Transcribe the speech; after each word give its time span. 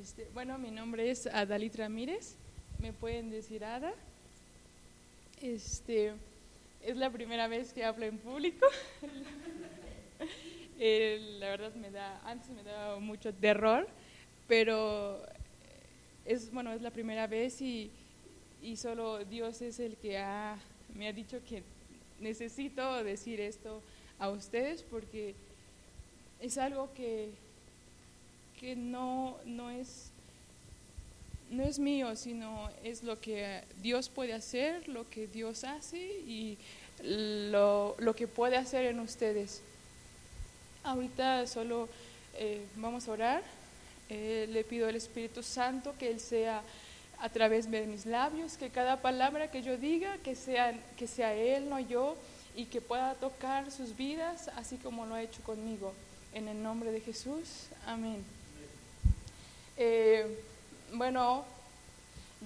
Este, 0.00 0.26
bueno, 0.32 0.56
mi 0.56 0.70
nombre 0.70 1.10
es 1.10 1.26
Adalit 1.26 1.76
Ramírez, 1.76 2.36
me 2.78 2.94
pueden 2.94 3.30
decir 3.30 3.62
Ada. 3.62 3.92
Este, 5.42 6.14
es 6.80 6.96
la 6.96 7.10
primera 7.10 7.46
vez 7.46 7.74
que 7.74 7.84
hablo 7.84 8.06
en 8.06 8.18
público. 8.18 8.66
Eh, 10.84 11.36
la 11.38 11.50
verdad 11.50 11.74
me 11.74 11.92
da, 11.92 12.20
antes 12.24 12.48
me 12.50 12.64
daba 12.64 12.98
mucho 12.98 13.32
terror, 13.32 13.86
pero 14.48 15.22
es 16.24 16.50
bueno, 16.50 16.72
es 16.72 16.82
la 16.82 16.90
primera 16.90 17.28
vez 17.28 17.60
y, 17.60 17.88
y 18.60 18.76
solo 18.76 19.24
Dios 19.24 19.62
es 19.62 19.78
el 19.78 19.96
que 19.96 20.18
ha, 20.18 20.58
me 20.96 21.06
ha 21.06 21.12
dicho 21.12 21.40
que 21.44 21.62
necesito 22.18 23.04
decir 23.04 23.40
esto 23.40 23.80
a 24.18 24.30
ustedes 24.30 24.82
porque 24.82 25.36
es 26.40 26.58
algo 26.58 26.92
que, 26.94 27.30
que 28.62 28.76
no, 28.76 29.36
no, 29.44 29.70
es, 29.70 30.12
no 31.50 31.64
es 31.64 31.80
mío, 31.80 32.14
sino 32.14 32.70
es 32.84 33.02
lo 33.02 33.20
que 33.20 33.64
Dios 33.82 34.08
puede 34.08 34.34
hacer, 34.34 34.88
lo 34.88 35.10
que 35.10 35.26
Dios 35.26 35.64
hace 35.64 35.98
y 35.98 36.56
lo, 37.02 37.96
lo 37.98 38.14
que 38.14 38.28
puede 38.28 38.56
hacer 38.56 38.86
en 38.86 39.00
ustedes. 39.00 39.62
Ahorita 40.84 41.44
solo 41.48 41.88
eh, 42.38 42.64
vamos 42.76 43.08
a 43.08 43.10
orar. 43.10 43.42
Eh, 44.08 44.46
le 44.48 44.62
pido 44.62 44.86
al 44.86 44.94
Espíritu 44.94 45.42
Santo 45.42 45.96
que 45.98 46.08
Él 46.08 46.20
sea 46.20 46.62
a 47.18 47.28
través 47.30 47.68
de 47.68 47.84
mis 47.88 48.06
labios, 48.06 48.56
que 48.56 48.70
cada 48.70 49.02
palabra 49.02 49.50
que 49.50 49.62
yo 49.62 49.76
diga, 49.76 50.18
que 50.18 50.36
sea, 50.36 50.72
que 50.96 51.08
sea 51.08 51.34
Él, 51.34 51.68
no 51.68 51.80
yo, 51.80 52.16
y 52.54 52.66
que 52.66 52.80
pueda 52.80 53.14
tocar 53.14 53.72
sus 53.72 53.96
vidas 53.96 54.46
así 54.54 54.76
como 54.76 55.04
lo 55.04 55.16
ha 55.16 55.22
hecho 55.22 55.42
conmigo. 55.42 55.94
En 56.32 56.46
el 56.46 56.62
nombre 56.62 56.92
de 56.92 57.00
Jesús, 57.00 57.66
amén. 57.88 58.24
Eh, 59.76 60.26
bueno, 60.92 61.44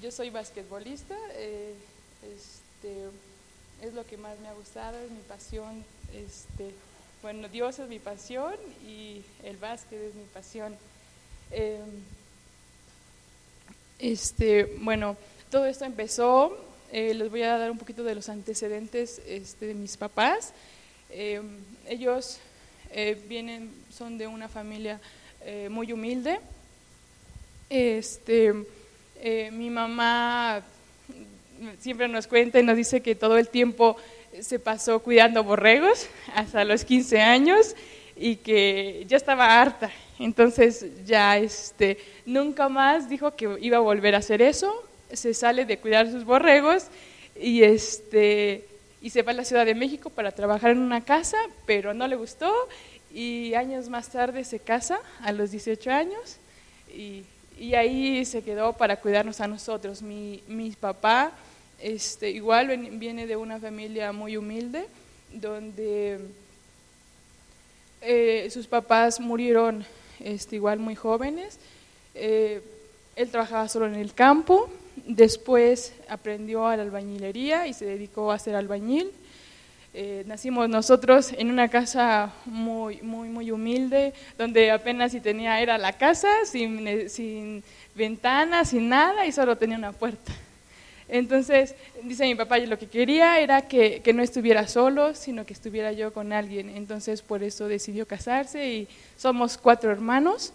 yo 0.00 0.10
soy 0.10 0.30
basquetbolista, 0.30 1.16
este, 2.22 3.08
es 3.82 3.94
lo 3.94 4.06
que 4.06 4.16
más 4.16 4.38
me 4.40 4.48
ha 4.48 4.54
gustado, 4.54 4.98
es 4.98 5.10
mi 5.10 5.20
pasión. 5.22 5.84
Este, 6.14 6.72
bueno, 7.22 7.48
Dios 7.48 7.78
es 7.78 7.88
mi 7.88 7.98
pasión 7.98 8.54
y 8.86 9.22
el 9.42 9.56
básquet 9.56 10.00
es 10.00 10.14
mi 10.14 10.24
pasión. 10.32 10.76
Eh, 11.50 11.80
este, 13.98 14.64
bueno, 14.80 15.16
todo 15.50 15.66
esto 15.66 15.84
empezó, 15.84 16.56
eh, 16.92 17.14
les 17.14 17.30
voy 17.30 17.42
a 17.42 17.58
dar 17.58 17.70
un 17.70 17.78
poquito 17.78 18.04
de 18.04 18.14
los 18.14 18.28
antecedentes 18.28 19.20
este, 19.26 19.66
de 19.66 19.74
mis 19.74 19.96
papás. 19.96 20.52
Eh, 21.10 21.40
ellos 21.88 22.38
vienen, 23.28 23.74
son 23.92 24.16
de 24.16 24.26
una 24.26 24.48
familia 24.48 25.00
muy 25.68 25.92
humilde. 25.92 26.38
Este, 27.68 28.54
mi 29.52 29.70
mamá 29.70 30.62
siempre 31.78 32.08
nos 32.08 32.26
cuenta 32.26 32.60
y 32.60 32.62
nos 32.62 32.76
dice 32.76 33.00
que 33.00 33.14
todo 33.14 33.38
el 33.38 33.48
tiempo 33.48 33.96
se 34.40 34.58
pasó 34.58 35.00
cuidando 35.00 35.42
borregos 35.44 36.08
hasta 36.34 36.64
los 36.64 36.84
15 36.84 37.20
años 37.20 37.74
y 38.16 38.36
que 38.36 39.04
ya 39.08 39.16
estaba 39.16 39.60
harta. 39.60 39.90
Entonces 40.18 40.86
ya 41.04 41.36
este, 41.38 41.98
nunca 42.24 42.68
más 42.68 43.08
dijo 43.08 43.34
que 43.34 43.58
iba 43.60 43.76
a 43.78 43.80
volver 43.80 44.14
a 44.14 44.18
hacer 44.18 44.40
eso, 44.40 44.72
se 45.12 45.34
sale 45.34 45.64
de 45.66 45.78
cuidar 45.78 46.10
sus 46.10 46.24
borregos 46.24 46.86
y, 47.38 47.62
este, 47.62 48.64
y 49.02 49.10
se 49.10 49.22
va 49.22 49.32
a 49.32 49.34
la 49.34 49.44
Ciudad 49.44 49.66
de 49.66 49.74
México 49.74 50.08
para 50.08 50.32
trabajar 50.32 50.70
en 50.70 50.78
una 50.78 51.04
casa, 51.04 51.36
pero 51.66 51.92
no 51.92 52.08
le 52.08 52.16
gustó 52.16 52.52
y 53.12 53.54
años 53.54 53.88
más 53.88 54.10
tarde 54.10 54.44
se 54.44 54.58
casa 54.58 54.98
a 55.20 55.32
los 55.32 55.50
18 55.50 55.90
años 55.90 56.38
y, 56.88 57.24
y 57.58 57.74
ahí 57.74 58.24
se 58.24 58.42
quedó 58.42 58.72
para 58.72 58.96
cuidarnos 58.96 59.40
a 59.40 59.48
nosotros. 59.48 60.02
Mi, 60.02 60.42
mi 60.46 60.70
papá 60.72 61.32
este, 61.80 62.30
igual 62.30 62.68
viene 62.92 63.26
de 63.26 63.36
una 63.36 63.58
familia 63.58 64.12
muy 64.12 64.36
humilde, 64.36 64.86
donde 65.32 66.20
eh, 68.00 68.48
sus 68.50 68.66
papás 68.66 69.20
murieron 69.20 69.84
este, 70.20 70.56
igual 70.56 70.78
muy 70.78 70.94
jóvenes. 70.94 71.58
Eh, 72.14 72.62
él 73.14 73.30
trabajaba 73.30 73.68
solo 73.68 73.86
en 73.86 73.94
el 73.94 74.14
campo, 74.14 74.70
después 75.06 75.92
aprendió 76.08 76.66
a 76.66 76.76
la 76.76 76.82
albañilería 76.82 77.66
y 77.66 77.72
se 77.72 77.84
dedicó 77.84 78.32
a 78.32 78.38
ser 78.38 78.54
albañil. 78.54 79.10
Eh, 79.98 80.24
nacimos 80.26 80.68
nosotros 80.68 81.32
en 81.38 81.50
una 81.50 81.68
casa 81.68 82.30
muy, 82.44 83.00
muy, 83.00 83.30
muy 83.30 83.50
humilde, 83.50 84.12
donde 84.36 84.70
apenas 84.70 85.12
si 85.12 85.22
tenía 85.22 85.58
era 85.62 85.78
la 85.78 85.94
casa, 85.94 86.28
sin, 86.44 87.08
sin 87.08 87.64
ventanas, 87.94 88.68
sin 88.68 88.90
nada, 88.90 89.24
y 89.24 89.32
solo 89.32 89.56
tenía 89.56 89.78
una 89.78 89.92
puerta. 89.92 90.34
Entonces, 91.08 91.74
dice 92.02 92.24
mi 92.26 92.34
papá, 92.34 92.58
yo 92.58 92.66
lo 92.66 92.78
que 92.78 92.88
quería 92.88 93.40
era 93.40 93.62
que, 93.62 94.02
que, 94.02 94.12
no 94.12 94.22
estuviera 94.22 94.68
solo, 94.68 95.14
sino 95.14 95.46
que 95.46 95.54
estuviera 95.54 95.92
yo 95.92 96.12
con 96.12 96.34
alguien. 96.34 96.68
Entonces, 96.68 97.22
por 97.22 97.42
eso 97.42 97.66
decidió 97.66 98.06
casarse 98.06 98.68
y 98.68 98.88
somos 99.16 99.56
cuatro 99.56 99.90
hermanos. 99.90 100.52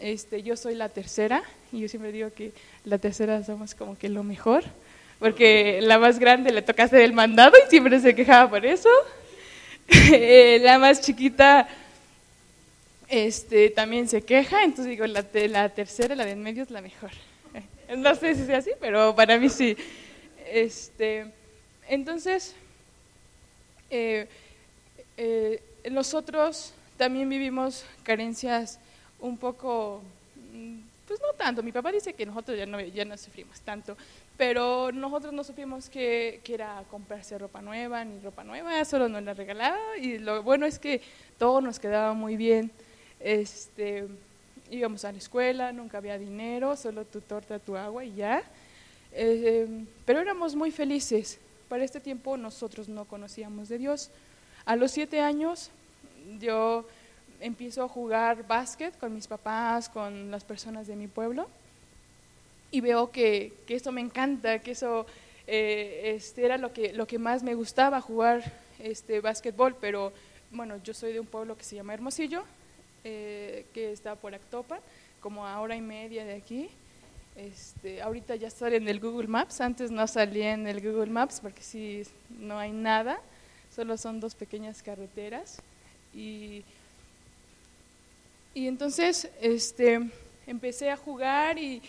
Este, 0.00 0.42
yo 0.42 0.56
soy 0.56 0.74
la 0.74 0.88
tercera 0.88 1.44
y 1.70 1.78
yo 1.78 1.88
siempre 1.88 2.10
digo 2.10 2.30
que 2.34 2.52
la 2.84 2.98
tercera 2.98 3.44
somos 3.44 3.76
como 3.76 3.96
que 3.96 4.08
lo 4.08 4.24
mejor, 4.24 4.64
porque 5.20 5.80
la 5.82 5.98
más 5.98 6.18
grande 6.18 6.50
le 6.50 6.62
toca 6.62 6.84
hacer 6.84 7.02
el 7.02 7.12
mandado 7.12 7.56
y 7.56 7.70
siempre 7.70 8.00
se 8.00 8.14
quejaba 8.14 8.50
por 8.50 8.66
eso. 8.66 8.88
Eh, 9.92 10.60
la 10.62 10.78
más 10.78 11.00
chiquita 11.00 11.68
este, 13.08 13.70
también 13.70 14.08
se 14.08 14.22
queja, 14.22 14.62
entonces 14.62 14.86
digo, 14.86 15.04
la, 15.04 15.24
la 15.48 15.68
tercera, 15.68 16.14
la 16.14 16.24
de 16.24 16.30
en 16.30 16.42
medio 16.42 16.62
es 16.62 16.70
la 16.70 16.80
mejor. 16.80 17.10
No 17.96 18.14
sé 18.14 18.36
si 18.36 18.46
sea 18.46 18.58
así, 18.58 18.70
pero 18.80 19.16
para 19.16 19.36
mí 19.36 19.48
sí. 19.48 19.76
Este, 20.46 21.26
entonces, 21.88 22.54
eh, 23.90 24.28
eh, 25.16 25.60
nosotros 25.90 26.72
también 26.96 27.28
vivimos 27.28 27.84
carencias 28.04 28.78
un 29.18 29.36
poco, 29.36 30.02
mm, 30.52 30.78
pues 31.08 31.20
no 31.20 31.32
tanto. 31.36 31.64
Mi 31.64 31.72
papá 31.72 31.90
dice 31.90 32.12
que 32.12 32.24
nosotros 32.24 32.56
ya 32.56 32.66
no, 32.66 32.80
ya 32.80 33.04
no 33.04 33.18
sufrimos 33.18 33.60
tanto, 33.60 33.96
pero 34.40 34.90
nosotros 34.90 35.34
no 35.34 35.44
supimos 35.44 35.90
que, 35.90 36.40
que, 36.42 36.54
era 36.54 36.82
comprarse 36.90 37.36
ropa 37.36 37.60
nueva, 37.60 38.02
ni 38.06 38.18
ropa 38.20 38.42
nueva, 38.42 38.82
solo 38.86 39.06
nos 39.06 39.22
la 39.22 39.34
regalaba. 39.34 39.98
Y 40.00 40.16
lo 40.16 40.42
bueno 40.42 40.64
es 40.64 40.78
que 40.78 41.02
todo 41.36 41.60
nos 41.60 41.78
quedaba 41.78 42.14
muy 42.14 42.38
bien. 42.38 42.70
Este, 43.20 44.08
íbamos 44.70 45.04
a 45.04 45.12
la 45.12 45.18
escuela, 45.18 45.72
nunca 45.72 45.98
había 45.98 46.16
dinero, 46.16 46.74
solo 46.74 47.04
tu 47.04 47.20
torta, 47.20 47.58
tu 47.58 47.76
agua 47.76 48.02
y 48.02 48.14
ya. 48.14 48.42
Eh, 49.12 49.84
pero 50.06 50.20
éramos 50.20 50.56
muy 50.56 50.70
felices. 50.70 51.38
Para 51.68 51.84
este 51.84 52.00
tiempo 52.00 52.38
nosotros 52.38 52.88
no 52.88 53.04
conocíamos 53.04 53.68
de 53.68 53.76
Dios. 53.76 54.10
A 54.64 54.74
los 54.74 54.90
siete 54.90 55.20
años 55.20 55.70
yo 56.38 56.86
empiezo 57.40 57.82
a 57.82 57.88
jugar 57.88 58.46
básquet 58.46 58.98
con 58.98 59.14
mis 59.14 59.26
papás, 59.26 59.90
con 59.90 60.30
las 60.30 60.44
personas 60.44 60.86
de 60.86 60.96
mi 60.96 61.08
pueblo 61.08 61.46
y 62.70 62.80
veo 62.80 63.10
que, 63.10 63.52
que 63.66 63.74
eso 63.74 63.92
me 63.92 64.00
encanta, 64.00 64.60
que 64.60 64.72
eso 64.72 65.06
eh, 65.46 66.14
este, 66.16 66.44
era 66.44 66.58
lo 66.58 66.72
que, 66.72 66.92
lo 66.92 67.06
que 67.06 67.18
más 67.18 67.42
me 67.42 67.54
gustaba, 67.54 68.00
jugar 68.00 68.52
este, 68.78 69.20
básquetbol, 69.20 69.76
pero 69.80 70.12
bueno, 70.52 70.76
yo 70.82 70.94
soy 70.94 71.12
de 71.12 71.20
un 71.20 71.26
pueblo 71.26 71.56
que 71.56 71.64
se 71.64 71.76
llama 71.76 71.94
Hermosillo, 71.94 72.44
eh, 73.04 73.66
que 73.74 73.92
está 73.92 74.14
por 74.14 74.34
Actopa, 74.34 74.80
como 75.20 75.46
a 75.46 75.60
hora 75.60 75.74
y 75.74 75.80
media 75.80 76.24
de 76.24 76.34
aquí. 76.34 76.70
Este, 77.36 78.02
ahorita 78.02 78.36
ya 78.36 78.50
sale 78.50 78.76
en 78.76 78.88
el 78.88 79.00
Google 79.00 79.28
Maps, 79.28 79.60
antes 79.60 79.90
no 79.90 80.06
salía 80.06 80.52
en 80.52 80.66
el 80.66 80.80
Google 80.80 81.10
Maps 81.10 81.40
porque 81.40 81.62
sí, 81.62 82.02
no 82.28 82.58
hay 82.58 82.72
nada, 82.72 83.20
solo 83.74 83.96
son 83.96 84.20
dos 84.20 84.34
pequeñas 84.34 84.82
carreteras. 84.82 85.60
Y, 86.14 86.64
y 88.54 88.66
entonces 88.66 89.30
este, 89.40 90.00
empecé 90.46 90.90
a 90.90 90.96
jugar 90.96 91.58
y, 91.58 91.82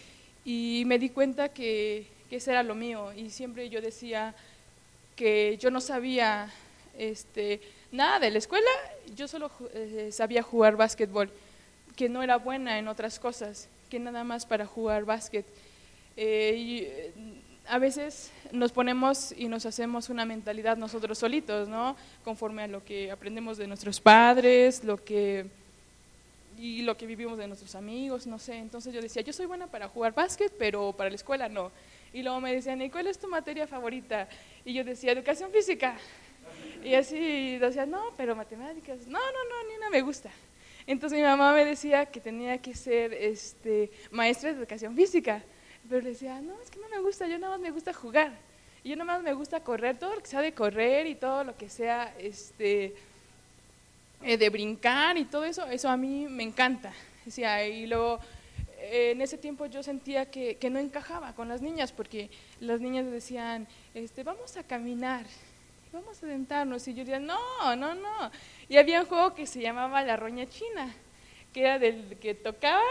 y 0.45 0.83
me 0.85 0.99
di 0.99 1.09
cuenta 1.09 1.49
que, 1.49 2.07
que 2.29 2.37
ese 2.37 2.51
era 2.51 2.63
lo 2.63 2.75
mío 2.75 3.13
y 3.13 3.29
siempre 3.29 3.69
yo 3.69 3.81
decía 3.81 4.33
que 5.15 5.57
yo 5.59 5.69
no 5.69 5.81
sabía 5.81 6.49
este, 6.97 7.61
nada 7.91 8.19
de 8.19 8.31
la 8.31 8.37
escuela, 8.37 8.69
yo 9.15 9.27
solo 9.27 9.51
eh, 9.73 10.09
sabía 10.11 10.41
jugar 10.41 10.75
básquetbol, 10.75 11.29
que 11.95 12.09
no 12.09 12.23
era 12.23 12.37
buena 12.37 12.79
en 12.79 12.87
otras 12.87 13.19
cosas, 13.19 13.67
que 13.89 13.99
nada 13.99 14.23
más 14.23 14.45
para 14.45 14.65
jugar 14.65 15.05
básquet. 15.05 15.45
Eh, 16.17 16.55
y, 16.57 16.77
eh, 16.79 17.13
a 17.67 17.77
veces 17.77 18.31
nos 18.51 18.71
ponemos 18.71 19.33
y 19.37 19.47
nos 19.47 19.65
hacemos 19.65 20.09
una 20.09 20.25
mentalidad 20.25 20.77
nosotros 20.77 21.17
solitos, 21.17 21.67
¿no? 21.67 21.95
Conforme 22.23 22.63
a 22.63 22.67
lo 22.67 22.83
que 22.83 23.11
aprendemos 23.11 23.57
de 23.57 23.67
nuestros 23.67 23.99
padres, 23.99 24.83
lo 24.83 25.03
que 25.03 25.45
y 26.61 26.83
lo 26.83 26.95
que 26.95 27.07
vivimos 27.07 27.39
de 27.39 27.47
nuestros 27.47 27.73
amigos, 27.73 28.27
no 28.27 28.37
sé. 28.37 28.55
Entonces 28.55 28.93
yo 28.93 29.01
decía, 29.01 29.23
yo 29.23 29.33
soy 29.33 29.47
buena 29.47 29.65
para 29.65 29.87
jugar 29.89 30.13
básquet, 30.13 30.53
pero 30.59 30.93
para 30.93 31.09
la 31.09 31.15
escuela 31.15 31.49
no. 31.49 31.71
Y 32.13 32.21
luego 32.21 32.39
me 32.39 32.53
decían, 32.53 32.79
¿y 32.83 32.89
cuál 32.91 33.07
es 33.07 33.17
tu 33.17 33.27
materia 33.27 33.65
favorita? 33.65 34.29
Y 34.63 34.73
yo 34.73 34.83
decía, 34.83 35.11
educación 35.11 35.51
física. 35.51 35.97
Y 36.83 36.93
así 36.93 37.57
decía, 37.57 37.87
no, 37.87 38.13
pero 38.15 38.35
matemáticas, 38.35 39.07
no, 39.07 39.17
no, 39.17 39.49
no, 39.49 39.69
ni 39.69 39.75
una 39.77 39.89
me 39.89 40.01
gusta. 40.01 40.29
Entonces 40.85 41.17
mi 41.17 41.23
mamá 41.23 41.51
me 41.51 41.65
decía 41.65 42.05
que 42.05 42.19
tenía 42.19 42.59
que 42.59 42.75
ser 42.75 43.11
este, 43.11 43.89
maestra 44.11 44.51
de 44.51 44.59
educación 44.59 44.95
física. 44.95 45.43
Pero 45.89 46.05
decía, 46.05 46.41
no, 46.41 46.61
es 46.61 46.69
que 46.69 46.79
no 46.79 46.89
me 46.89 46.99
gusta, 46.99 47.27
yo 47.27 47.39
nada 47.39 47.53
más 47.53 47.59
me 47.59 47.71
gusta 47.71 47.91
jugar. 47.91 48.37
Y 48.83 48.89
yo 48.89 48.95
nada 48.97 49.13
más 49.13 49.23
me 49.23 49.33
gusta 49.33 49.63
correr, 49.63 49.97
todo 49.97 50.13
lo 50.13 50.21
que 50.21 50.27
sea 50.27 50.41
de 50.41 50.53
correr 50.53 51.07
y 51.07 51.15
todo 51.15 51.43
lo 51.43 51.57
que 51.57 51.69
sea 51.69 52.13
este, 52.19 52.93
eh, 54.23 54.37
de 54.37 54.49
brincar 54.49 55.17
y 55.17 55.25
todo 55.25 55.43
eso, 55.45 55.65
eso 55.67 55.89
a 55.89 55.97
mí 55.97 56.27
me 56.27 56.43
encanta. 56.43 56.93
Decía, 57.25 57.67
y 57.67 57.87
luego 57.87 58.19
en 58.81 59.21
ese 59.21 59.37
tiempo 59.37 59.65
yo 59.67 59.83
sentía 59.83 60.29
que, 60.29 60.57
que, 60.57 60.69
no 60.69 60.79
encajaba 60.79 61.33
con 61.33 61.47
las 61.47 61.61
niñas, 61.61 61.91
porque 61.91 62.29
las 62.59 62.81
niñas 62.81 63.05
decían, 63.05 63.67
este, 63.93 64.23
vamos 64.23 64.57
a 64.57 64.63
caminar, 64.63 65.25
vamos 65.93 66.17
a 66.17 66.27
sentarnos. 66.27 66.87
Y 66.87 66.93
yo 66.93 66.99
decía, 66.99 67.19
no, 67.19 67.75
no, 67.75 67.95
no. 67.95 68.31
Y 68.67 68.77
había 68.77 69.01
un 69.01 69.07
juego 69.07 69.33
que 69.33 69.45
se 69.45 69.61
llamaba 69.61 70.03
La 70.03 70.17
Roña 70.17 70.47
China, 70.47 70.93
que 71.53 71.61
era 71.61 71.79
del 71.79 72.17
que 72.19 72.33
tocaba 72.33 72.81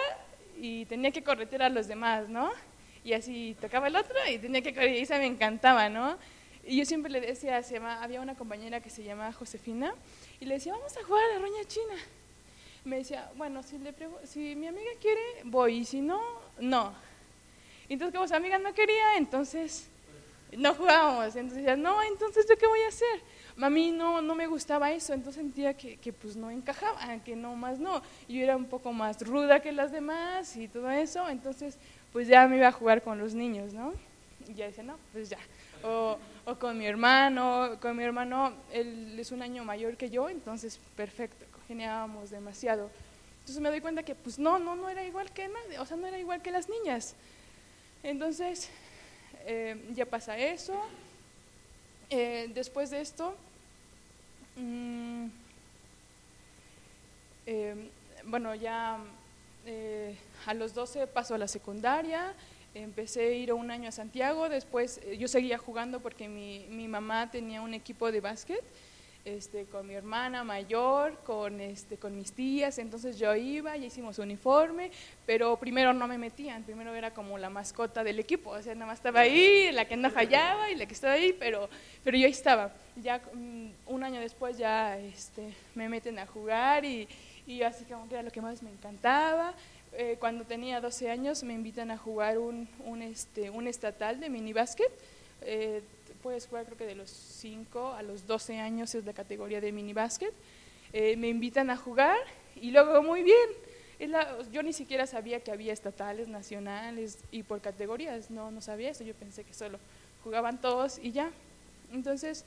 y 0.57 0.85
tenía 0.87 1.11
que 1.11 1.23
corretear 1.23 1.63
a 1.63 1.69
los 1.69 1.89
demás, 1.89 2.29
¿no? 2.29 2.51
Y 3.05 3.15
así 3.15 3.57
tocaba 3.61 3.89
el 3.89 3.97
otro 3.97 4.17
y 4.31 4.39
tenía 4.39 4.61
que 4.63 4.75
correr, 4.75 4.97
y 4.97 5.01
esa 5.01 5.19
me 5.19 5.27
encantaba, 5.27 5.89
¿no? 5.89 6.19
Y 6.65 6.77
yo 6.77 6.85
siempre 6.85 7.11
le 7.11 7.21
decía, 7.21 7.63
se 7.63 7.75
llama, 7.75 8.03
había 8.03 8.21
una 8.21 8.35
compañera 8.35 8.81
que 8.81 8.91
se 8.91 9.03
llama 9.03 9.33
Josefina, 9.33 9.95
y 10.41 10.47
le 10.47 10.55
decía, 10.55 10.73
vamos 10.73 10.97
a 10.97 11.05
jugar 11.05 11.23
a 11.25 11.35
la 11.35 11.39
roña 11.39 11.65
china. 11.67 11.95
Me 12.85 12.97
decía, 12.97 13.31
bueno, 13.37 13.63
si, 13.63 13.77
mi 14.57 14.67
amiga 14.67 14.91
quiere, 15.01 15.21
voy, 15.45 15.79
y 15.79 15.85
si 15.85 16.01
no, 16.01 16.21
no. 16.59 16.93
Entonces, 17.89 18.15
como 18.15 18.27
su 18.27 18.35
amiga 18.35 18.59
no 18.59 18.73
quería, 18.73 19.17
entonces 19.19 19.89
no 20.57 20.75
jugábamos. 20.75 21.37
Entonces 21.37 21.59
decía, 21.59 21.77
no, 21.77 22.03
entonces, 22.03 22.47
¿yo 22.49 22.57
qué 22.57 22.67
voy 22.67 22.81
a 22.81 22.89
hacer? 22.89 23.23
A 23.61 23.69
mí 23.69 23.91
no, 23.93 24.23
no 24.23 24.35
me 24.35 24.47
gustaba 24.47 24.91
eso, 24.93 25.13
entonces 25.13 25.43
sentía 25.43 25.75
que, 25.75 25.99
que 25.99 26.13
pues 26.15 26.37
no 26.37 26.51
encajaba, 26.51 27.19
que 27.19 27.37
no 27.37 27.55
más 27.55 27.79
no. 27.79 28.01
Yo 28.27 28.43
era 28.43 28.57
un 28.57 28.65
poco 28.65 28.93
más 28.95 29.21
ruda 29.21 29.61
que 29.61 29.73
las 29.73 29.93
demás 29.93 30.57
y 30.57 30.69
todo 30.69 30.91
eso, 30.91 31.29
entonces 31.29 31.77
pues 32.13 32.27
ya 32.27 32.49
me 32.49 32.57
iba 32.57 32.69
a 32.69 32.73
jugar 32.73 33.03
con 33.03 33.19
los 33.19 33.35
niños, 33.35 33.75
¿no? 33.75 33.93
Y 34.49 34.55
ya 34.55 34.67
dice, 34.67 34.83
no, 34.83 34.97
pues 35.13 35.29
ya. 35.29 35.39
O, 35.83 36.19
o, 36.51 36.59
con 36.59 36.77
mi 36.77 36.87
hermano, 36.87 37.77
con 37.81 37.97
mi 37.97 38.03
hermano, 38.03 38.53
él 38.73 39.17
es 39.19 39.31
un 39.33 39.43
año 39.43 39.65
mayor 39.65 39.97
que 39.97 40.11
yo, 40.11 40.29
entonces 40.29 40.79
perfecto, 40.97 41.45
congeniábamos 41.53 42.31
demasiado. 42.31 42.91
Entonces 43.41 43.61
me 43.61 43.71
doy 43.71 43.81
cuenta 43.81 44.03
que 44.03 44.15
pues 44.15 44.39
no, 44.39 44.59
no, 44.59 44.77
no 44.77 44.89
era 44.89 45.05
igual 45.05 45.31
que 45.31 45.49
nadie, 45.49 45.79
o 45.79 45.87
sea, 45.87 45.97
no 45.97 46.07
era 46.07 46.19
igual 46.19 46.43
que 46.43 46.51
las 46.51 46.69
niñas. 46.69 47.15
Entonces 48.03 48.69
eh, 49.47 49.77
ya 49.95 50.07
pasa 50.07 50.37
eso. 50.39 50.81
Eh, 52.11 52.51
después 52.55 52.91
de 52.91 53.01
esto, 53.01 53.35
mmm, 54.57 55.27
eh, 57.47 57.91
bueno, 58.25 58.55
ya 58.55 58.99
a 60.47 60.55
los 60.55 60.75
12 60.75 61.07
pasó 61.07 61.35
a 61.35 61.39
la 61.39 61.47
secundaria, 61.47 62.35
empecé 62.75 63.21
a 63.21 63.33
ir 63.33 63.53
un 63.53 63.71
año 63.71 63.89
a 63.89 63.93
Santiago, 63.93 64.49
después 64.49 65.01
eh, 65.05 65.17
yo 65.19 65.29
seguía 65.29 65.59
jugando 65.59 66.01
porque 66.01 66.29
mi, 66.29 66.67
mi, 66.69 66.89
mamá 66.89 67.31
tenía 67.31 67.61
un 67.61 67.75
equipo 67.75 68.13
de 68.13 68.21
básquet 68.21 68.63
este, 69.25 69.67
con 69.67 69.87
mi 69.87 69.95
hermana 69.95 70.45
mayor, 70.45 71.19
con, 71.25 71.61
este, 71.61 71.99
con 71.99 72.17
mis 72.17 72.33
tías, 72.33 72.79
entonces 72.79 73.19
yo 73.19 73.35
iba, 73.35 73.77
ya 73.77 73.87
hicimos 73.87 74.19
uniforme, 74.19 74.91
pero 75.27 75.59
primero 75.59 75.93
no 75.93 76.09
me 76.09 76.17
metían, 76.17 76.63
primero 76.63 76.95
era 76.95 77.13
como 77.13 77.37
la 77.37 77.51
mascota 77.51 78.03
del 78.03 78.19
equipo, 78.19 78.51
o 78.51 78.63
sea, 78.63 78.75
nada 78.75 78.87
más 78.87 78.99
estaba 78.99 79.21
ahí, 79.21 79.71
la 79.73 79.85
que 79.85 79.97
no 79.97 80.11
fallaba 80.11 80.71
y 80.71 80.77
la 80.77 80.87
que 80.87 80.95
estaba 80.95 81.15
ahí, 81.15 81.35
pero, 81.39 81.69
pero 82.03 82.17
yo 82.17 82.25
ahí 82.25 82.33
estaba. 82.33 82.73
Ya 82.97 83.21
mm, 83.33 83.69
un 83.87 84.05
año 84.05 84.21
después 84.21 84.57
ya 84.57 84.99
este, 84.99 85.55
me 85.75 85.89
meten 85.89 86.19
a 86.19 86.27
jugar 86.27 86.85
y, 86.85 87.07
y 87.47 87.63
así 87.63 87.85
como 87.85 88.09
que 88.09 88.15
era 88.15 88.23
lo 88.23 88.31
que 88.31 88.41
más 88.41 88.63
me 88.63 88.71
encantaba. 88.71 89.55
Eh, 89.93 90.17
cuando 90.21 90.45
tenía 90.45 90.81
12 90.81 91.11
años 91.11 91.43
me 91.43 91.53
invitan 91.53 91.91
a 91.91 91.99
jugar 91.99 92.39
un, 92.39 92.69
un, 92.85 93.03
este, 93.03 93.51
un 93.51 93.67
estatal 93.67 94.21
de 94.21 94.31
mini 94.31 94.53
básquet. 94.53 94.91
Eh, 95.43 95.83
puedes 96.23 96.47
jugar 96.47 96.67
creo 96.67 96.77
que 96.77 96.87
de 96.87 96.95
los 96.95 97.11
5 97.11 97.93
a 97.93 98.03
los 98.03 98.27
12 98.27 98.59
años 98.59 98.95
es 98.95 99.05
la 99.05 99.13
categoría 99.13 99.61
de 99.61 99.73
mini 99.73 99.93
básquet. 99.93 100.33
Eh, 100.93 101.17
me 101.17 101.29
invitan 101.29 101.71
a 101.71 101.77
jugar 101.77 102.19
y 102.55 102.71
luego 102.71 103.03
muy 103.03 103.23
bien. 103.23 104.11
yo 104.53 104.63
ni 104.63 104.73
siquiera 104.73 105.07
sabía 105.07 105.41
que 105.41 105.51
había 105.51 105.73
estatales, 105.73 106.29
nacionales 106.29 107.19
y 107.31 107.43
por 107.43 107.61
categorías, 107.61 108.31
no, 108.31 108.51
no 108.51 108.61
sabía 108.61 108.91
eso, 108.91 109.05
yo 109.05 109.15
pensé 109.15 109.45
que 109.45 109.55
solo 109.55 109.79
jugaban 110.25 110.61
todos 110.61 110.99
y 110.99 111.13
ya. 111.13 111.31
Entonces 111.93 112.45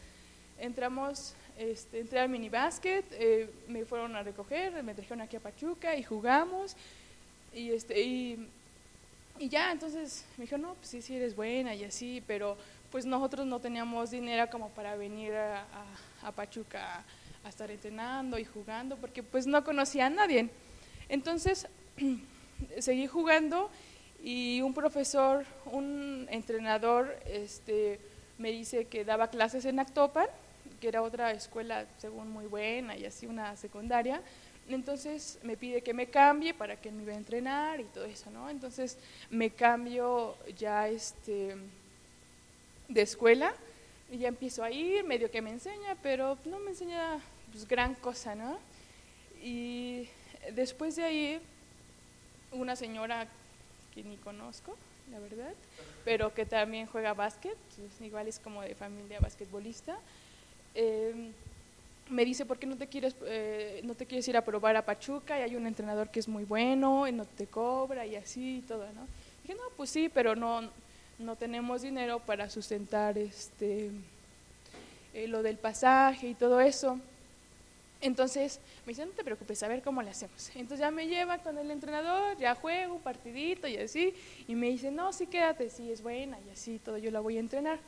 entramos 0.58 1.36
este, 1.58 2.00
entré 2.00 2.20
al 2.20 2.30
minibásquet, 2.30 3.06
eh, 3.12 3.50
me 3.68 3.86
fueron 3.86 4.16
a 4.16 4.24
recoger, 4.24 4.82
me 4.82 4.96
trajeron 4.96 5.22
aquí 5.22 5.36
a 5.36 5.40
Pachuca 5.40 5.96
y 5.96 6.04
jugamos. 6.04 6.76
Y, 7.54 7.72
este, 7.72 8.02
y, 8.02 8.50
ya, 9.40 9.72
entonces 9.72 10.26
me 10.38 10.46
dijo, 10.46 10.58
no, 10.58 10.74
pues 10.76 10.88
sí, 10.88 11.02
sí 11.02 11.16
eres 11.16 11.36
buena 11.36 11.76
y 11.76 11.84
así, 11.84 12.24
pero 12.26 12.58
pues 12.92 13.06
nosotros 13.06 13.46
no 13.46 13.60
teníamos 13.60 14.12
dinero 14.12 14.50
como 14.50 14.70
para 14.70 14.96
venir 14.96 15.34
a, 15.34 15.66
a, 16.22 16.32
Pachuca 16.32 17.04
a 17.44 17.50
estar 17.50 17.70
entrenando 17.70 18.38
y 18.38 18.46
jugando, 18.46 18.96
porque 18.98 19.24
pues 19.24 19.48
no 19.48 19.64
conocía 19.64 20.06
a 20.06 20.10
nadie. 20.10 20.50
Entonces 21.10 21.68
seguí 22.80 23.08
jugando 23.08 23.70
y 24.24 24.62
un 24.62 24.74
profesor, 24.74 25.46
un 25.66 26.28
entrenador, 26.30 27.18
este, 27.26 28.00
me 28.38 28.52
dice 28.52 28.86
que 28.86 29.04
daba 29.04 29.30
clases 29.30 29.66
en 29.66 29.80
Actopan 29.80 30.28
que 30.84 30.90
era 30.90 31.02
otra 31.02 31.32
escuela 31.32 31.86
según 31.98 32.30
muy 32.30 32.46
buena 32.46 32.98
y 32.98 33.06
así 33.06 33.26
una 33.26 33.56
secundaria. 33.56 34.22
Entonces 34.70 35.40
me 35.44 35.58
pide 35.58 35.82
que 35.82 35.94
me 35.94 36.08
cambie 36.08 36.54
para 36.54 36.80
que 36.80 36.92
me 36.92 37.04
iba 37.04 37.14
a 37.14 37.18
entrenar 37.18 37.82
y 37.82 37.86
todo 37.86 38.06
eso, 38.06 38.32
¿no? 38.32 38.50
Entonces 38.50 38.98
me 39.30 39.50
cambio 39.50 40.38
ya 40.58 40.88
este 40.88 41.56
de 42.88 43.02
escuela 43.02 43.54
y 44.12 44.20
ya 44.20 44.28
empiezo 44.28 44.64
a 44.64 44.72
ir, 44.72 45.04
medio 45.04 45.30
que 45.30 45.42
me 45.42 45.52
enseña, 45.52 45.96
pero 46.02 46.38
no 46.46 46.60
me 46.60 46.72
enseña 46.72 47.20
pues, 47.52 47.68
gran 47.68 47.96
cosa, 47.96 48.36
¿no? 48.36 48.58
Y 49.42 50.08
después 50.54 50.96
de 50.96 51.04
ahí, 51.04 51.42
una 52.52 52.76
señora 52.76 53.28
que 53.94 54.04
ni 54.04 54.16
conozco, 54.18 54.78
la 55.12 55.20
verdad, 55.20 55.54
pero 56.06 56.34
que 56.34 56.46
también 56.46 56.88
juega 56.88 57.14
básquet, 57.14 57.58
pues, 57.76 58.02
igual 58.02 58.28
es 58.28 58.40
como 58.40 58.62
de 58.62 58.76
familia 58.76 59.20
basquetbolista, 59.20 59.98
Em, 60.76 61.32
me 62.10 62.26
dice, 62.26 62.46
¿por 62.46 62.60
qué 62.60 62.68
no 62.68 62.78
te, 62.78 62.88
quieres, 62.88 63.16
eh, 63.26 63.82
no 63.84 63.96
te 63.96 64.06
quieres 64.06 64.28
ir 64.28 64.38
a 64.38 64.44
probar 64.44 64.76
a 64.76 64.86
Pachuca? 64.86 65.40
Y 65.40 65.44
hay 65.44 65.56
un 65.56 65.68
entrenador 65.68 66.10
que 66.10 66.20
es 66.20 66.28
muy 66.28 66.44
bueno, 66.44 67.08
y 67.08 67.12
no 67.12 67.26
te 67.26 67.48
cobra 67.48 68.06
y 68.06 68.16
así 68.16 68.58
y 68.58 68.62
todo, 68.62 68.86
¿no? 68.94 69.08
Dije, 69.44 69.56
no, 69.56 69.64
pues 69.76 69.90
sí, 69.90 70.10
pero 70.10 70.36
no, 70.36 70.70
no 71.20 71.36
tenemos 71.36 71.82
dinero 71.82 72.20
para 72.20 72.50
sustentar 72.50 73.18
este, 73.18 73.92
eh, 75.14 75.28
lo 75.28 75.44
del 75.44 75.58
pasaje 75.58 76.30
y 76.30 76.34
todo 76.34 76.60
eso. 76.60 77.00
Entonces 78.02 78.60
me 78.86 78.92
dice, 78.92 79.06
no 79.06 79.14
te 79.14 79.24
preocupes, 79.24 79.64
a 79.64 79.70
ver 79.70 79.82
cómo 79.82 80.02
le 80.02 80.10
hacemos. 80.10 80.50
Entonces 80.56 80.80
ya 80.80 80.92
me 80.92 81.08
lleva 81.08 81.38
con 81.38 81.58
el 81.58 81.72
entrenador, 81.72 82.38
ya 82.38 82.54
juego 82.54 83.00
partidito 83.00 83.66
y 83.68 83.78
así, 83.78 84.14
y 84.48 84.56
me 84.56 84.68
dice, 84.68 84.92
no, 84.92 85.14
sí 85.14 85.26
quédate, 85.28 85.70
sí 85.70 85.90
es 85.90 86.02
buena 86.02 86.38
y 86.46 86.52
así, 86.52 86.80
todo 86.84 86.98
yo 86.98 87.12
la 87.12 87.22
voy 87.22 87.38
a 87.38 87.40
entrenar. 87.40 87.80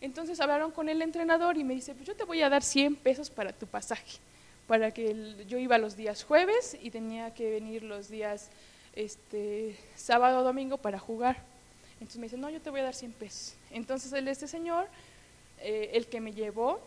Entonces 0.00 0.40
hablaron 0.40 0.70
con 0.70 0.88
el 0.88 1.02
entrenador 1.02 1.58
y 1.58 1.64
me 1.64 1.74
dice, 1.74 1.94
pues 1.94 2.06
yo 2.06 2.16
te 2.16 2.24
voy 2.24 2.40
a 2.42 2.48
dar 2.48 2.62
100 2.62 2.96
pesos 2.96 3.28
para 3.28 3.52
tu 3.52 3.66
pasaje, 3.66 4.18
para 4.66 4.92
que 4.92 5.44
yo 5.46 5.58
iba 5.58 5.76
los 5.76 5.96
días 5.96 6.24
jueves 6.24 6.76
y 6.80 6.90
tenía 6.90 7.34
que 7.34 7.50
venir 7.50 7.82
los 7.82 8.08
días 8.08 8.48
este, 8.94 9.76
sábado 9.96 10.40
o 10.40 10.42
domingo 10.42 10.78
para 10.78 10.98
jugar. 10.98 11.36
Entonces 11.94 12.18
me 12.18 12.26
dice, 12.26 12.38
no, 12.38 12.48
yo 12.48 12.62
te 12.62 12.70
voy 12.70 12.80
a 12.80 12.84
dar 12.84 12.94
100 12.94 13.12
pesos. 13.12 13.54
Entonces 13.70 14.10
este 14.12 14.48
señor, 14.48 14.88
eh, 15.58 15.90
el 15.92 16.06
que 16.06 16.20
me 16.22 16.32
llevó, 16.32 16.80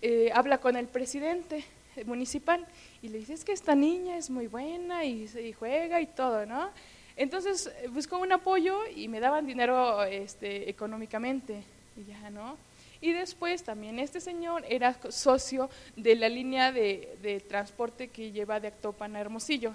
eh, 0.00 0.30
habla 0.32 0.58
con 0.58 0.76
el 0.76 0.86
presidente 0.86 1.64
municipal 2.06 2.64
y 3.02 3.08
le 3.08 3.18
dice, 3.18 3.34
es 3.34 3.44
que 3.44 3.52
esta 3.52 3.74
niña 3.74 4.16
es 4.16 4.30
muy 4.30 4.46
buena 4.46 5.04
y, 5.04 5.28
y 5.44 5.52
juega 5.52 6.00
y 6.00 6.06
todo, 6.06 6.46
¿no? 6.46 6.70
Entonces 7.16 7.68
buscó 7.90 8.18
un 8.18 8.30
apoyo 8.30 8.78
y 8.94 9.08
me 9.08 9.18
daban 9.18 9.44
dinero 9.44 10.04
este, 10.04 10.70
económicamente 10.70 11.64
y 12.00 12.10
ya, 12.10 12.30
¿no? 12.30 12.56
Y 13.00 13.12
después 13.12 13.62
también 13.62 13.98
este 13.98 14.20
señor 14.20 14.62
era 14.68 14.94
socio 15.10 15.70
de 15.96 16.16
la 16.16 16.28
línea 16.28 16.70
de, 16.70 17.42
transporte 17.48 18.08
que 18.08 18.30
lleva 18.30 18.60
de 18.60 18.68
Actopan 18.68 19.16
a 19.16 19.20
Hermosillo. 19.20 19.74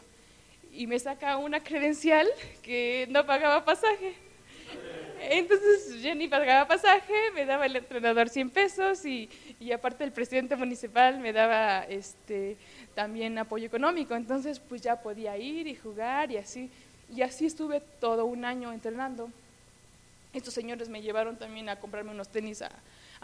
Y 0.72 0.88
me 0.88 1.00
saca 1.00 1.38
una 1.38 1.64
credencial 1.64 2.28
que 2.62 3.08
no 3.10 3.26
pagaba 3.26 3.66
pasaje. 3.66 4.14
Entonces 5.22 6.16
ni 6.16 6.28
pagaba 6.28 6.68
pasaje, 6.68 7.14
me 7.34 7.46
daba 7.46 7.66
el 7.66 7.78
entrenador 7.78 8.30
100 8.30 8.50
pesos 8.52 9.06
y, 9.06 9.30
y 9.60 9.72
aparte 9.72 10.04
el 10.04 10.12
presidente 10.12 10.56
municipal 10.56 11.20
me 11.20 11.34
daba 11.34 11.84
este, 11.86 12.58
también 12.94 13.38
apoyo 13.40 13.66
económico. 13.66 14.14
Entonces 14.14 14.60
pues 14.60 14.82
ya 14.82 15.02
podía 15.02 15.36
ir 15.38 15.66
y 15.66 15.76
jugar 15.76 16.32
y 16.32 16.38
así. 16.38 16.70
Y 17.16 17.22
así 17.22 17.48
estuve 17.48 17.82
todo 18.00 18.26
un 18.26 18.46
año 18.46 18.72
entrenando. 18.72 19.32
Estos 20.36 20.54
señores 20.54 20.90
me 20.90 21.02
llevaron 21.02 21.38
también 21.38 21.70
a 21.70 21.80
comprarme 21.80 22.12
unos 22.12 22.30
tenis 22.30 22.62
a, 22.62 22.72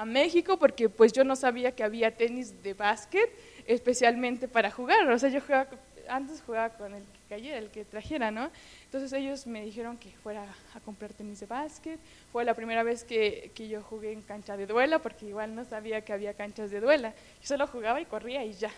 México 0.05 0.57
porque 0.57 0.89
pues 0.89 1.13
yo 1.13 1.23
no 1.23 1.35
sabía 1.35 1.75
que 1.75 1.83
había 1.83 2.15
tenis 2.15 2.63
de 2.63 2.73
básquet 2.73 3.29
especialmente 3.67 4.47
para 4.47 4.71
jugar. 4.71 5.07
O 5.11 5.19
sea, 5.19 5.29
yo 5.29 5.41
jugaba 5.41 5.67
antes 6.07 6.41
jugaba 6.41 6.69
con 6.69 6.95
el 6.95 7.03
que 7.03 7.19
cayera, 7.29 7.57
el 7.59 7.69
que 7.69 7.85
trajera, 7.85 8.31
¿no? 8.31 8.49
Entonces 8.85 9.13
ellos 9.13 9.45
me 9.45 9.63
dijeron 9.63 9.97
que 9.97 10.09
fuera 10.11 10.45
a 10.73 10.79
comprar 10.79 11.13
tenis 11.13 11.39
de 11.41 11.45
básquet. 11.45 11.99
Fue 12.31 12.43
la 12.43 12.53
primera 12.53 12.81
vez 12.81 13.03
que, 13.03 13.51
que 13.53 13.67
yo 13.67 13.83
jugué 13.83 14.11
en 14.11 14.21
cancha 14.21 14.57
de 14.57 14.65
duela, 14.65 14.99
porque 14.99 15.27
igual 15.27 15.53
no 15.53 15.65
sabía 15.65 16.01
que 16.01 16.13
había 16.13 16.33
canchas 16.33 16.71
de 16.71 16.79
duela. 16.79 17.13
Yo 17.41 17.47
solo 17.47 17.67
jugaba 17.67 18.01
y 18.01 18.05
corría 18.05 18.43
y 18.43 18.53
ya. 18.53 18.71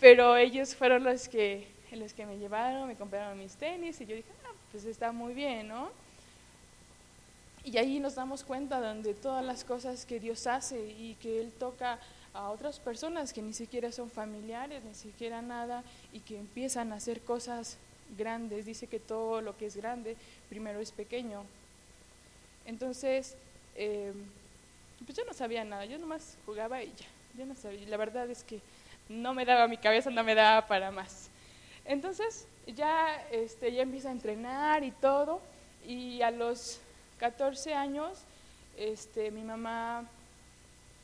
Pero 0.00 0.36
ellos 0.36 0.74
fueron 0.76 1.02
los 1.02 1.28
que, 1.28 1.66
los 1.92 2.12
que 2.14 2.26
me 2.26 2.38
llevaron, 2.38 2.86
me 2.86 2.94
compraron 2.94 3.38
mis 3.38 3.56
tenis 3.56 4.00
y 4.00 4.06
yo 4.06 4.14
dije, 4.14 4.30
ah, 4.44 4.52
pues 4.70 4.84
está 4.84 5.12
muy 5.12 5.34
bien, 5.34 5.68
¿no? 5.68 6.03
Y 7.64 7.78
ahí 7.78 7.98
nos 7.98 8.14
damos 8.14 8.44
cuenta 8.44 8.94
de 8.94 9.14
todas 9.14 9.44
las 9.44 9.64
cosas 9.64 10.04
que 10.04 10.20
Dios 10.20 10.46
hace 10.46 10.78
y 10.90 11.16
que 11.20 11.40
Él 11.40 11.50
toca 11.58 11.98
a 12.34 12.50
otras 12.50 12.78
personas 12.78 13.32
que 13.32 13.40
ni 13.40 13.54
siquiera 13.54 13.90
son 13.90 14.10
familiares, 14.10 14.84
ni 14.84 14.94
siquiera 14.94 15.40
nada, 15.40 15.82
y 16.12 16.20
que 16.20 16.36
empiezan 16.36 16.92
a 16.92 16.96
hacer 16.96 17.22
cosas 17.22 17.78
grandes. 18.18 18.66
Dice 18.66 18.86
que 18.86 19.00
todo 19.00 19.40
lo 19.40 19.56
que 19.56 19.66
es 19.66 19.76
grande 19.76 20.16
primero 20.50 20.80
es 20.80 20.92
pequeño. 20.92 21.44
Entonces, 22.66 23.36
eh, 23.76 24.12
pues 25.06 25.16
yo 25.16 25.24
no 25.24 25.32
sabía 25.32 25.64
nada, 25.64 25.86
yo 25.86 25.98
nomás 25.98 26.36
jugaba 26.44 26.82
y 26.82 26.88
ya, 26.88 27.06
yo 27.38 27.46
no 27.46 27.54
sabía. 27.54 27.88
La 27.88 27.96
verdad 27.96 28.28
es 28.28 28.44
que 28.44 28.60
no 29.08 29.32
me 29.32 29.44
daba 29.44 29.68
mi 29.68 29.78
cabeza, 29.78 30.10
no 30.10 30.24
me 30.24 30.34
daba 30.34 30.66
para 30.66 30.90
más. 30.90 31.30
Entonces, 31.84 32.46
ya, 32.66 33.26
este, 33.30 33.72
ya 33.72 33.82
empiezo 33.82 34.08
a 34.08 34.12
entrenar 34.12 34.82
y 34.84 34.90
todo, 34.90 35.40
y 35.86 36.22
a 36.22 36.30
los 36.30 36.80
14 37.24 37.72
años, 37.72 38.18
este, 38.76 39.30
mi 39.30 39.44
mamá 39.44 40.06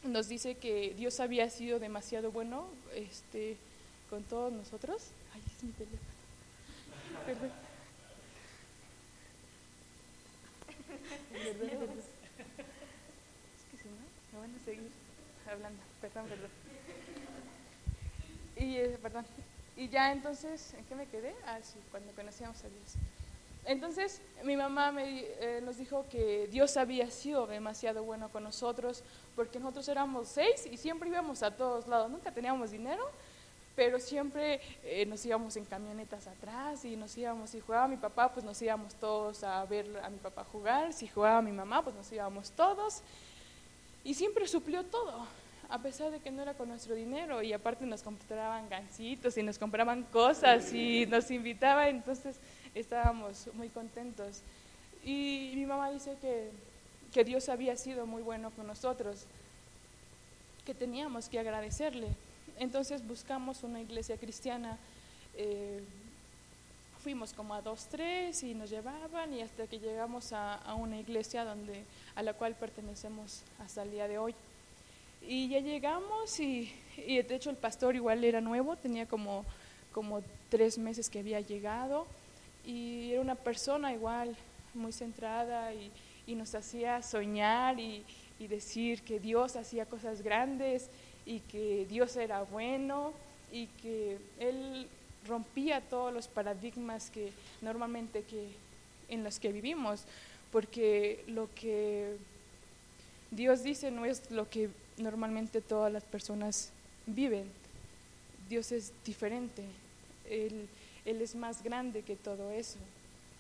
nos 0.02 0.28
dice 0.28 0.54
que 0.56 0.92
Dios 0.94 1.18
había 1.18 1.48
sido 1.48 1.78
demasiado 1.78 2.30
bueno 2.30 2.66
este, 2.94 3.56
con 4.10 4.22
todos 4.24 4.52
nosotros. 4.52 5.12
Ay, 5.32 5.42
es 5.46 5.64
mi 5.64 5.72
teléfono. 5.72 6.00
Perdón. 7.24 7.50
Es 13.56 13.64
que 13.70 13.76
si 13.78 13.88
no, 13.88 14.04
me 14.34 14.40
van 14.40 14.54
a 14.54 14.58
seguir 14.62 14.90
hablando. 15.50 15.82
Perdón, 16.02 16.26
perdón. 16.28 16.50
Y, 18.58 18.76
eh, 18.76 18.98
perdón. 19.00 19.24
Y 19.74 19.88
ya 19.88 20.12
entonces, 20.12 20.74
¿en 20.74 20.84
qué 20.84 20.94
me 20.94 21.06
quedé? 21.06 21.34
Ah, 21.46 21.60
sí, 21.62 21.78
cuando 21.90 22.12
conocíamos 22.12 22.62
a 22.62 22.68
Dios. 22.68 22.96
Entonces 23.64 24.20
mi 24.42 24.56
mamá 24.56 24.90
me, 24.90 25.20
eh, 25.20 25.60
nos 25.62 25.76
dijo 25.76 26.06
que 26.10 26.48
Dios 26.50 26.76
había 26.76 27.10
sido 27.10 27.46
demasiado 27.46 28.02
bueno 28.02 28.30
con 28.30 28.42
nosotros 28.42 29.02
porque 29.36 29.58
nosotros 29.58 29.88
éramos 29.88 30.28
seis 30.28 30.66
y 30.70 30.76
siempre 30.76 31.08
íbamos 31.08 31.42
a 31.42 31.50
todos 31.50 31.86
lados, 31.86 32.10
nunca 32.10 32.32
teníamos 32.32 32.70
dinero, 32.70 33.04
pero 33.76 33.98
siempre 33.98 34.60
eh, 34.82 35.06
nos 35.06 35.24
íbamos 35.24 35.56
en 35.56 35.64
camionetas 35.64 36.26
atrás 36.26 36.84
y 36.84 36.96
nos 36.96 37.16
íbamos, 37.16 37.50
si 37.50 37.60
jugaba 37.60 37.86
mi 37.86 37.96
papá, 37.96 38.32
pues 38.32 38.44
nos 38.44 38.60
íbamos 38.60 38.94
todos 38.94 39.44
a 39.44 39.64
ver 39.66 39.86
a 40.02 40.10
mi 40.10 40.18
papá 40.18 40.44
jugar, 40.44 40.92
si 40.92 41.06
jugaba 41.06 41.40
mi 41.42 41.52
mamá, 41.52 41.82
pues 41.82 41.94
nos 41.94 42.10
íbamos 42.10 42.50
todos. 42.52 43.02
Y 44.04 44.14
siempre 44.14 44.48
suplió 44.48 44.84
todo 44.84 45.26
a 45.70 45.78
pesar 45.78 46.10
de 46.10 46.18
que 46.18 46.32
no 46.32 46.42
era 46.42 46.54
con 46.54 46.68
nuestro 46.68 46.94
dinero 46.94 47.42
y 47.42 47.52
aparte 47.52 47.86
nos 47.86 48.02
compraban 48.02 48.68
gancitos 48.68 49.38
y 49.38 49.42
nos 49.42 49.56
compraban 49.56 50.02
cosas 50.02 50.72
y 50.72 51.06
nos 51.06 51.30
invitaba, 51.30 51.88
entonces 51.88 52.36
estábamos 52.74 53.48
muy 53.54 53.68
contentos. 53.68 54.42
Y 55.04 55.52
mi 55.54 55.66
mamá 55.66 55.90
dice 55.90 56.16
que, 56.20 56.50
que 57.12 57.24
Dios 57.24 57.48
había 57.48 57.76
sido 57.76 58.06
muy 58.06 58.22
bueno 58.22 58.50
con 58.50 58.66
nosotros, 58.66 59.24
que 60.64 60.74
teníamos 60.74 61.28
que 61.28 61.38
agradecerle. 61.38 62.08
Entonces 62.58 63.06
buscamos 63.06 63.62
una 63.62 63.80
iglesia 63.80 64.16
cristiana. 64.16 64.78
Eh, 65.36 65.82
fuimos 67.02 67.32
como 67.32 67.54
a 67.54 67.62
dos, 67.62 67.86
tres 67.90 68.42
y 68.42 68.52
nos 68.52 68.68
llevaban 68.68 69.32
y 69.32 69.40
hasta 69.40 69.66
que 69.66 69.78
llegamos 69.78 70.34
a, 70.34 70.56
a, 70.56 70.74
una 70.74 70.98
iglesia 70.98 71.44
donde, 71.44 71.84
a 72.14 72.22
la 72.22 72.34
cual 72.34 72.54
pertenecemos 72.54 73.42
hasta 73.58 73.82
el 73.82 73.90
día 73.90 74.06
de 74.06 74.18
hoy. 74.18 74.34
Y 75.22 75.48
ya 75.48 75.60
llegamos 75.60 76.38
y, 76.40 76.72
y 76.98 77.22
de 77.22 77.34
hecho 77.34 77.48
el 77.48 77.56
pastor 77.56 77.94
igual 77.94 78.22
era 78.22 78.42
nuevo, 78.42 78.76
tenía 78.76 79.06
como, 79.06 79.46
como 79.92 80.22
tres 80.50 80.76
meses 80.76 81.08
que 81.08 81.20
había 81.20 81.40
llegado 81.40 82.06
y 82.64 83.12
era 83.12 83.20
una 83.20 83.34
persona 83.34 83.92
igual 83.92 84.36
muy 84.74 84.92
centrada 84.92 85.72
y, 85.74 85.90
nos 86.34 86.54
hacía 86.54 87.02
soñar 87.02 87.80
y, 87.80 88.04
decir 88.38 89.02
que 89.02 89.18
Dios 89.18 89.56
hacía 89.56 89.84
cosas 89.84 90.22
grandes 90.22 90.88
y 91.26 91.40
que 91.40 91.86
Dios 91.86 92.16
era 92.16 92.42
bueno 92.42 93.12
y 93.52 93.66
que 93.82 94.16
Él 94.38 94.86
rompía 95.26 95.80
todos 95.82 96.14
los 96.14 96.28
paradigmas 96.28 97.10
que 97.10 97.32
normalmente 97.60 98.22
que, 98.22 98.48
en 99.08 99.24
los 99.24 99.38
que 99.40 99.52
vivimos, 99.52 100.04
porque 100.52 101.22
lo 101.26 101.52
que 101.54 102.16
Dios 103.30 103.62
dice 103.62 103.90
no 103.90 104.04
es 104.04 104.30
lo 104.30 104.48
que 104.48 104.70
normalmente 104.96 105.60
todas 105.60 105.92
las 105.92 106.04
personas 106.04 106.70
viven. 107.06 107.44
Dios 108.48 108.72
es 108.72 108.92
diferente. 109.04 109.62
Él, 110.28 110.68
él 111.04 111.22
es 111.22 111.34
más 111.34 111.62
grande 111.62 112.02
que 112.02 112.16
todo 112.16 112.50
eso. 112.50 112.78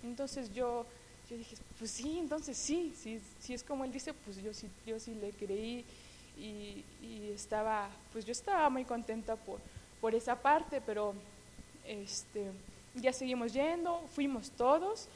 Entonces 0.02 0.52
yo, 0.52 0.86
yo 1.28 1.36
dije, 1.36 1.56
pues 1.78 1.90
sí, 1.90 2.18
entonces 2.18 2.56
sí, 2.56 2.94
si 3.40 3.54
es 3.54 3.62
como 3.62 3.84
Él 3.84 3.92
dice, 3.92 4.12
pues 4.12 4.42
yo 4.42 4.52
sí, 4.54 4.68
yo 4.86 4.98
sí 4.98 5.14
le 5.14 5.30
creí 5.32 5.84
y, 6.38 6.84
estaba, 7.34 7.88
pues 8.12 8.24
yo 8.24 8.32
estaba 8.32 8.68
muy 8.68 8.84
contenta 8.84 9.36
por, 9.36 9.60
por 10.00 10.14
esa 10.14 10.34
parte, 10.34 10.80
pero 10.80 11.14
este, 11.86 12.50
ya 12.94 13.12
seguimos 13.12 13.52
yendo, 13.52 14.00
fuimos 14.14 14.50
todos 14.50 15.08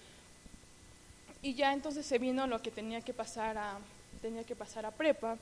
y 1.43 1.55
ya 1.55 1.73
entonces 1.73 2.07
se 2.07 2.19
vino 2.19 2.47
lo 2.47 2.63
que 2.63 2.71
tenía 2.71 3.01
que 3.01 3.13
pasar 3.13 3.59
a, 3.59 3.79
tenía 4.23 4.45
que 4.45 4.57
pasar 4.57 4.87
a 4.87 4.91
prepa. 4.91 5.37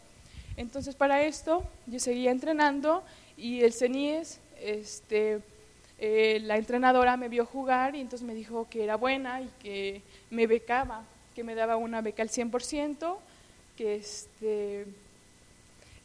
Entonces 0.57 0.95
para 0.95 1.23
esto 1.23 1.63
yo 1.87 2.01
seguía 2.01 2.31
entrenando 2.31 3.05
y 3.37 3.63
el 3.63 3.73
CENIES, 3.73 4.39
este, 4.61 5.41
eh, 6.05 6.41
la 6.41 6.57
entrenadora 6.57 7.17
me 7.17 7.29
vio 7.29 7.47
jugar 7.47 7.95
y 7.95 8.01
entonces 8.01 8.27
me 8.27 8.35
dijo 8.35 8.67
que 8.69 8.83
era 8.83 8.97
buena 8.97 9.41
y 9.41 9.49
que 9.63 10.03
me 10.31 10.49
becaba, 10.49 11.05
que 11.33 11.45
me 11.45 11.55
daba 11.55 11.77
una 11.77 12.01
beca 12.01 12.25
al 12.25 12.29
100%, 12.29 13.19
que, 13.77 13.95
este, 13.95 14.87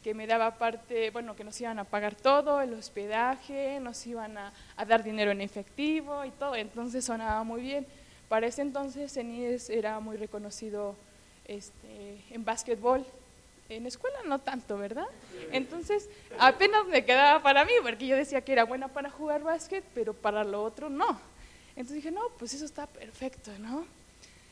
que 0.04 0.14
me 0.14 0.28
daba 0.28 0.54
parte, 0.54 1.10
bueno, 1.10 1.34
que 1.34 1.42
nos 1.42 1.60
iban 1.60 1.80
a 1.80 1.84
pagar 1.84 2.14
todo, 2.14 2.60
el 2.60 2.74
hospedaje, 2.74 3.80
nos 3.80 4.06
iban 4.06 4.38
a, 4.38 4.52
dar 4.86 5.02
dinero 5.02 5.32
en 5.32 5.40
efectivo 5.40 6.24
y 6.24 6.30
todo, 6.30 6.54
entonces 6.54 7.04
sonaba 7.04 7.42
muy 7.42 7.60
bien. 7.60 7.84
Para 8.28 8.46
ese 8.46 8.62
entonces 8.62 9.12
CENIES 9.12 9.68
era 9.68 9.98
muy 9.98 10.16
reconocido 10.16 10.94
este, 11.44 12.22
en 12.30 12.44
básquetbol 12.44 13.04
en 13.68 13.86
escuela 13.86 14.18
no 14.26 14.38
tanto, 14.38 14.78
¿verdad? 14.78 15.06
Entonces, 15.52 16.08
apenas 16.38 16.86
me 16.86 17.04
quedaba 17.04 17.42
para 17.42 17.64
mí, 17.64 17.72
porque 17.82 18.06
yo 18.06 18.16
decía 18.16 18.40
que 18.40 18.52
era 18.52 18.64
buena 18.64 18.88
para 18.88 19.10
jugar 19.10 19.42
básquet, 19.42 19.84
pero 19.94 20.14
para 20.14 20.44
lo 20.44 20.62
otro 20.62 20.88
no. 20.88 21.20
Entonces 21.70 21.96
dije, 21.96 22.10
no, 22.10 22.22
pues 22.38 22.54
eso 22.54 22.64
está 22.64 22.86
perfecto, 22.86 23.52
¿no? 23.58 23.86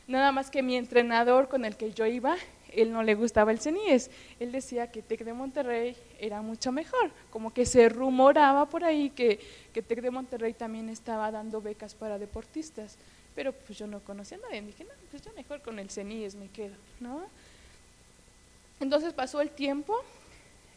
Nada 0.06 0.30
más 0.30 0.50
que 0.50 0.62
mi 0.62 0.76
entrenador 0.76 1.49
con 1.49 1.64
el 1.64 1.76
que 1.76 1.92
yo 1.92 2.06
iba, 2.06 2.37
él 2.73 2.92
no 2.92 3.02
le 3.02 3.14
gustaba 3.14 3.50
el 3.50 3.58
CENIES. 3.58 4.11
Él 4.38 4.52
decía 4.52 4.90
que 4.90 5.02
TEC 5.02 5.25
de 5.25 5.32
Monterrey 5.32 5.96
era 6.20 6.42
mucho 6.42 6.70
mejor. 6.70 7.11
Como 7.30 7.52
que 7.52 7.66
se 7.66 7.88
rumoraba 7.88 8.68
por 8.68 8.85
ahí 8.85 9.11
que, 9.11 9.40
que 9.73 9.82
TEC 9.82 10.02
de 10.02 10.11
Monterrey 10.11 10.52
también 10.52 10.88
estaba 10.88 11.30
dando 11.32 11.61
becas 11.61 11.94
para 11.94 12.18
deportistas. 12.18 12.99
Pero 13.35 13.52
pues 13.52 13.78
yo 13.78 13.87
no 13.87 14.00
conocía 14.00 14.37
a 14.37 14.40
nadie. 14.40 14.62
Dije, 14.62 14.85
no, 14.85 14.90
pues 15.11 15.23
yo 15.23 15.32
mejor 15.32 15.62
con 15.62 15.78
el 15.78 15.90
CENIES 15.90 16.35
me 16.37 16.49
quedo, 16.49 16.76
¿no? 17.00 17.25
Entonces 18.80 19.12
pasó 19.12 19.40
el 19.40 19.50
tiempo, 19.50 19.97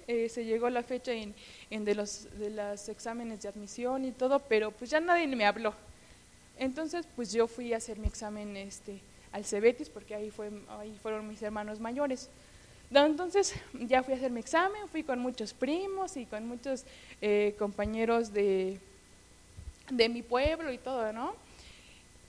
eh, 0.08 0.30
se 0.30 0.46
llegó 0.46 0.70
la 0.70 0.84
fecha 0.84 1.12
en, 1.12 1.36
de, 1.70 1.96
los, 1.96 2.28
de 2.38 2.76
exámenes 2.88 3.42
de 3.42 3.50
admisión 3.50 4.06
y 4.06 4.12
todo, 4.12 4.40
pero 4.40 4.72
pues 4.72 4.90
ya 4.90 5.00
nadie 5.00 5.28
me 5.28 5.46
habló. 5.46 5.74
Entonces 6.58 7.06
pues 7.16 7.32
yo 7.32 7.48
fui 7.48 7.74
a 7.74 7.78
hacer 7.78 8.00
mi 8.00 8.08
examen 8.08 8.56
este, 8.58 9.02
al 9.32 9.46
Cebetis, 9.46 9.90
porque 9.90 10.16
ahí, 10.16 10.32
fue, 10.32 10.50
ahí 10.80 10.98
fueron 11.02 11.28
mis 11.28 11.42
hermanos 11.42 11.80
mayores. 11.80 12.30
Entonces 12.92 13.54
ya 13.74 14.02
fui 14.02 14.14
a 14.14 14.18
hacer 14.18 14.32
mi 14.32 14.40
examen, 14.40 14.88
fui 14.90 15.04
con 15.04 15.20
muchos 15.20 15.54
primos 15.54 16.18
y 16.18 16.26
con 16.26 16.48
muchos 16.48 16.86
eh, 17.22 17.56
compañeros 17.60 18.34
de, 18.34 18.80
de 19.92 20.10
mi 20.10 20.24
pueblo 20.24 20.72
y 20.72 20.78
todo, 20.78 21.14
¿no? 21.14 21.36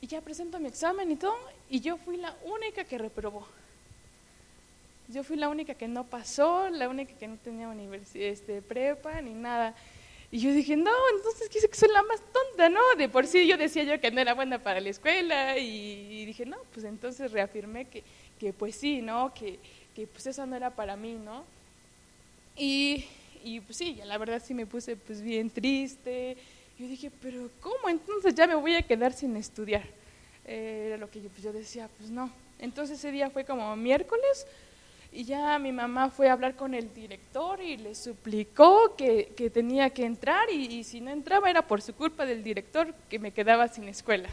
Y 0.02 0.06
ya 0.06 0.20
presento 0.20 0.58
mi 0.58 0.68
examen 0.68 1.10
y 1.10 1.16
todo, 1.16 1.36
y 1.68 1.80
yo 1.80 1.96
fui 1.96 2.16
la 2.16 2.34
única 2.44 2.84
que 2.84 2.98
reprobó. 2.98 3.46
Yo 5.12 5.24
fui 5.24 5.36
la 5.36 5.48
única 5.48 5.74
que 5.74 5.88
no 5.88 6.04
pasó, 6.04 6.70
la 6.70 6.88
única 6.88 7.14
que 7.14 7.26
no 7.26 7.36
tenía 7.36 7.68
universidad, 7.68 8.28
este, 8.28 8.62
prepa 8.62 9.20
ni 9.20 9.34
nada. 9.34 9.74
Y 10.30 10.38
yo 10.38 10.52
dije, 10.52 10.76
no, 10.76 10.92
entonces 11.16 11.48
quise 11.48 11.68
que 11.68 11.76
soy 11.76 11.88
la 11.92 12.02
más 12.04 12.20
tonta, 12.20 12.68
¿no? 12.68 12.80
De 12.96 13.08
por 13.08 13.26
sí 13.26 13.48
yo 13.48 13.56
decía 13.56 13.82
yo 13.82 14.00
que 14.00 14.12
no 14.12 14.20
era 14.20 14.34
buena 14.34 14.62
para 14.62 14.80
la 14.80 14.88
escuela 14.88 15.58
y, 15.58 16.24
dije, 16.24 16.46
no, 16.46 16.58
pues 16.72 16.84
entonces 16.84 17.32
reafirmé 17.32 17.86
que, 17.86 18.04
que 18.38 18.52
pues 18.52 18.76
sí, 18.76 19.02
¿no? 19.02 19.34
Que, 19.34 19.58
que, 19.96 20.06
pues 20.06 20.28
eso 20.28 20.46
no 20.46 20.54
era 20.54 20.70
para 20.70 20.94
mí, 20.94 21.14
¿no? 21.14 21.44
Y, 22.56 23.04
y 23.42 23.58
pues 23.60 23.78
sí, 23.78 23.98
la 24.04 24.16
verdad 24.18 24.40
sí 24.44 24.54
me 24.54 24.66
puse 24.66 24.94
pues 24.94 25.22
bien 25.22 25.50
triste 25.50 26.36
Yo 26.78 26.86
dije, 26.86 27.10
pero 27.20 27.50
¿cómo? 27.60 27.88
Entonces 27.88 28.32
ya 28.34 28.46
me 28.46 28.54
voy 28.54 28.76
a 28.76 28.82
quedar 28.82 29.12
sin 29.12 29.36
estudiar. 29.36 29.82
Eh, 30.44 30.84
era 30.86 30.96
lo 30.96 31.10
que 31.10 31.20
yo, 31.20 31.28
pues 31.30 31.42
yo 31.42 31.52
decía, 31.52 31.90
pues 31.98 32.10
no. 32.10 32.30
Entonces 32.60 32.98
ese 32.98 33.10
día 33.10 33.30
fue 33.30 33.44
como 33.44 33.74
miércoles 33.74 34.46
y 35.12 35.24
ya 35.24 35.58
mi 35.58 35.72
mamá 35.72 36.10
fue 36.10 36.28
a 36.28 36.32
hablar 36.32 36.54
con 36.54 36.74
el 36.74 36.92
director 36.94 37.60
y 37.60 37.76
le 37.76 37.94
suplicó 37.94 38.94
que, 38.96 39.32
que 39.36 39.50
tenía 39.50 39.90
que 39.90 40.04
entrar 40.04 40.50
y, 40.50 40.84
si 40.84 41.00
no 41.00 41.10
entraba 41.10 41.50
era 41.50 41.66
por 41.66 41.82
su 41.82 41.94
culpa 41.94 42.24
del 42.24 42.44
director 42.44 42.94
que 43.08 43.18
me 43.18 43.32
quedaba 43.32 43.66
sin 43.68 43.88
escuela. 43.88 44.28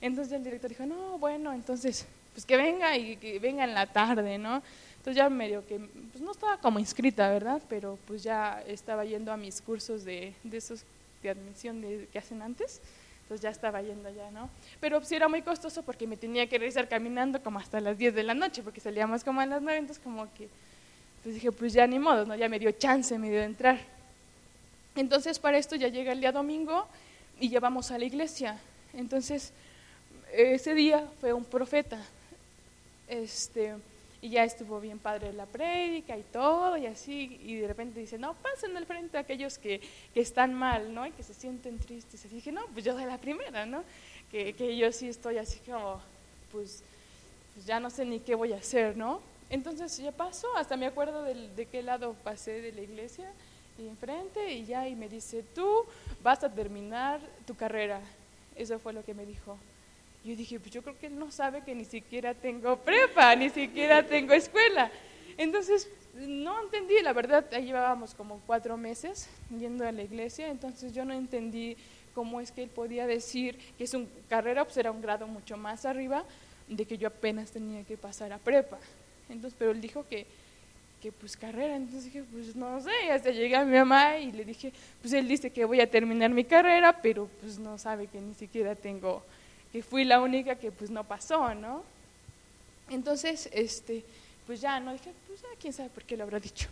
Entonces 0.00 0.32
el 0.32 0.44
director 0.44 0.70
dijo, 0.70 0.86
no, 0.86 1.18
bueno, 1.18 1.52
entonces 1.52 2.06
pues 2.32 2.44
que 2.44 2.56
venga 2.56 2.96
y 2.96 3.16
que 3.16 3.38
venga 3.38 3.64
en 3.64 3.74
la 3.74 3.86
tarde, 3.86 4.38
¿no? 4.38 4.62
Entonces 4.96 5.16
ya 5.16 5.28
medio 5.28 5.66
que, 5.66 5.78
pues 5.78 6.20
no 6.20 6.32
estaba 6.32 6.58
como 6.58 6.78
inscrita, 6.78 7.28
¿verdad? 7.30 7.62
Pero 7.68 7.98
pues 8.06 8.22
ya 8.22 8.62
estaba 8.66 9.04
yendo 9.04 9.32
a 9.32 9.36
mis 9.36 9.60
cursos 9.60 10.04
de, 10.04 10.34
de 10.42 10.56
esos 10.56 10.84
de 11.22 11.30
admisión 11.30 11.80
de, 11.80 12.08
que 12.12 12.18
hacen 12.18 12.42
antes 12.42 12.80
entonces 13.28 13.42
ya 13.42 13.50
estaba 13.50 13.82
yendo 13.82 14.08
allá, 14.08 14.30
¿no? 14.30 14.48
Pero 14.80 15.04
sí 15.04 15.14
era 15.14 15.28
muy 15.28 15.42
costoso 15.42 15.82
porque 15.82 16.06
me 16.06 16.16
tenía 16.16 16.46
que 16.46 16.56
regresar 16.56 16.88
caminando 16.88 17.42
como 17.42 17.58
hasta 17.58 17.78
las 17.78 17.98
10 17.98 18.14
de 18.14 18.22
la 18.22 18.32
noche, 18.32 18.62
porque 18.62 18.80
salíamos 18.80 19.22
como 19.22 19.42
a 19.42 19.46
las 19.46 19.60
9, 19.60 19.80
entonces 19.80 20.02
como 20.02 20.32
que, 20.32 20.48
pues 21.22 21.34
dije, 21.34 21.52
pues 21.52 21.74
ya 21.74 21.86
ni 21.86 21.98
modo, 21.98 22.24
¿no? 22.24 22.34
Ya 22.36 22.48
me 22.48 22.58
dio 22.58 22.70
chance, 22.70 23.18
me 23.18 23.28
dio 23.28 23.40
de 23.40 23.44
entrar. 23.44 23.78
Entonces 24.96 25.38
para 25.38 25.58
esto 25.58 25.76
ya 25.76 25.88
llega 25.88 26.12
el 26.12 26.20
día 26.20 26.32
domingo 26.32 26.88
y 27.38 27.50
llevamos 27.50 27.90
a 27.90 27.98
la 27.98 28.06
iglesia. 28.06 28.58
Entonces 28.94 29.52
ese 30.32 30.72
día 30.72 31.06
fue 31.20 31.34
un 31.34 31.44
profeta. 31.44 31.98
Este, 33.08 33.74
y 34.20 34.30
ya 34.30 34.44
estuvo 34.44 34.80
bien 34.80 34.98
padre 34.98 35.32
la 35.32 35.46
prédica 35.46 36.16
y 36.16 36.22
todo, 36.22 36.76
y 36.76 36.86
así, 36.86 37.38
y 37.42 37.56
de 37.56 37.68
repente 37.68 38.00
dice, 38.00 38.18
no, 38.18 38.34
pasen 38.34 38.76
al 38.76 38.86
frente 38.86 39.16
a 39.16 39.20
aquellos 39.20 39.58
que, 39.58 39.80
que, 40.12 40.20
están 40.20 40.54
mal, 40.54 40.92
¿no? 40.92 41.06
Y 41.06 41.12
que 41.12 41.22
se 41.22 41.34
sienten 41.34 41.78
tristes. 41.78 42.24
Y 42.24 42.28
dije, 42.28 42.50
no, 42.50 42.66
pues 42.72 42.84
yo 42.84 42.94
soy 42.94 43.04
la 43.04 43.18
primera, 43.18 43.64
¿no? 43.64 43.84
Que, 44.30 44.54
que 44.54 44.76
yo 44.76 44.90
sí 44.92 45.08
estoy 45.08 45.38
así 45.38 45.60
como, 45.60 46.00
pues, 46.50 46.82
pues, 47.54 47.66
ya 47.66 47.78
no 47.80 47.90
sé 47.90 48.04
ni 48.04 48.20
qué 48.20 48.34
voy 48.34 48.52
a 48.52 48.56
hacer, 48.56 48.96
¿no? 48.96 49.20
Entonces 49.50 49.96
ya 49.96 50.12
paso, 50.12 50.48
hasta 50.56 50.76
me 50.76 50.86
acuerdo 50.86 51.22
de, 51.22 51.48
de 51.48 51.66
qué 51.66 51.82
lado 51.82 52.14
pasé 52.24 52.60
de 52.60 52.72
la 52.72 52.82
iglesia, 52.82 53.30
y 53.78 53.86
enfrente, 53.86 54.52
y 54.52 54.66
ya, 54.66 54.88
y 54.88 54.96
me 54.96 55.08
dice, 55.08 55.44
tú 55.54 55.84
vas 56.22 56.42
a 56.42 56.52
terminar 56.52 57.20
tu 57.46 57.54
carrera. 57.54 58.00
Eso 58.56 58.80
fue 58.80 58.92
lo 58.92 59.04
que 59.04 59.14
me 59.14 59.24
dijo. 59.24 59.56
Yo 60.24 60.34
dije, 60.36 60.58
pues 60.58 60.72
yo 60.72 60.82
creo 60.82 60.98
que 60.98 61.06
él 61.06 61.18
no 61.18 61.30
sabe 61.30 61.62
que 61.62 61.74
ni 61.74 61.84
siquiera 61.84 62.34
tengo 62.34 62.76
prepa, 62.76 63.34
ni 63.36 63.50
siquiera 63.50 64.06
tengo 64.06 64.34
escuela. 64.34 64.90
Entonces, 65.36 65.88
no 66.14 66.62
entendí, 66.62 67.00
la 67.02 67.12
verdad, 67.12 67.46
ahí 67.52 67.66
llevábamos 67.66 68.14
como 68.14 68.40
cuatro 68.46 68.76
meses 68.76 69.28
yendo 69.56 69.86
a 69.86 69.92
la 69.92 70.02
iglesia, 70.02 70.48
entonces 70.48 70.92
yo 70.92 71.04
no 71.04 71.14
entendí 71.14 71.76
cómo 72.14 72.40
es 72.40 72.50
que 72.50 72.64
él 72.64 72.68
podía 72.68 73.06
decir 73.06 73.56
que 73.78 73.86
su 73.86 74.08
carrera 74.28 74.64
pues 74.64 74.76
era 74.76 74.90
un 74.90 75.00
grado 75.00 75.28
mucho 75.28 75.56
más 75.56 75.84
arriba 75.84 76.24
de 76.66 76.84
que 76.84 76.98
yo 76.98 77.06
apenas 77.08 77.52
tenía 77.52 77.84
que 77.84 77.96
pasar 77.96 78.32
a 78.32 78.38
prepa. 78.38 78.78
Entonces, 79.28 79.56
pero 79.56 79.70
él 79.70 79.80
dijo 79.80 80.04
que, 80.08 80.26
que 81.00 81.12
pues 81.12 81.36
carrera, 81.36 81.76
entonces 81.76 82.06
dije, 82.06 82.24
pues 82.32 82.56
no 82.56 82.80
sé, 82.80 83.12
hasta 83.12 83.30
llegué 83.30 83.54
a 83.54 83.64
mi 83.64 83.76
mamá 83.76 84.18
y 84.18 84.32
le 84.32 84.44
dije, 84.44 84.72
pues 85.00 85.12
él 85.12 85.28
dice 85.28 85.50
que 85.50 85.64
voy 85.64 85.80
a 85.80 85.88
terminar 85.88 86.30
mi 86.30 86.44
carrera, 86.44 87.00
pero 87.00 87.28
pues 87.40 87.58
no 87.58 87.78
sabe 87.78 88.08
que 88.08 88.20
ni 88.20 88.34
siquiera 88.34 88.74
tengo 88.74 89.22
que 89.72 89.82
fui 89.82 90.04
la 90.04 90.20
única 90.20 90.56
que 90.56 90.70
pues 90.70 90.90
no 90.90 91.04
pasó, 91.04 91.54
¿no? 91.54 91.82
Entonces, 92.90 93.48
este, 93.52 94.04
pues 94.46 94.60
ya, 94.60 94.80
¿no? 94.80 94.92
Dije, 94.92 95.12
pues 95.26 95.42
ya, 95.42 95.48
quién 95.60 95.72
sabe 95.72 95.90
por 95.90 96.04
qué 96.04 96.16
lo 96.16 96.24
habrá 96.24 96.40
dicho. 96.40 96.68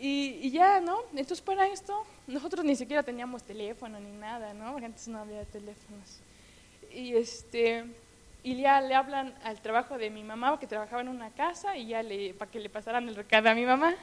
Y, 0.00 0.50
ya, 0.50 0.80
¿no? 0.80 1.00
Entonces 1.10 1.40
para 1.40 1.66
esto, 1.66 2.04
nosotros 2.26 2.64
ni 2.64 2.76
siquiera 2.76 3.02
teníamos 3.02 3.42
teléfono 3.42 3.98
ni 3.98 4.12
nada, 4.12 4.54
¿no? 4.54 4.72
Porque 4.72 4.86
antes 4.86 5.08
no 5.08 5.18
había 5.18 5.44
teléfonos. 5.44 6.18
Y 6.92 7.14
este, 7.14 7.84
y 8.44 8.56
ya 8.56 8.80
le 8.80 8.94
hablan 8.94 9.34
al 9.42 9.60
trabajo 9.60 9.98
de 9.98 10.10
mi 10.10 10.22
mamá, 10.22 10.58
que 10.60 10.66
trabajaba 10.66 11.02
en 11.02 11.08
una 11.08 11.30
casa, 11.30 11.76
y 11.76 11.88
ya 11.88 12.02
le, 12.02 12.32
para 12.34 12.50
que 12.50 12.60
le 12.60 12.68
pasaran 12.68 13.08
el 13.08 13.16
recado 13.16 13.50
a 13.50 13.54
mi 13.54 13.64
mamá, 13.64 13.94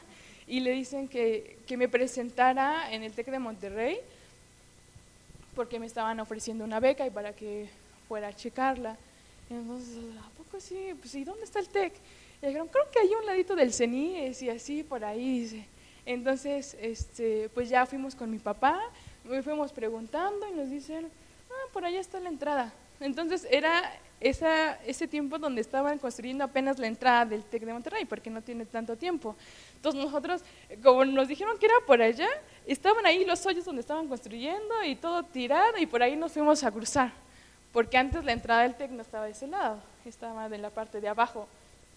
y 0.48 0.60
le 0.60 0.72
dicen 0.72 1.08
que, 1.08 1.58
que 1.66 1.78
me 1.78 1.88
presentara 1.88 2.92
en 2.92 3.04
el 3.04 3.14
TEC 3.14 3.28
de 3.28 3.40
Monterrey, 3.40 4.00
porque 5.56 5.80
me 5.80 5.86
estaban 5.86 6.20
ofreciendo 6.20 6.64
una 6.64 6.80
beca 6.80 7.06
y 7.06 7.10
para 7.10 7.34
que 7.34 7.70
fuera 8.08 8.28
a 8.28 8.34
checarla. 8.34 8.98
Entonces, 9.50 9.98
¿a 10.20 10.30
poco 10.38 10.60
sí? 10.60 10.94
Pues, 11.00 11.16
¿y 11.16 11.24
dónde 11.24 11.44
está 11.44 11.60
el 11.60 11.70
TEC? 11.70 11.94
Y 12.42 12.48
dijeron, 12.48 12.68
creo 12.68 12.90
que 12.92 13.00
hay 13.00 13.10
un 13.20 13.26
ladito 13.26 13.56
del 13.56 13.74
CENIES 13.74 14.42
y 14.42 14.50
así 14.50 14.84
por 14.84 15.04
ahí, 15.04 15.40
dice. 15.40 15.66
Entonces, 16.06 16.76
este, 16.80 17.50
pues 17.50 17.70
ya 17.70 17.86
fuimos 17.86 18.14
con 18.14 18.30
mi 18.30 18.38
papá, 18.38 18.80
fuimos 19.44 19.72
preguntando 19.72 20.48
y 20.48 20.52
nos 20.52 20.70
dicen, 20.70 21.10
ah, 21.50 21.70
por 21.74 21.86
allá 21.86 22.00
está 22.00 22.20
la 22.20 22.30
entrada. 22.30 22.74
Entonces 23.00 23.48
era 23.50 23.92
esa, 24.20 24.74
ese 24.86 25.08
tiempo 25.08 25.38
donde 25.38 25.62
estaban 25.62 25.98
construyendo 25.98 26.44
apenas 26.44 26.80
la 26.80 26.88
entrada 26.88 27.26
del 27.26 27.44
TEC 27.44 27.64
de 27.64 27.74
Monterrey, 27.74 28.06
porque 28.06 28.30
no 28.30 28.42
tiene 28.42 28.66
tanto 28.66 28.96
tiempo. 28.96 29.36
Entonces 29.76 30.02
nosotros, 30.04 30.44
como 30.84 31.06
nos 31.06 31.28
dijeron 31.28 31.58
que 31.58 31.66
era 31.66 31.76
por 31.86 32.02
allá, 32.02 32.30
estaban 32.68 33.06
ahí 33.06 33.26
los 33.26 33.46
hoyos 33.46 33.66
donde 33.66 33.82
estaban 33.82 34.08
construyendo 34.08 34.84
y 34.84 34.96
todo 34.96 35.24
tirado 35.24 35.78
y 35.78 35.86
por 35.86 36.02
ahí 36.02 36.16
nos 36.16 36.32
fuimos 36.32 36.64
a 36.64 36.72
cruzar, 36.72 37.12
porque 37.72 37.98
antes 37.98 38.24
la 38.24 38.32
entrada 38.32 38.64
del 38.64 38.76
TEC 38.76 38.92
no 38.92 39.02
estaba 39.02 39.26
de 39.26 39.32
ese 39.32 39.48
lado, 39.48 39.80
estaba 40.06 40.50
de 40.50 40.58
la 40.58 40.70
parte 40.70 41.02
de 41.02 41.08
abajo, 41.08 41.48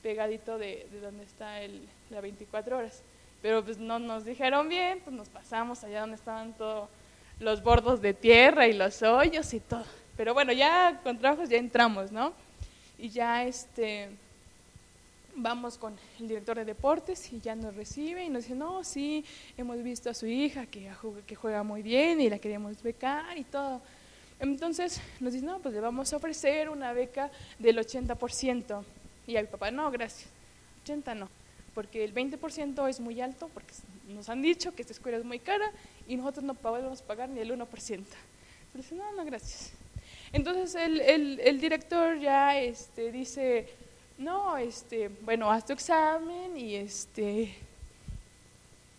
pegadito 0.02 0.58
de, 0.58 0.86
de 0.90 1.00
donde 1.00 1.24
está 1.24 1.60
el, 1.60 1.88
la 2.10 2.20
24 2.20 2.78
horas. 2.78 3.02
Pero 3.40 3.64
pues 3.64 3.78
no 3.78 3.98
nos 3.98 4.24
dijeron 4.24 4.68
bien, 4.68 5.00
pues 5.04 5.14
nos 5.14 5.28
pasamos 5.28 5.84
allá 5.84 6.00
donde 6.00 6.16
estaban 6.16 6.52
todos 6.54 6.88
los 7.38 7.62
bordos 7.62 8.00
de 8.00 8.14
tierra 8.14 8.66
y 8.66 8.72
los 8.72 9.02
hoyos 9.02 9.52
y 9.54 9.60
todo. 9.60 9.84
Pero 10.16 10.34
bueno, 10.34 10.52
ya 10.52 11.00
con 11.04 11.18
trabajos 11.18 11.48
ya 11.48 11.58
entramos, 11.58 12.10
¿no? 12.10 12.32
Y 12.98 13.10
ya 13.10 13.44
este 13.44 14.10
vamos 15.42 15.78
con 15.78 15.96
el 16.18 16.28
director 16.28 16.56
de 16.56 16.64
deportes 16.64 17.32
y 17.32 17.40
ya 17.40 17.54
nos 17.54 17.74
recibe 17.74 18.24
y 18.24 18.28
nos 18.28 18.44
dice, 18.44 18.54
no, 18.54 18.84
sí, 18.84 19.24
hemos 19.56 19.82
visto 19.82 20.10
a 20.10 20.14
su 20.14 20.26
hija 20.26 20.66
que, 20.66 20.90
que 21.26 21.34
juega 21.34 21.62
muy 21.62 21.82
bien 21.82 22.20
y 22.20 22.28
la 22.28 22.38
queríamos 22.38 22.82
becar 22.82 23.36
y 23.38 23.44
todo. 23.44 23.80
Entonces 24.40 25.00
nos 25.20 25.32
dice, 25.32 25.46
no, 25.46 25.58
pues 25.60 25.74
le 25.74 25.80
vamos 25.80 26.12
a 26.12 26.16
ofrecer 26.16 26.68
una 26.68 26.92
beca 26.92 27.30
del 27.58 27.78
80%. 27.78 28.84
Y 29.26 29.36
a 29.36 29.42
mi 29.42 29.48
papá, 29.48 29.70
no, 29.70 29.90
gracias, 29.90 30.30
80 30.82 31.14
no, 31.14 31.28
porque 31.74 32.04
el 32.04 32.14
20% 32.14 32.88
es 32.88 33.00
muy 33.00 33.20
alto, 33.20 33.50
porque 33.52 33.74
nos 34.08 34.28
han 34.28 34.42
dicho 34.42 34.74
que 34.74 34.82
esta 34.82 34.94
escuela 34.94 35.18
es 35.18 35.24
muy 35.24 35.38
cara 35.38 35.70
y 36.06 36.16
nosotros 36.16 36.44
no 36.44 36.54
podemos 36.54 37.02
pagar 37.02 37.28
ni 37.28 37.40
el 37.40 37.50
1%. 37.52 37.66
Entonces 37.68 38.92
no, 38.92 39.12
no, 39.12 39.24
gracias. 39.24 39.72
Entonces 40.32 40.74
el, 40.74 41.00
el, 41.00 41.40
el 41.40 41.60
director 41.60 42.18
ya 42.18 42.58
este, 42.58 43.10
dice, 43.12 43.68
no, 44.18 44.56
este, 44.56 45.08
bueno, 45.08 45.50
haz 45.50 45.64
tu 45.64 45.72
examen 45.72 46.56
y 46.56 46.74
este 46.74 47.54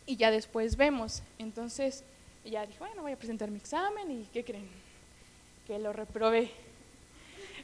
y 0.06 0.16
ya 0.16 0.32
después 0.32 0.76
vemos. 0.76 1.22
Entonces 1.38 2.04
ya 2.44 2.66
dijo, 2.66 2.80
bueno, 2.80 3.04
voy 3.04 3.12
a 3.12 3.18
presentar 3.18 3.52
mi 3.52 3.58
examen 3.58 4.10
y 4.10 4.24
¿qué 4.34 4.44
creen? 4.44 4.68
Que 5.68 5.78
lo 5.78 5.94
reprobé. 5.94 6.50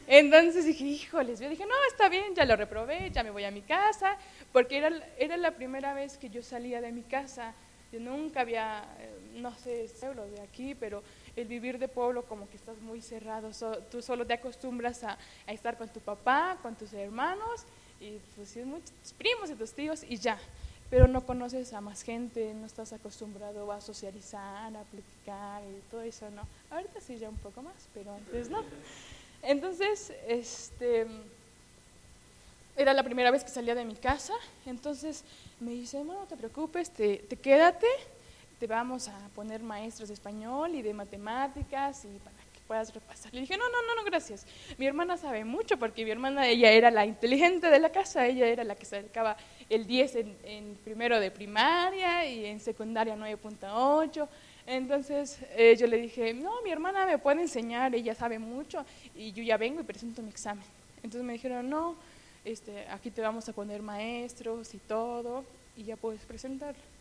Entonces 0.07 0.65
dije, 0.65 0.83
híjoles, 0.83 1.39
yo 1.39 1.49
dije, 1.49 1.65
no, 1.65 1.73
está 1.89 2.09
bien, 2.09 2.35
ya 2.35 2.45
lo 2.45 2.55
reprobé, 2.55 3.09
ya 3.09 3.23
me 3.23 3.31
voy 3.31 3.45
a 3.45 3.51
mi 3.51 3.61
casa, 3.61 4.17
porque 4.51 4.77
era, 4.77 4.91
era 5.17 5.37
la 5.37 5.51
primera 5.51 5.95
vez 5.95 6.17
que 6.17 6.29
yo 6.29 6.43
salía 6.43 6.81
de 6.81 6.91
mi 6.91 7.01
casa. 7.01 7.55
Yo 7.91 7.99
nunca 7.99 8.41
había, 8.41 8.83
eh, 8.99 9.09
no 9.35 9.55
sé, 9.55 9.87
de 9.87 10.41
aquí, 10.43 10.75
pero 10.75 11.01
el 11.35 11.47
vivir 11.47 11.79
de 11.79 11.87
pueblo 11.87 12.23
como 12.23 12.49
que 12.49 12.55
estás 12.55 12.77
muy 12.79 13.01
cerrado, 13.01 13.51
tú 13.91 14.01
solo 14.01 14.25
te 14.25 14.33
acostumbras 14.33 15.03
a, 15.03 15.17
estar 15.47 15.77
con 15.77 15.89
tu 15.89 15.99
papá, 15.99 16.57
con 16.61 16.75
tus 16.75 16.93
hermanos 16.93 17.65
y 17.99 18.17
pues 18.35 18.53
tus 18.53 19.13
primos 19.13 19.49
y 19.49 19.55
tus 19.55 19.73
tíos 19.73 20.03
y 20.07 20.17
ya, 20.17 20.39
pero 20.89 21.07
no 21.07 21.25
conoces 21.25 21.73
a 21.73 21.81
más 21.81 22.03
gente, 22.03 22.53
no 22.53 22.65
estás 22.65 22.93
acostumbrado 22.93 23.71
a 23.71 23.81
socializar, 23.81 24.75
a 24.75 24.83
platicar 24.83 25.63
y 25.63 25.81
todo 25.91 26.01
eso, 26.01 26.29
¿no? 26.31 26.47
Ahorita 26.71 27.01
sí 27.01 27.17
ya 27.17 27.29
un 27.29 27.37
poco 27.37 27.61
más, 27.61 27.87
pero 27.93 28.13
antes 28.13 28.49
no. 28.49 28.63
Entonces, 29.41 30.13
este, 30.27 31.05
era 32.77 32.93
la 32.93 33.03
primera 33.03 33.31
vez 33.31 33.43
que 33.43 33.49
salía 33.49 33.75
de 33.75 33.85
mi 33.85 33.95
casa, 33.95 34.33
entonces 34.65 35.23
me 35.59 35.71
dice, 35.71 36.03
no, 36.03 36.13
no 36.13 36.25
te 36.25 36.37
preocupes, 36.37 36.91
te, 36.91 37.17
te 37.17 37.35
quédate 37.35 37.87
te 38.59 38.67
vamos 38.67 39.07
a 39.07 39.17
poner 39.35 39.61
maestros 39.61 40.09
de 40.09 40.13
español 40.13 40.75
y 40.75 40.81
de 40.81 40.93
matemáticas 40.93 42.05
y 42.05 42.19
para 42.19 42.35
que 42.53 42.59
puedas 42.67 42.93
repasar. 42.93 43.33
Le 43.33 43.41
dije, 43.41 43.57
no, 43.57 43.65
no, 43.69 43.81
no, 43.87 43.95
no, 43.95 44.03
gracias. 44.03 44.45
Mi 44.77 44.85
hermana 44.85 45.17
sabe 45.17 45.43
mucho 45.45 45.77
porque 45.77 46.05
mi 46.05 46.11
hermana, 46.11 46.47
ella 46.47 46.71
era 46.71 46.91
la 46.91 47.05
inteligente 47.05 47.69
de 47.69 47.79
la 47.79 47.89
casa, 47.89 48.25
ella 48.25 48.47
era 48.47 48.63
la 48.63 48.75
que 48.75 48.85
sacaba 48.85 49.37
el 49.69 49.85
10 49.85 50.15
en, 50.15 50.37
en 50.43 50.75
primero 50.83 51.19
de 51.19 51.31
primaria 51.31 52.25
y 52.25 52.45
en 52.45 52.59
secundaria 52.59 53.15
9.8. 53.15 54.27
Entonces 54.67 55.39
eh, 55.55 55.75
yo 55.77 55.85
le 55.87 55.97
dije, 55.97 56.33
no, 56.33 56.61
mi 56.63 56.71
hermana 56.71 57.05
me 57.05 57.17
puede 57.19 57.41
enseñar, 57.41 57.93
ella 57.93 58.15
sabe 58.15 58.39
mucho 58.39 58.83
y 59.15 59.31
yo 59.31 59.43
ya 59.43 59.57
vengo 59.57 59.81
y 59.81 59.83
presento 59.83 60.21
mi 60.23 60.29
examen. 60.29 60.65
Entonces 60.97 61.23
me 61.23 61.33
dijeron, 61.33 61.69
no, 61.69 61.95
este, 62.43 62.87
aquí 62.89 63.11
te 63.11 63.21
vamos 63.21 63.47
a 63.47 63.53
poner 63.53 63.81
maestros 63.83 64.73
y 64.73 64.79
todo 64.79 65.43
y 65.77 65.83
ya 65.83 65.97
puedes 65.97 66.21
presentarlo. 66.21 66.94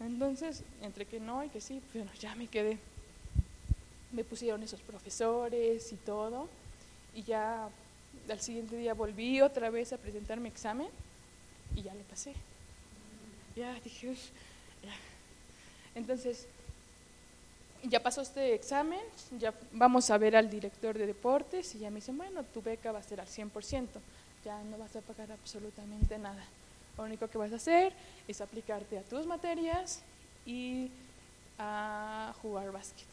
Entonces, 0.00 0.62
entre 0.82 1.06
que 1.06 1.20
no 1.20 1.42
y 1.44 1.48
que 1.48 1.60
sí, 1.60 1.80
bueno, 1.94 2.10
ya 2.20 2.34
me 2.34 2.46
quedé. 2.48 2.78
me 4.12 4.24
pusieron 4.24 4.62
esos 4.62 4.80
profesores 4.80 5.92
y 5.92 5.96
todo. 5.96 6.48
Y 7.14 7.22
ya 7.22 7.68
al 8.28 8.40
siguiente 8.40 8.76
día 8.76 8.94
volví 8.94 9.40
otra 9.40 9.70
vez 9.70 9.92
a 9.92 9.98
presentar 9.98 10.40
mi 10.40 10.48
examen 10.48 10.88
y 11.74 11.82
ya 11.82 11.94
lo 11.94 12.02
pasé. 12.04 12.34
Ya 13.54 13.72
dije, 13.80 14.14
ya. 14.82 14.94
Entonces, 15.94 16.46
ya 17.84 18.02
pasó 18.02 18.20
este 18.20 18.54
examen, 18.54 19.00
ya 19.38 19.54
vamos 19.72 20.10
a 20.10 20.18
ver 20.18 20.36
al 20.36 20.50
director 20.50 20.96
de 20.96 21.06
deportes 21.06 21.74
y 21.74 21.78
ya 21.78 21.90
me 21.90 21.96
dicen, 21.96 22.16
bueno, 22.16 22.42
tu 22.42 22.62
beca 22.62 22.92
va 22.92 22.98
a 22.98 23.02
ser 23.02 23.20
al 23.20 23.28
100%, 23.28 23.86
ya 24.44 24.62
no 24.64 24.78
vas 24.78 24.94
a 24.96 25.00
pagar 25.00 25.32
absolutamente 25.32 26.18
nada. 26.18 26.44
Lo 26.96 27.04
único 27.04 27.28
que 27.28 27.38
vas 27.38 27.52
a 27.52 27.56
hacer 27.56 27.92
es 28.26 28.40
aplicarte 28.40 28.98
a 28.98 29.02
tus 29.02 29.26
materias 29.26 30.02
y 30.44 30.90
a 31.58 32.34
jugar 32.42 32.70
básquet, 32.72 33.06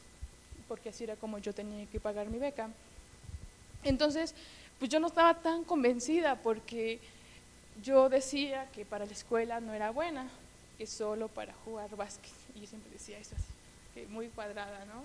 porque 0.67 0.89
así 0.89 1.04
era 1.04 1.15
como 1.15 1.38
yo 1.38 1.54
tenía 1.54 1.86
que 1.88 2.00
pagar 2.00 2.28
mi 2.28 2.38
beca. 2.38 2.69
Entonces, 3.84 4.34
pues 4.80 4.89
yo 4.89 5.00
no 5.00 5.08
estaba 5.08 5.34
tan 5.36 5.63
convencida 5.63 6.36
porque 6.36 7.00
yo 7.82 8.10
decía 8.10 8.69
que 8.72 8.86
para 8.86 9.06
la 9.06 9.12
escuela 9.12 9.60
no 9.60 9.74
era 9.74 9.91
buena, 9.91 10.28
que 10.78 10.88
solo 10.88 11.28
para 11.28 11.54
jugar 11.65 11.96
básquet. 11.96 12.32
Y 12.56 12.62
yo 12.62 12.67
siempre 12.67 12.91
decía 12.91 13.17
eso 13.17 13.36
así, 13.36 14.06
muy 14.08 14.28
cuadrada, 14.30 14.86
¿no? 14.86 15.04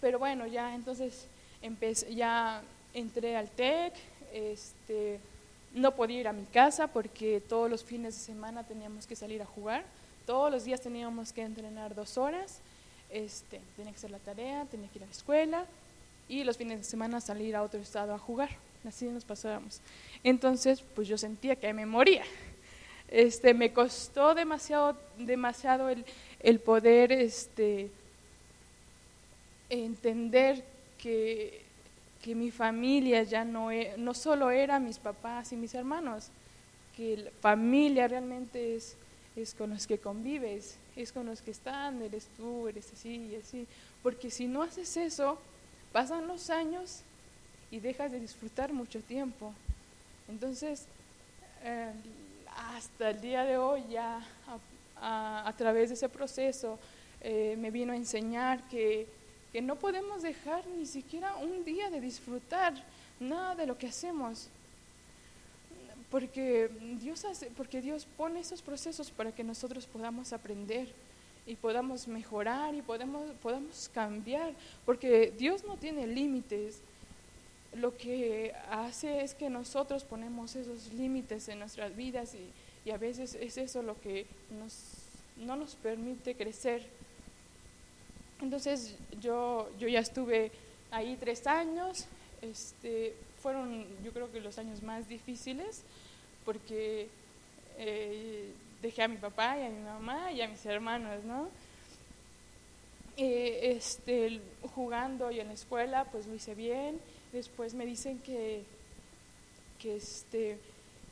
Pero 0.00 0.18
bueno, 0.18 0.46
ya 0.46 0.74
entonces 0.74 1.26
empecé, 1.62 2.14
ya 2.14 2.62
entré 2.94 3.36
al 3.36 3.50
TEC, 3.50 3.94
este, 4.32 5.18
no 5.74 5.94
podía 5.94 6.20
ir 6.20 6.28
a 6.28 6.32
mi 6.32 6.44
casa 6.44 6.88
porque 6.88 7.40
todos 7.40 7.70
los 7.70 7.84
fines 7.84 8.14
de 8.14 8.20
semana 8.20 8.64
teníamos 8.64 9.06
que 9.06 9.16
salir 9.16 9.42
a 9.42 9.46
jugar, 9.46 9.84
todos 10.26 10.50
los 10.50 10.64
días 10.64 10.80
teníamos 10.80 11.32
que 11.32 11.42
entrenar 11.42 11.94
dos 11.94 12.18
horas, 12.18 12.60
este, 13.10 13.60
tenía 13.76 13.92
que 13.92 13.98
hacer 13.98 14.10
la 14.10 14.18
tarea, 14.18 14.64
tenía 14.70 14.88
que 14.88 14.98
ir 14.98 15.04
a 15.04 15.06
la 15.06 15.12
escuela 15.12 15.66
y 16.28 16.44
los 16.44 16.56
fines 16.56 16.78
de 16.78 16.84
semana 16.84 17.20
salir 17.20 17.56
a 17.56 17.62
otro 17.62 17.80
estado 17.80 18.14
a 18.14 18.18
jugar, 18.18 18.50
así 18.86 19.06
nos 19.06 19.24
pasábamos. 19.24 19.80
Entonces, 20.22 20.82
pues 20.94 21.08
yo 21.08 21.18
sentía 21.18 21.56
que 21.56 21.72
me 21.72 21.86
moría. 21.86 22.24
Este, 23.08 23.54
me 23.54 23.72
costó 23.72 24.36
demasiado, 24.36 24.96
demasiado 25.18 25.88
el, 25.88 26.04
el 26.38 26.60
poder 26.60 27.10
este, 27.10 27.90
entender 29.68 30.64
que, 30.98 31.64
que, 32.22 32.34
mi 32.34 32.50
familia 32.50 33.22
ya 33.22 33.44
no, 33.44 33.70
e, 33.70 33.94
no 33.96 34.14
solo 34.14 34.50
era 34.50 34.78
mis 34.78 34.98
papás 34.98 35.52
y 35.52 35.56
mis 35.56 35.74
hermanos, 35.74 36.28
que 36.96 37.16
la 37.16 37.30
familia 37.40 38.08
realmente 38.08 38.76
es, 38.76 38.96
es 39.36 39.54
con 39.54 39.70
los 39.70 39.86
que 39.86 39.98
convives, 39.98 40.76
es 40.96 41.12
con 41.12 41.26
los 41.26 41.40
que 41.40 41.50
están, 41.50 42.02
eres 42.02 42.26
tú, 42.36 42.68
eres 42.68 42.92
así 42.92 43.30
y 43.32 43.36
así. 43.36 43.66
Porque 44.02 44.30
si 44.30 44.46
no 44.46 44.62
haces 44.62 44.96
eso, 44.96 45.38
pasan 45.92 46.26
los 46.26 46.50
años 46.50 47.02
y 47.70 47.80
dejas 47.80 48.12
de 48.12 48.20
disfrutar 48.20 48.72
mucho 48.72 49.00
tiempo. 49.00 49.52
Entonces, 50.28 50.86
eh, 51.62 51.90
hasta 52.56 53.10
el 53.10 53.20
día 53.20 53.44
de 53.44 53.56
hoy 53.58 53.82
ya 53.90 54.20
a, 54.96 55.52
través 55.56 55.88
de 55.88 55.94
ese 55.94 56.08
proceso 56.08 56.78
eh, 57.20 57.56
me 57.58 57.70
vino 57.70 57.92
a 57.92 57.96
enseñar 57.96 58.68
que, 58.68 59.06
que, 59.52 59.62
no 59.62 59.76
podemos 59.76 60.22
dejar 60.22 60.66
ni 60.78 60.86
siquiera 60.86 61.36
un 61.36 61.64
día 61.64 61.90
de 61.90 62.00
disfrutar 62.00 62.74
nada 63.18 63.54
de 63.54 63.66
lo 63.66 63.76
que 63.78 63.88
hacemos. 63.88 64.48
Porque 66.10 66.70
Dios, 67.00 67.24
hace, 67.24 67.46
porque 67.56 67.80
Dios 67.80 68.06
pone 68.16 68.40
esos 68.40 68.62
procesos 68.62 69.10
para 69.10 69.32
que 69.32 69.44
nosotros 69.44 69.86
podamos 69.86 70.32
aprender 70.32 70.88
y 71.46 71.54
podamos 71.54 72.08
mejorar 72.08 72.74
y 72.74 72.82
podemos, 72.82 73.30
podamos 73.42 73.90
cambiar, 73.94 74.52
porque 74.84 75.32
Dios 75.36 75.64
no 75.64 75.76
tiene 75.76 76.06
límites 76.06 76.80
lo 77.74 77.96
que 77.96 78.52
hace 78.70 79.22
es 79.22 79.34
que 79.34 79.48
nosotros 79.48 80.04
ponemos 80.04 80.56
esos 80.56 80.92
límites 80.92 81.48
en 81.48 81.60
nuestras 81.60 81.94
vidas 81.94 82.34
y, 82.34 82.90
a 82.90 82.96
veces 82.96 83.36
es 83.36 83.56
eso 83.56 83.82
lo 83.82 84.00
que 84.00 84.26
nos, 84.58 84.74
no 85.36 85.54
nos 85.54 85.76
permite 85.76 86.34
crecer. 86.34 86.84
Entonces 88.40 88.96
yo, 89.20 89.70
yo 89.78 89.88
ya 89.88 90.00
estuve 90.00 90.50
ahí 90.90 91.16
tres 91.20 91.46
años, 91.46 92.06
este, 92.42 93.14
fueron 93.42 93.86
yo 94.02 94.12
creo 94.12 94.30
que 94.32 94.40
los 94.40 94.58
años 94.58 94.82
más 94.82 95.08
difíciles 95.08 95.82
porque 96.44 97.08
eh, 97.78 98.52
dejé 98.82 99.02
a 99.02 99.08
mi 99.08 99.16
papá 99.16 99.58
y 99.58 99.66
a 99.66 99.70
mi 99.70 99.82
mamá 99.82 100.32
y 100.32 100.40
a 100.40 100.48
mis 100.48 100.64
hermanos, 100.66 101.22
¿no? 101.24 101.48
Eh, 103.16 103.72
este, 103.76 104.40
jugando 104.74 105.30
y 105.30 105.40
en 105.40 105.48
la 105.48 105.54
escuela 105.54 106.04
pues 106.04 106.26
lo 106.26 106.34
hice 106.34 106.54
bien 106.54 106.98
Después 107.32 107.74
me 107.74 107.86
dicen 107.86 108.18
que, 108.18 108.64
que, 109.78 109.96
este, 109.96 110.58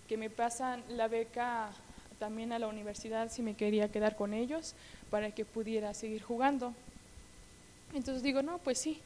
que 0.08 0.16
me 0.16 0.30
pasan 0.30 0.82
la 0.88 1.06
beca 1.06 1.70
también 2.18 2.52
a 2.52 2.58
la 2.58 2.66
universidad 2.66 3.30
si 3.30 3.42
me 3.42 3.54
quería 3.54 3.92
quedar 3.92 4.16
con 4.16 4.34
ellos 4.34 4.74
para 5.10 5.30
que 5.30 5.44
pudiera 5.44 5.94
seguir 5.94 6.22
jugando. 6.22 6.74
Entonces 7.94 8.22
digo, 8.22 8.42
no, 8.42 8.58
pues 8.58 8.78
sí. 8.78 9.00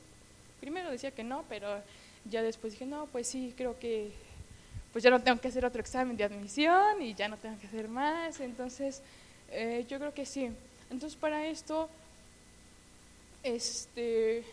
Primero 0.61 0.90
decía 0.90 1.11
que 1.11 1.25
no, 1.25 1.45
pero 1.49 1.83
ya 2.25 2.42
después 2.42 2.73
dije, 2.73 2.87
no, 2.87 3.07
pues 3.07 3.27
sí, 3.29 3.53
creo 3.57 3.79
que 3.79 4.12
pues 4.92 5.03
ya 5.03 5.11
no 5.11 5.23
tengo 5.23 5.40
que 5.40 5.49
hacer 5.49 5.64
otro 5.64 5.81
examen 5.81 6.16
de 6.16 6.25
admisión 6.25 7.01
y 7.01 7.14
ya 7.14 7.27
no 7.27 7.38
tengo 7.38 7.59
que 7.59 7.66
hacer 7.66 7.88
más. 7.88 8.40
Entonces, 8.40 9.03
eh, 9.51 9.87
yo 9.88 9.99
creo 9.99 10.12
que 10.12 10.27
sí. 10.27 10.51
Entonces, 10.90 11.16
para 11.18 11.47
esto, 11.47 11.88
este, 13.42 14.45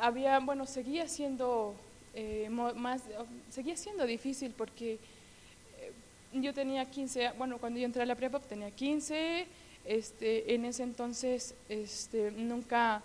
había, 0.00 0.38
bueno, 0.40 0.66
seguía 0.66 1.06
siendo 1.08 1.74
eh, 2.14 2.48
más, 2.50 3.02
seguía 3.50 3.76
siendo 3.76 4.04
difícil 4.04 4.52
porque 4.56 4.94
eh, 4.94 5.92
yo 6.32 6.52
tenía 6.52 6.84
15, 6.84 7.32
bueno, 7.38 7.58
cuando 7.58 7.78
yo 7.78 7.86
entré 7.86 8.02
a 8.02 8.06
la 8.06 8.16
prepa 8.16 8.40
tenía 8.40 8.70
15, 8.70 9.46
este, 9.88 10.54
en 10.54 10.66
ese 10.66 10.82
entonces 10.82 11.54
este, 11.70 12.30
nunca, 12.30 13.02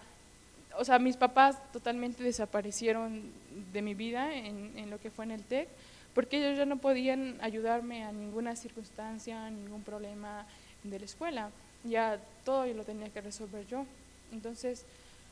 o 0.78 0.84
sea, 0.84 1.00
mis 1.00 1.16
papás 1.16 1.58
totalmente 1.72 2.24
desaparecieron 2.24 3.32
de 3.72 3.82
mi 3.82 3.94
vida 3.94 4.36
en, 4.36 4.78
en 4.78 4.90
lo 4.90 5.00
que 5.00 5.10
fue 5.10 5.24
en 5.24 5.32
el 5.32 5.44
TEC, 5.44 5.70
porque 6.14 6.38
ellos 6.38 6.58
ya 6.58 6.66
no 6.66 6.78
podían 6.78 7.38
ayudarme 7.42 8.04
a 8.04 8.12
ninguna 8.12 8.58
circunstancia, 8.58 9.46
a 9.46 9.50
ningún 9.50 9.82
problema 9.82 10.46
de 10.84 11.00
la 11.00 11.06
escuela, 11.06 11.50
ya 11.86 12.20
todo 12.44 12.66
yo 12.66 12.74
lo 12.74 12.84
tenía 12.84 13.10
que 13.10 13.22
resolver 13.22 13.66
yo. 13.66 13.86
Entonces, 14.34 14.86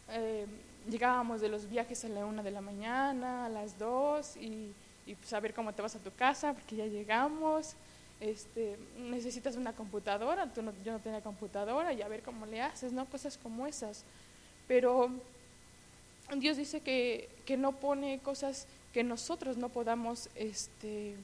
eh, 0.10 0.46
llegábamos 0.90 1.42
de 1.42 1.50
los 1.50 1.70
viajes 1.70 2.06
a 2.06 2.08
la 2.08 2.26
una 2.26 2.44
de 2.44 2.52
la 2.52 2.62
mañana, 2.62 3.46
a 3.48 3.50
las 3.50 3.78
dos, 3.78 4.38
y, 4.38 4.72
y 5.06 5.16
saber 5.26 5.52
pues, 5.52 5.56
cómo 5.56 5.74
te 5.74 5.82
vas 5.82 5.96
a 5.96 6.00
tu 6.00 6.12
casa, 6.14 6.54
porque 6.54 6.78
ya 6.78 6.86
llegamos. 6.86 7.76
Este, 8.22 8.78
necesitas 8.98 9.56
una 9.56 9.74
computadora, 9.74 10.48
Tú 10.54 10.62
no, 10.62 10.72
yo 10.86 10.94
no 10.94 11.00
tenía 11.00 11.22
computadora, 11.22 11.92
y 11.92 12.02
a 12.02 12.08
ver 12.08 12.22
cómo 12.22 12.46
le 12.46 12.62
haces, 12.62 12.94
¿no? 12.94 13.06
Cosas 13.08 13.38
como 13.38 13.68
esas. 13.68 14.06
Pero 14.68 15.10
Dios 16.38 16.56
dice 16.56 16.80
que, 16.80 17.30
que 17.46 17.58
no 17.58 17.74
pone 17.74 18.20
cosas 18.20 18.68
que 18.94 19.04
nosotros 19.04 19.58
no 19.58 19.70
podamos 19.70 20.30
este, 20.36 21.16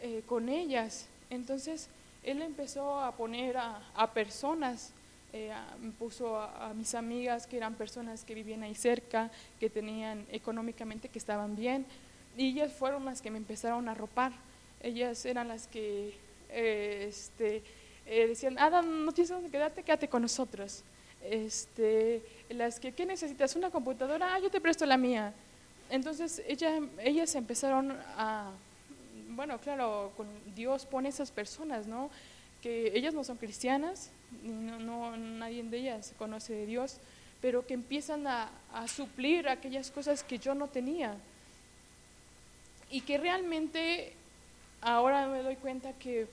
eh, 0.00 0.22
con 0.26 0.48
ellas. 0.48 1.08
Entonces, 1.28 1.88
Él 2.22 2.40
empezó 2.40 3.00
a 3.00 3.12
poner 3.12 3.58
a, 3.58 3.82
a 3.94 4.12
personas 4.12 4.92
eh, 5.32 5.52
puso 5.96 6.36
a, 6.36 6.72
mis 6.74 6.96
amigas 6.96 7.46
que 7.46 7.56
eran 7.56 7.74
personas 7.74 8.24
que 8.24 8.34
vivían 8.34 8.64
ahí 8.64 8.74
cerca, 8.74 9.30
que 9.60 9.70
tenían 9.70 10.26
económicamente, 10.32 11.08
que 11.08 11.20
estaban 11.20 11.54
bien, 11.54 11.86
y 12.36 12.48
ellas 12.48 12.72
fueron 12.72 13.04
las 13.04 13.22
que 13.22 13.30
me 13.30 13.38
empezaron 13.38 13.88
a 13.88 13.94
ropar. 13.94 14.32
Ellas 14.82 15.24
eran 15.26 15.48
las 15.48 15.66
que 15.66 16.14
eh, 16.50 17.06
este, 17.08 17.62
eh, 18.06 18.26
decían, 18.26 18.58
Adam, 18.58 19.04
no 19.04 19.12
tienes 19.12 19.30
dónde 19.30 19.50
quedarte, 19.50 19.82
quédate 19.82 20.08
con 20.08 20.22
nosotros. 20.22 20.82
Este, 21.22 22.22
las 22.48 22.80
que, 22.80 22.92
¿qué 22.92 23.04
necesitas? 23.04 23.54
¿Una 23.56 23.70
computadora? 23.70 24.34
Ah, 24.34 24.38
yo 24.38 24.50
te 24.50 24.60
presto 24.60 24.86
la 24.86 24.96
mía. 24.96 25.32
Entonces 25.90 26.42
ella, 26.46 26.80
ellas 26.98 27.34
empezaron 27.34 27.92
a, 28.16 28.52
bueno, 29.30 29.58
claro, 29.58 30.12
con 30.16 30.26
Dios 30.54 30.86
pone 30.86 31.08
esas 31.08 31.30
personas, 31.30 31.86
¿no? 31.86 32.10
Que 32.62 32.92
ellas 32.94 33.12
no 33.12 33.24
son 33.24 33.36
cristianas, 33.36 34.10
no, 34.42 34.78
no, 34.78 35.16
nadie 35.16 35.62
de 35.62 35.78
ellas 35.78 36.14
conoce 36.18 36.52
de 36.52 36.66
Dios, 36.66 36.98
pero 37.42 37.66
que 37.66 37.74
empiezan 37.74 38.26
a, 38.26 38.50
a 38.72 38.86
suplir 38.86 39.48
aquellas 39.48 39.90
cosas 39.90 40.22
que 40.22 40.38
yo 40.38 40.54
no 40.54 40.68
tenía. 40.68 41.16
Y 42.90 43.02
que 43.02 43.18
realmente 43.18 44.14
ahora 44.80 45.26
me 45.28 45.42
doy 45.42 45.56
cuenta 45.56 45.92
que 45.92 46.26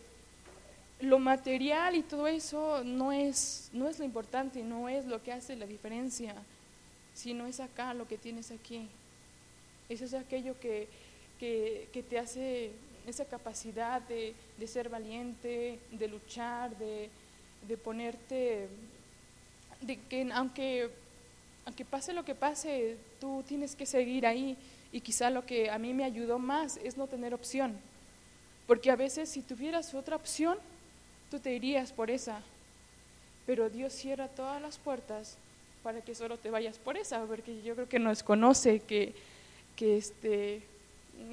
lo 0.99 1.19
material 1.19 1.95
y 1.95 2.03
todo 2.03 2.27
eso 2.27 2.83
no 2.83 3.11
es, 3.11 3.69
no 3.73 3.87
es 3.87 3.99
lo 3.99 4.05
importante, 4.05 4.63
no 4.63 4.89
es 4.89 5.05
lo 5.05 5.21
que 5.21 5.31
hace 5.31 5.55
la 5.55 5.65
diferencia, 5.65 6.35
sino 7.13 7.45
es 7.45 7.59
acá 7.59 7.93
lo 7.93 8.07
que 8.07 8.17
tienes 8.17 8.51
aquí. 8.51 8.87
Eso 9.89 10.05
es 10.05 10.13
aquello 10.13 10.59
que, 10.59 10.87
que, 11.39 12.05
te 12.09 12.19
hace 12.19 12.71
esa 13.05 13.25
capacidad 13.25 14.01
de, 14.01 14.33
de, 14.57 14.67
ser 14.67 14.89
valiente, 14.89 15.79
de 15.91 16.07
luchar, 16.07 16.77
de, 16.77 17.09
de 17.67 17.77
ponerte 17.77 18.67
de 19.81 19.97
que 19.97 20.29
aunque, 20.33 20.89
aunque 21.65 21.85
pase 21.85 22.13
lo 22.13 22.25
que 22.25 22.35
pase, 22.35 22.97
tú 23.19 23.43
tienes 23.47 23.75
que 23.75 23.85
seguir 23.85 24.25
ahí. 24.25 24.57
Y 24.91 25.01
quizá 25.01 25.29
lo 25.29 25.45
que 25.45 25.69
a 25.69 25.77
mí 25.77 25.93
me 25.93 26.03
ayudó 26.03 26.39
más 26.39 26.77
es 26.77 26.97
no 26.97 27.07
tener 27.07 27.33
opción. 27.33 27.77
Porque 28.67 28.91
a 28.91 28.95
veces 28.95 29.29
si 29.29 29.41
tuvieras 29.41 29.93
otra 29.93 30.15
opción, 30.15 30.57
tú 31.31 31.39
te 31.39 31.53
irías 31.53 31.91
por 31.91 32.11
esa. 32.11 32.41
Pero 33.45 33.69
Dios 33.69 33.93
cierra 33.93 34.27
todas 34.27 34.61
las 34.61 34.77
puertas 34.77 35.37
para 35.83 36.01
que 36.01 36.13
solo 36.13 36.37
te 36.37 36.49
vayas 36.49 36.77
por 36.77 36.97
esa, 36.97 37.23
porque 37.25 37.61
yo 37.63 37.73
creo 37.75 37.87
que 37.87 37.99
nos 37.99 38.21
conoce 38.21 38.81
que, 38.81 39.13
que, 39.77 39.97
este, 39.97 40.61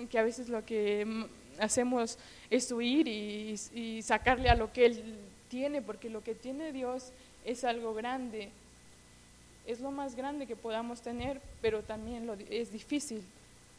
que 0.09 0.18
a 0.18 0.23
veces 0.23 0.49
lo 0.49 0.64
que 0.64 1.27
hacemos 1.59 2.18
es 2.51 2.70
huir 2.70 3.09
y, 3.09 3.59
y 3.75 4.03
sacarle 4.03 4.49
a 4.49 4.55
lo 4.55 4.73
que 4.73 4.87
Él 4.87 5.16
tiene, 5.49 5.83
porque 5.83 6.09
lo 6.09 6.23
que 6.23 6.37
tiene 6.37 6.73
Dios 6.73 7.11
es 7.44 7.64
algo 7.64 7.94
grande, 7.94 8.51
es 9.66 9.81
lo 9.81 9.90
más 9.90 10.14
grande 10.14 10.47
que 10.47 10.57
podamos 10.57 11.01
tener, 11.01 11.40
pero 11.61 11.83
también 11.83 12.31
es 12.51 12.73
difícil. 12.73 13.23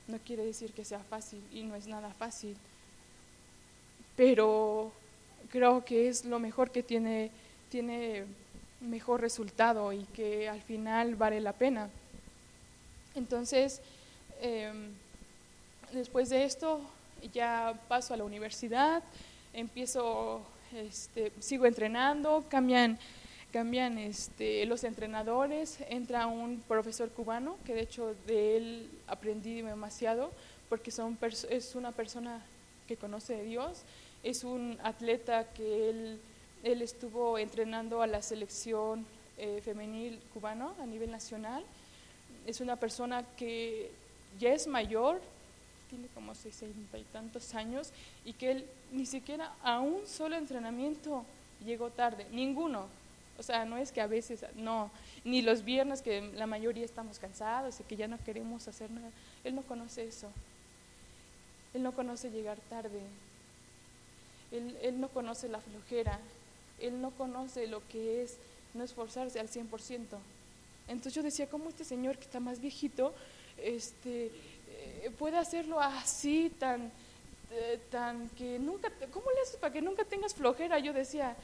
No 0.07 0.17
quiere 0.19 0.45
decir 0.45 0.71
que 0.71 0.85
sea 0.85 0.99
fácil 0.99 1.41
y 1.53 1.63
no 1.63 1.75
es 1.75 1.87
nada 1.87 2.13
fácil, 2.13 2.55
pero 4.15 4.91
creo 5.49 5.83
que 5.85 6.07
es 6.07 6.25
lo 6.25 6.39
mejor 6.39 6.71
que 6.71 6.83
tiene, 6.83 7.31
tiene 7.69 8.25
mejor 8.81 9.21
resultado 9.21 9.91
y 9.93 10.03
que 10.13 10.49
al 10.49 10.61
final 10.61 11.15
vale 11.15 11.39
la 11.41 11.53
pena. 11.53 11.89
Entonces, 13.15 13.81
em, 14.41 14.91
después 15.93 16.29
de 16.29 16.43
esto, 16.43 16.81
ya 17.33 17.79
paso 17.87 18.13
a 18.13 18.17
la 18.17 18.23
universidad, 18.23 19.03
empiezo, 19.53 20.41
este, 20.73 21.31
sigo 21.39 21.65
entrenando, 21.65 22.43
cambian 22.49 22.99
cambian 23.55 23.97
este, 23.97 24.65
los 24.65 24.83
entrenadores, 24.83 25.77
entra 25.87 26.27
un 26.27 26.61
profesor 26.67 27.09
cubano, 27.09 27.55
que 27.65 27.73
de 27.73 27.83
hecho 27.83 28.13
de 28.27 28.57
él 28.57 28.89
aprendí 29.07 29.61
demasiado, 29.61 30.29
porque 30.67 30.89
es 30.89 31.73
una 31.73 31.93
persona 31.93 32.41
que 32.85 32.97
conoce 32.97 33.35
a 33.35 33.43
Dios, 33.43 33.83
es 34.25 34.43
un 34.43 34.77
atleta 34.83 35.45
que 35.53 35.89
él, 35.89 36.19
él 36.63 36.81
estuvo 36.81 37.37
entrenando 37.37 38.01
a 38.01 38.07
la 38.07 38.21
selección 38.21 39.05
eh, 39.37 39.61
femenil 39.63 40.19
cubano 40.33 40.75
a 40.81 40.85
nivel 40.85 41.11
nacional, 41.11 41.63
es 42.47 42.59
una 42.59 42.75
persona 42.75 43.23
que 43.37 43.91
ya 44.39 44.51
es 44.51 44.65
mayor, 44.67 45.21
tiene 45.89 46.07
como 46.13 46.33
sesenta 46.33 46.97
y 46.97 47.03
tantos 47.03 47.53
años, 47.53 47.91
y 48.25 48.33
que 48.33 48.51
él 48.51 48.65
ni 48.91 49.05
siquiera 49.05 49.53
a 49.63 49.79
un 49.79 50.07
solo 50.07 50.35
entrenamiento 50.35 51.23
llegó 51.63 51.91
tarde, 51.91 52.25
ninguno, 52.31 52.87
o 53.37 53.43
sea, 53.43 53.65
no 53.65 53.77
es 53.77 53.91
que 53.91 54.01
a 54.01 54.07
veces, 54.07 54.43
no, 54.55 54.89
ni 55.23 55.41
los 55.41 55.63
viernes 55.63 56.01
que 56.01 56.21
la 56.35 56.47
mayoría 56.47 56.85
estamos 56.85 57.19
cansados 57.19 57.79
y 57.79 57.83
que 57.83 57.97
ya 57.97 58.07
no 58.07 58.17
queremos 58.23 58.67
hacer 58.67 58.89
nada. 58.89 59.09
Él 59.43 59.55
no 59.55 59.61
conoce 59.63 60.05
eso. 60.05 60.29
Él 61.73 61.83
no 61.83 61.91
conoce 61.91 62.31
llegar 62.31 62.57
tarde. 62.69 63.01
Él, 64.57 64.99
no 64.99 65.09
conoce 65.09 65.47
la 65.49 65.59
flojera. 65.59 66.19
Él 66.79 67.01
no 67.01 67.11
conoce 67.11 67.67
lo 67.67 67.85
que 67.87 68.23
es 68.23 68.37
no 68.73 68.83
esforzarse 68.83 69.39
al 69.39 69.49
100%. 69.49 70.17
Entonces 70.87 71.13
yo 71.13 71.23
decía, 71.23 71.49
¿cómo 71.49 71.69
este 71.69 71.83
señor 71.83 72.17
que 72.17 72.25
está 72.25 72.39
más 72.39 72.59
viejito 72.59 73.13
este, 73.57 74.31
eh, 74.67 75.11
puede 75.17 75.37
hacerlo 75.37 75.79
así, 75.79 76.51
tan, 76.59 76.91
eh, 77.51 77.79
tan 77.89 78.29
que 78.29 78.59
nunca, 78.59 78.91
¿cómo 79.11 79.25
le 79.31 79.41
haces 79.41 79.55
para 79.55 79.73
que 79.73 79.81
nunca 79.81 80.03
tengas 80.03 80.33
flojera? 80.33 80.77
Yo 80.79 80.93
decía, 80.93 81.35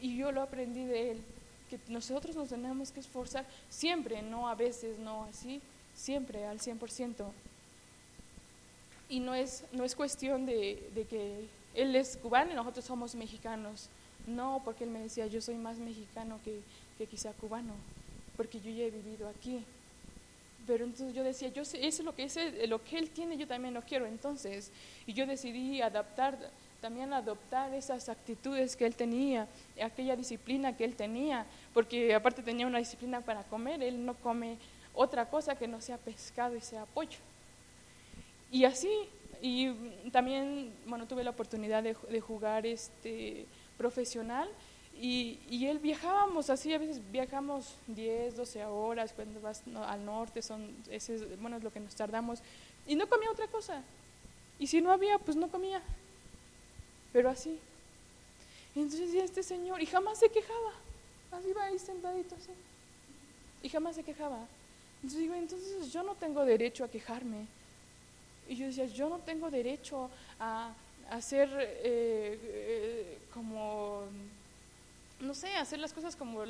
y 0.00 0.16
yo 0.16 0.32
lo 0.32 0.42
aprendí 0.42 0.84
de 0.84 1.12
él, 1.12 1.22
que 1.68 1.78
nosotros 1.88 2.36
nos 2.36 2.48
tenemos 2.48 2.90
que 2.92 3.00
esforzar 3.00 3.44
siempre, 3.68 4.22
no 4.22 4.48
a 4.48 4.54
veces, 4.54 4.98
no 4.98 5.24
así, 5.24 5.60
siempre 5.94 6.46
al 6.46 6.60
100%. 6.60 7.30
Y 9.08 9.18
no 9.18 9.34
es, 9.34 9.64
no 9.72 9.84
es 9.84 9.96
cuestión 9.96 10.46
de 10.46 11.06
que 11.10 11.48
él 11.74 11.94
es 11.96 12.16
cubano 12.16 12.52
y 12.52 12.54
nosotros 12.54 12.84
somos 12.84 13.14
mexicanos. 13.14 13.88
No, 14.26 14.60
porque 14.64 14.84
él 14.84 14.90
me 14.90 15.00
decía, 15.00 15.26
yo 15.26 15.40
soy 15.40 15.56
más 15.56 15.78
mexicano 15.78 16.38
que, 16.44 16.60
que 16.98 17.06
quizá 17.06 17.32
cubano, 17.32 17.72
porque 18.36 18.60
yo 18.60 18.70
ya 18.70 18.84
he 18.84 18.90
vivido 18.90 19.28
aquí. 19.28 19.64
Pero 20.66 20.84
entonces 20.84 21.14
yo 21.14 21.24
decía, 21.24 21.48
yo 21.48 21.64
sé, 21.64 21.86
eso 21.86 22.02
es 22.02 22.04
lo 22.04 22.14
que, 22.14 22.24
ese, 22.24 22.66
lo 22.66 22.84
que 22.84 22.98
él 22.98 23.10
tiene, 23.10 23.36
yo 23.36 23.46
también 23.46 23.74
lo 23.74 23.82
quiero. 23.82 24.06
Entonces, 24.06 24.70
y 25.06 25.14
yo 25.14 25.26
decidí 25.26 25.80
adaptar 25.80 26.38
también 26.80 27.12
adoptar 27.12 27.72
esas 27.74 28.08
actitudes 28.08 28.74
que 28.74 28.86
él 28.86 28.96
tenía, 28.96 29.46
aquella 29.82 30.16
disciplina 30.16 30.76
que 30.76 30.84
él 30.84 30.96
tenía, 30.96 31.46
porque 31.74 32.14
aparte 32.14 32.42
tenía 32.42 32.66
una 32.66 32.78
disciplina 32.78 33.20
para 33.20 33.42
comer, 33.44 33.82
él 33.82 34.04
no 34.04 34.14
come 34.14 34.56
otra 34.94 35.28
cosa 35.28 35.56
que 35.56 35.68
no 35.68 35.80
sea 35.80 35.98
pescado 35.98 36.56
y 36.56 36.60
sea 36.60 36.86
pollo. 36.86 37.18
Y 38.50 38.64
así, 38.64 38.90
y 39.42 39.70
también, 40.10 40.72
bueno, 40.86 41.06
tuve 41.06 41.24
la 41.24 41.30
oportunidad 41.30 41.82
de, 41.82 42.20
jugar 42.20 42.66
este, 42.66 43.46
profesional 43.78 44.48
y, 45.00 45.38
y, 45.48 45.66
él 45.66 45.78
viajábamos 45.78 46.50
así, 46.50 46.74
a 46.74 46.78
veces 46.78 47.00
viajamos 47.10 47.74
10, 47.86 48.36
12 48.36 48.64
horas, 48.66 49.12
cuando 49.14 49.40
vas 49.40 49.62
al 49.86 50.04
norte, 50.04 50.42
son, 50.42 50.74
ese 50.90 51.14
es, 51.14 51.40
bueno, 51.40 51.56
es 51.56 51.62
lo 51.62 51.72
que 51.72 51.80
nos 51.80 51.94
tardamos, 51.94 52.40
y 52.86 52.96
no 52.96 53.08
comía 53.08 53.30
otra 53.30 53.46
cosa. 53.46 53.82
Y 54.58 54.66
si 54.66 54.82
no 54.82 54.92
había, 54.92 55.18
pues 55.18 55.36
no 55.38 55.48
comía 55.48 55.80
pero 57.12 57.28
así. 57.28 57.58
entonces 58.74 59.08
decía 59.08 59.24
este 59.24 59.42
señor, 59.42 59.82
y 59.82 59.86
jamás 59.86 60.18
se 60.18 60.28
quejaba, 60.28 60.72
así 61.32 61.52
va 61.52 61.64
ahí 61.64 61.78
sentadito 61.78 62.34
así, 62.34 62.52
y 63.62 63.68
jamás 63.68 63.96
se 63.96 64.02
quejaba. 64.02 64.46
Entonces 64.96 65.20
digo, 65.20 65.34
entonces 65.34 65.92
yo 65.92 66.02
no 66.02 66.14
tengo 66.14 66.44
derecho 66.44 66.84
a 66.84 66.88
quejarme. 66.88 67.46
Y 68.50 68.56
yo 68.56 68.66
decía, 68.66 68.86
yo 68.86 69.08
no 69.08 69.20
tengo 69.20 69.48
derecho 69.48 70.10
a 70.40 70.72
hacer 71.08 71.48
eh, 71.56 72.38
eh, 72.42 73.18
como, 73.32 74.02
no 75.20 75.34
sé, 75.34 75.54
hacer 75.54 75.78
las 75.78 75.92
cosas 75.92 76.16
como, 76.16 76.40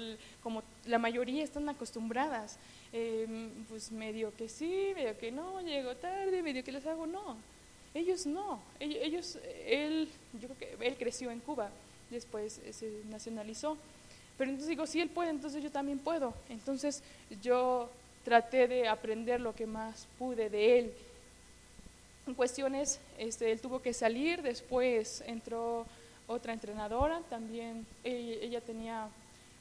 como 0.42 0.62
la 0.86 0.98
mayoría 0.98 1.44
están 1.44 1.68
acostumbradas. 1.68 2.58
Em, 2.90 3.50
pues 3.68 3.92
medio 3.92 4.34
que 4.34 4.48
sí, 4.48 4.92
medio 4.94 5.18
que 5.18 5.30
no, 5.30 5.60
llego 5.60 5.94
tarde, 5.96 6.42
medio 6.42 6.64
que 6.64 6.72
les 6.72 6.86
hago, 6.86 7.06
no. 7.06 7.36
Ellos 7.92 8.24
no, 8.24 8.60
ellos, 8.78 9.38
él, 9.66 10.08
yo 10.40 10.48
creo 10.48 10.58
que 10.78 10.86
él 10.86 10.96
creció 10.96 11.30
en 11.30 11.40
Cuba, 11.40 11.68
después 12.08 12.62
se 12.70 13.02
nacionalizó. 13.10 13.76
Pero 14.38 14.52
entonces 14.52 14.70
digo, 14.70 14.86
si 14.86 15.02
él 15.02 15.10
puede, 15.10 15.28
entonces 15.28 15.62
yo 15.62 15.70
también 15.70 15.98
puedo. 15.98 16.32
Entonces 16.48 17.02
yo 17.42 17.90
traté 18.24 18.68
de 18.68 18.88
aprender 18.88 19.38
lo 19.38 19.54
que 19.54 19.66
más 19.66 20.06
pude 20.18 20.48
de 20.48 20.78
él. 20.78 20.94
Cuestiones, 22.36 23.00
este, 23.18 23.50
él 23.50 23.60
tuvo 23.60 23.82
que 23.82 23.92
salir, 23.92 24.40
después 24.42 25.22
entró 25.26 25.84
otra 26.26 26.52
entrenadora, 26.52 27.20
también 27.28 27.84
ella, 28.04 28.60
tenía 28.60 29.08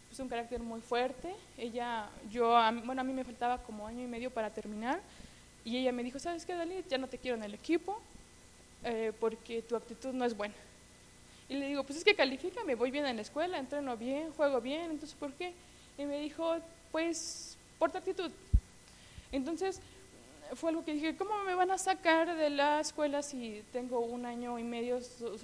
pues, 0.08 0.19
un 0.19 0.30
carácter 0.30 0.60
muy 0.60 0.82
fuerte. 0.82 1.34
Ella, 1.58 2.08
yo, 2.32 2.50
bueno, 2.86 3.02
a 3.02 3.04
mí 3.04 3.12
me 3.12 3.24
faltaba 3.24 3.58
como 3.63 3.88
año 3.88 4.04
y 4.04 4.08
medio 4.08 4.30
para 4.30 4.52
terminar 4.52 5.00
y 5.65 5.78
ella 5.78 5.91
me 5.91 6.04
dijo, 6.04 6.19
¿sabes 6.19 6.45
qué, 6.45 6.54
Dalí? 6.54 6.84
Ya 6.89 6.98
no 6.98 7.08
te 7.08 7.17
quiero 7.17 7.38
en 7.38 7.43
el 7.43 7.54
equipo, 7.54 8.00
eh, 8.84 9.12
porque 9.19 9.62
tu 9.62 9.76
actitud 9.76 10.13
no 10.13 10.26
es 10.26 10.36
buena. 10.36 10.54
Y 11.50 11.56
le 11.56 11.67
digo, 11.67 11.84
pues 11.84 11.98
es 11.98 12.06
que 12.06 12.15
califica, 12.15 12.63
me 12.63 12.76
voy 12.76 12.91
bien 12.91 13.06
en 13.08 13.15
la 13.15 13.24
escuela, 13.24 13.58
entreno 13.58 13.98
bien, 13.98 14.32
juego 14.34 14.62
bien, 14.62 14.91
entonces 14.91 15.17
¿por 15.19 15.34
qué? 15.34 15.54
Y 15.98 16.06
me 16.06 16.19
dijo, 16.19 16.58
pues 16.91 17.58
por 17.80 17.91
tu 17.91 17.98
actitud. 17.98 18.32
Entonces 19.32 19.82
fue 20.55 20.69
algo 20.69 20.83
que 20.83 20.93
dije, 20.93 21.15
¿cómo 21.15 21.43
me 21.43 21.55
van 21.55 21.71
a 21.71 21.77
sacar 21.77 22.35
de 22.35 22.49
la 22.49 22.79
escuela 22.79 23.21
si 23.21 23.63
tengo 23.71 23.99
un 23.99 24.25
año 24.25 24.57
y 24.59 24.63
medio, 24.63 24.99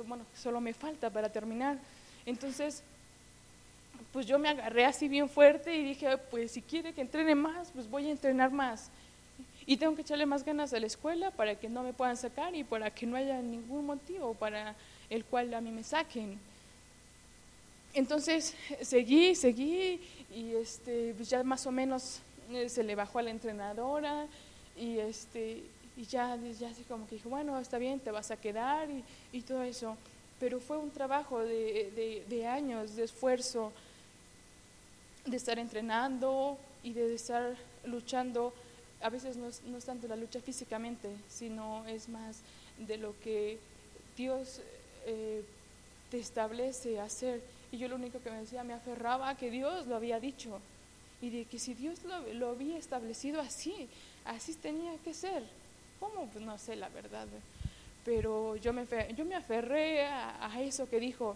bueno, 0.05 0.25
solo 0.35 0.61
me 0.61 0.73
falta 0.73 1.09
para 1.09 1.29
terminar? 1.29 1.77
Entonces, 2.25 2.83
pues 4.11 4.25
yo 4.25 4.39
me 4.39 4.49
agarré 4.49 4.85
así 4.85 5.07
bien 5.07 5.29
fuerte 5.29 5.75
y 5.75 5.83
dije, 5.83 6.17
pues 6.17 6.51
si 6.51 6.61
quiere 6.61 6.93
que 6.93 7.01
entrene 7.01 7.35
más, 7.35 7.71
pues 7.71 7.89
voy 7.89 8.07
a 8.07 8.11
entrenar 8.11 8.51
más. 8.51 8.89
Y 9.65 9.77
tengo 9.77 9.95
que 9.95 10.01
echarle 10.01 10.25
más 10.25 10.45
ganas 10.45 10.73
a 10.73 10.79
la 10.79 10.85
escuela 10.85 11.31
para 11.31 11.55
que 11.55 11.69
no 11.69 11.83
me 11.83 11.93
puedan 11.93 12.17
sacar 12.17 12.55
y 12.55 12.63
para 12.63 12.91
que 12.91 13.05
no 13.05 13.17
haya 13.17 13.41
ningún 13.41 13.85
motivo 13.85 14.33
para 14.35 14.75
el 15.09 15.25
cual 15.25 15.53
a 15.53 15.61
mí 15.61 15.71
me 15.71 15.83
saquen. 15.83 16.39
Entonces 17.93 18.55
seguí, 18.81 19.35
seguí 19.35 20.01
y 20.35 20.55
este, 20.55 21.13
pues 21.15 21.29
ya 21.29 21.43
más 21.43 21.65
o 21.65 21.71
menos 21.71 22.19
eh, 22.51 22.69
se 22.69 22.83
le 22.83 22.93
bajó 22.93 23.19
a 23.19 23.23
la 23.23 23.31
entrenadora 23.31 24.27
y, 24.77 24.99
este, 24.99 25.63
y 25.97 26.03
ya, 26.03 26.37
ya 26.59 26.69
así 26.69 26.83
como 26.83 27.07
que 27.07 27.15
dijo, 27.15 27.29
bueno, 27.29 27.59
está 27.59 27.77
bien, 27.77 27.99
te 27.99 28.11
vas 28.11 28.31
a 28.31 28.37
quedar 28.37 28.89
y, 28.89 29.03
y 29.31 29.41
todo 29.41 29.63
eso. 29.63 29.95
Pero 30.39 30.59
fue 30.59 30.77
un 30.77 30.91
trabajo 30.91 31.39
de, 31.39 32.23
de, 32.27 32.47
años, 32.47 32.95
de 32.95 33.05
esfuerzo, 33.05 33.71
de 35.25 35.37
estar 35.37 35.57
entrenando 35.57 36.57
y 36.83 36.91
de 36.93 37.15
estar 37.15 37.55
luchando 37.85 38.53
a 39.01 39.09
veces 39.09 39.37
no 39.37 39.47
es, 39.77 39.85
tanto 39.85 40.07
la 40.07 40.15
lucha 40.15 40.41
físicamente, 40.41 41.09
sino 41.29 41.85
es 41.85 42.09
más 42.09 42.39
de 42.79 42.97
lo 42.97 43.13
que 43.19 43.59
Dios 44.17 44.61
eh, 45.05 45.43
te 46.09 46.17
establece 46.17 46.99
hacer. 46.99 47.41
Y 47.71 47.77
yo 47.77 47.87
lo 47.87 47.97
único 47.97 48.19
que 48.21 48.31
me 48.31 48.39
decía, 48.39 48.63
me 48.63 48.73
aferraba 48.73 49.29
a 49.29 49.37
que 49.37 49.51
Dios 49.51 49.85
lo 49.85 49.95
había 49.95 50.19
dicho. 50.19 50.59
y 51.21 51.29
de 51.29 51.45
que 51.45 51.59
si 51.59 51.73
Dios 51.73 52.03
lo, 52.03 52.33
lo 52.33 52.49
había 52.49 52.77
establecido 52.77 53.41
así, 53.41 53.87
así 54.25 54.53
tenía 54.55 54.97
que 55.03 55.13
ser. 55.13 55.43
¿Cómo? 55.99 56.27
Pues 56.27 56.43
no 56.43 56.57
sé 56.57 56.75
la 56.75 56.89
verdad. 56.89 57.27
Pero 58.03 58.55
yo 58.57 58.73
me, 58.73 58.85
yo 59.15 59.25
me 59.25 59.35
aferré 59.35 60.05
a, 60.05 60.61
eso 60.61 60.89
que 60.89 60.99
dijo. 60.99 61.35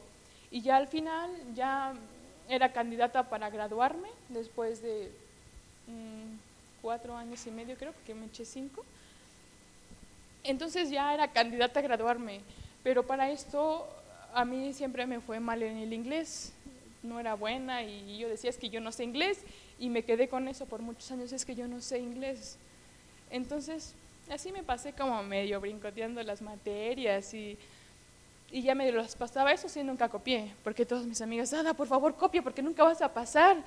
Y 0.51 0.61
ya 0.61 0.77
al 0.77 0.87
final, 0.87 1.31
ya 1.55 1.93
era 2.47 2.71
candidata 2.71 3.29
para 3.29 3.49
graduarme 3.49 4.09
después 4.29 4.81
de 4.81 5.11
mm, 5.87 6.37
cuatro 6.81 7.15
años 7.15 7.45
y 7.45 7.51
medio, 7.51 7.75
creo, 7.75 7.93
porque 7.93 8.15
me 8.15 8.25
eché 8.25 8.45
cinco. 8.45 8.83
Entonces 10.43 10.89
ya 10.89 11.13
era 11.13 11.31
candidata 11.31 11.79
a 11.79 11.83
graduarme. 11.83 12.41
Pero 12.83 13.05
para 13.05 13.29
esto 13.29 13.87
a 14.33 14.45
mí 14.45 14.73
siempre 14.73 15.05
me 15.05 15.19
fue 15.19 15.39
mal 15.39 15.61
en 15.63 15.77
el 15.77 15.93
inglés. 15.93 16.53
No 17.01 17.19
era 17.19 17.33
buena 17.33 17.83
y 17.83 18.17
yo 18.17 18.27
decía 18.27 18.49
es 18.49 18.57
que 18.57 18.69
yo 18.69 18.81
no 18.81 18.91
sé 18.91 19.05
inglés 19.05 19.39
y 19.79 19.89
me 19.89 20.03
quedé 20.03 20.27
con 20.27 20.47
eso 20.47 20.65
por 20.65 20.81
muchos 20.81 21.09
años, 21.11 21.31
es 21.31 21.45
que 21.45 21.55
yo 21.55 21.67
no 21.67 21.81
sé 21.81 21.99
inglés. 21.99 22.57
Entonces, 23.29 23.93
así 24.29 24.51
me 24.51 24.63
pasé 24.63 24.93
como 24.93 25.21
medio 25.23 25.59
brincoteando 25.59 26.21
las 26.23 26.41
materias 26.41 27.33
y, 27.33 27.57
y 28.51 28.61
ya 28.61 28.75
me 28.75 28.91
las 28.91 29.15
pasaba. 29.15 29.51
Eso 29.51 29.69
sí, 29.69 29.83
nunca 29.83 30.09
copié, 30.09 30.53
porque 30.63 30.85
todos 30.85 31.05
mis 31.05 31.21
amigas, 31.21 31.53
Ada, 31.53 31.73
por 31.73 31.87
favor, 31.87 32.15
copia, 32.15 32.41
porque 32.41 32.61
nunca 32.61 32.83
vas 32.83 33.01
a 33.01 33.13
pasar. 33.13 33.57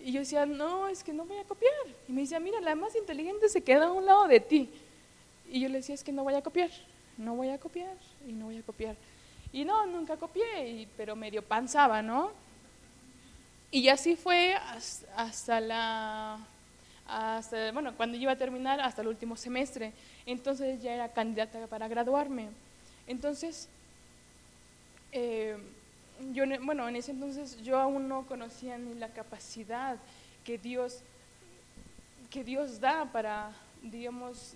Y 0.00 0.12
yo 0.12 0.20
decía, 0.20 0.46
no, 0.46 0.88
es 0.88 1.04
que 1.04 1.12
no 1.12 1.24
voy 1.24 1.38
a 1.38 1.44
copiar. 1.44 1.72
Y 2.08 2.12
me 2.12 2.22
decía, 2.22 2.40
mira, 2.40 2.60
la 2.60 2.74
más 2.74 2.94
inteligente 2.96 3.48
se 3.48 3.62
queda 3.62 3.86
a 3.86 3.92
un 3.92 4.04
lado 4.04 4.26
de 4.26 4.40
ti. 4.40 4.70
Y 5.48 5.60
yo 5.60 5.68
le 5.68 5.78
decía, 5.78 5.94
es 5.94 6.02
que 6.02 6.12
no 6.12 6.24
voy 6.24 6.34
a 6.34 6.42
copiar, 6.42 6.70
no 7.18 7.34
voy 7.34 7.50
a 7.50 7.58
copiar 7.58 7.96
y 8.26 8.32
no 8.32 8.46
voy 8.46 8.58
a 8.58 8.62
copiar. 8.62 8.96
Y 9.52 9.64
no, 9.64 9.86
nunca 9.86 10.16
copié, 10.16 10.88
pero 10.96 11.14
medio 11.14 11.42
panzaba, 11.42 12.00
¿no? 12.00 12.30
Y 13.70 13.88
así 13.88 14.16
fue 14.16 14.54
hasta 15.16 15.60
la, 15.60 16.38
hasta, 17.12 17.72
bueno, 17.72 17.94
cuando 17.94 18.16
iba 18.16 18.32
a 18.32 18.36
terminar, 18.36 18.80
hasta 18.80 19.02
el 19.02 19.08
último 19.08 19.36
semestre. 19.36 19.92
Entonces 20.24 20.82
ya 20.82 20.94
era 20.94 21.12
candidata 21.12 21.66
para 21.66 21.86
graduarme. 21.88 22.48
Entonces, 23.06 23.68
eh, 25.12 25.56
yo, 26.32 26.44
bueno, 26.62 26.88
en 26.88 26.96
ese 26.96 27.10
entonces 27.10 27.60
yo 27.62 27.78
aún 27.78 28.08
no 28.08 28.26
conocía 28.26 28.78
ni 28.78 28.94
la 28.94 29.08
capacidad 29.08 29.98
que 30.44 30.56
Dios, 30.56 31.00
que 32.30 32.44
Dios 32.44 32.80
da 32.80 33.04
para, 33.12 33.52
digamos, 33.82 34.54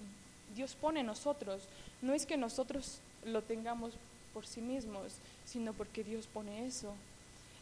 Dios 0.54 0.74
pone 0.74 1.00
en 1.00 1.06
nosotros. 1.06 1.68
No 2.00 2.14
es 2.14 2.24
que 2.24 2.38
nosotros 2.38 3.00
lo 3.24 3.42
tengamos 3.42 3.92
por 4.32 4.46
sí 4.46 4.62
mismos, 4.62 5.16
sino 5.44 5.74
porque 5.74 6.04
Dios 6.04 6.26
pone 6.26 6.66
eso. 6.66 6.94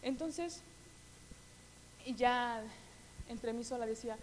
Entonces, 0.02 0.62
ya 2.16 2.62
entre 3.28 3.52
mí 3.52 3.64
sola 3.64 3.86
decía, 3.86 4.16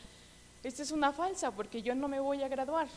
esta 0.63 0.83
es 0.83 0.91
una 0.91 1.11
falsa 1.11 1.51
porque 1.51 1.81
yo 1.81 1.95
no 1.95 2.07
me 2.07 2.19
voy 2.19 2.43
a 2.43 2.47
graduar, 2.47 2.87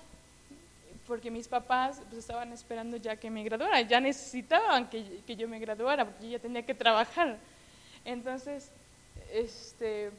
porque 1.07 1.31
mis 1.31 1.49
papás 1.49 2.01
pues, 2.09 2.19
estaban 2.19 2.53
esperando 2.53 2.97
ya 2.97 3.17
que 3.17 3.31
me 3.31 3.43
graduara, 3.45 3.81
ya 3.83 4.01
necesitaban 4.01 4.89
que, 4.89 5.23
que, 5.27 5.37
yo 5.37 5.49
me 5.49 5.59
graduara 5.59 6.05
porque 6.05 6.31
ya 6.31 6.39
tenía 6.39 6.65
que 6.65 6.75
trabajar. 6.75 7.39
Entonces, 8.05 8.71
este, 9.33 10.11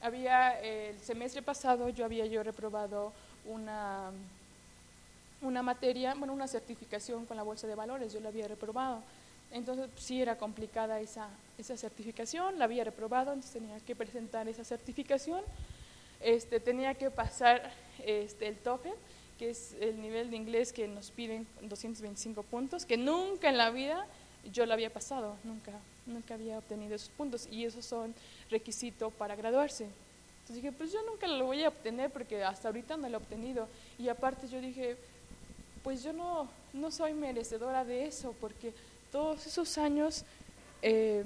había 0.00 0.58
el 0.60 0.98
semestre 1.00 1.42
pasado 1.42 1.88
yo 1.90 2.04
había 2.04 2.26
yo 2.26 2.42
reprobado 2.42 3.12
una, 3.44 4.10
una 5.42 5.62
materia, 5.62 6.14
bueno, 6.14 6.32
una 6.32 6.48
certificación 6.48 7.26
con 7.26 7.36
la 7.36 7.42
bolsa 7.42 7.66
de 7.66 7.74
valores, 7.74 8.12
yo 8.12 8.20
la 8.20 8.28
había 8.28 8.48
reprobado. 8.48 9.02
Entonces 9.52 9.90
sí 9.96 10.22
era 10.22 10.38
complicada 10.38 11.00
esa, 11.00 11.28
esa 11.58 11.76
certificación, 11.76 12.58
la 12.58 12.66
había 12.66 12.84
reprobado, 12.84 13.32
entonces 13.32 13.52
tenía 13.52 13.80
que 13.80 13.96
presentar 13.96 14.48
esa 14.48 14.64
certificación, 14.64 15.42
este, 16.20 16.60
tenía 16.60 16.94
que 16.94 17.10
pasar 17.10 17.72
este, 18.04 18.48
el 18.48 18.56
TOEFL, 18.56 18.88
que 19.38 19.50
es 19.50 19.74
el 19.80 20.00
nivel 20.00 20.30
de 20.30 20.36
inglés 20.36 20.72
que 20.72 20.86
nos 20.86 21.10
piden 21.10 21.46
225 21.62 22.42
puntos, 22.42 22.84
que 22.84 22.96
nunca 22.96 23.48
en 23.48 23.56
la 23.56 23.70
vida 23.70 24.06
yo 24.52 24.66
lo 24.66 24.72
había 24.72 24.92
pasado, 24.92 25.36
nunca, 25.44 25.72
nunca 26.06 26.34
había 26.34 26.58
obtenido 26.58 26.94
esos 26.94 27.10
puntos 27.10 27.48
y 27.50 27.64
esos 27.64 27.84
son 27.84 28.14
requisitos 28.50 29.12
para 29.12 29.36
graduarse. 29.36 29.84
Entonces 29.84 30.56
dije, 30.56 30.72
pues 30.72 30.92
yo 30.92 31.02
nunca 31.04 31.26
lo 31.26 31.46
voy 31.46 31.62
a 31.62 31.68
obtener 31.68 32.10
porque 32.10 32.42
hasta 32.42 32.68
ahorita 32.68 32.96
no 32.96 33.08
lo 33.08 33.14
he 33.14 33.20
obtenido. 33.20 33.68
Y 33.98 34.08
aparte 34.08 34.48
yo 34.48 34.60
dije, 34.60 34.96
pues 35.82 36.02
yo 36.02 36.12
no, 36.12 36.48
no 36.72 36.90
soy 36.90 37.14
merecedora 37.14 37.84
de 37.84 38.06
eso 38.06 38.34
porque 38.40 38.72
todos 39.12 39.46
esos 39.46 39.78
años, 39.78 40.24
eh, 40.82 41.24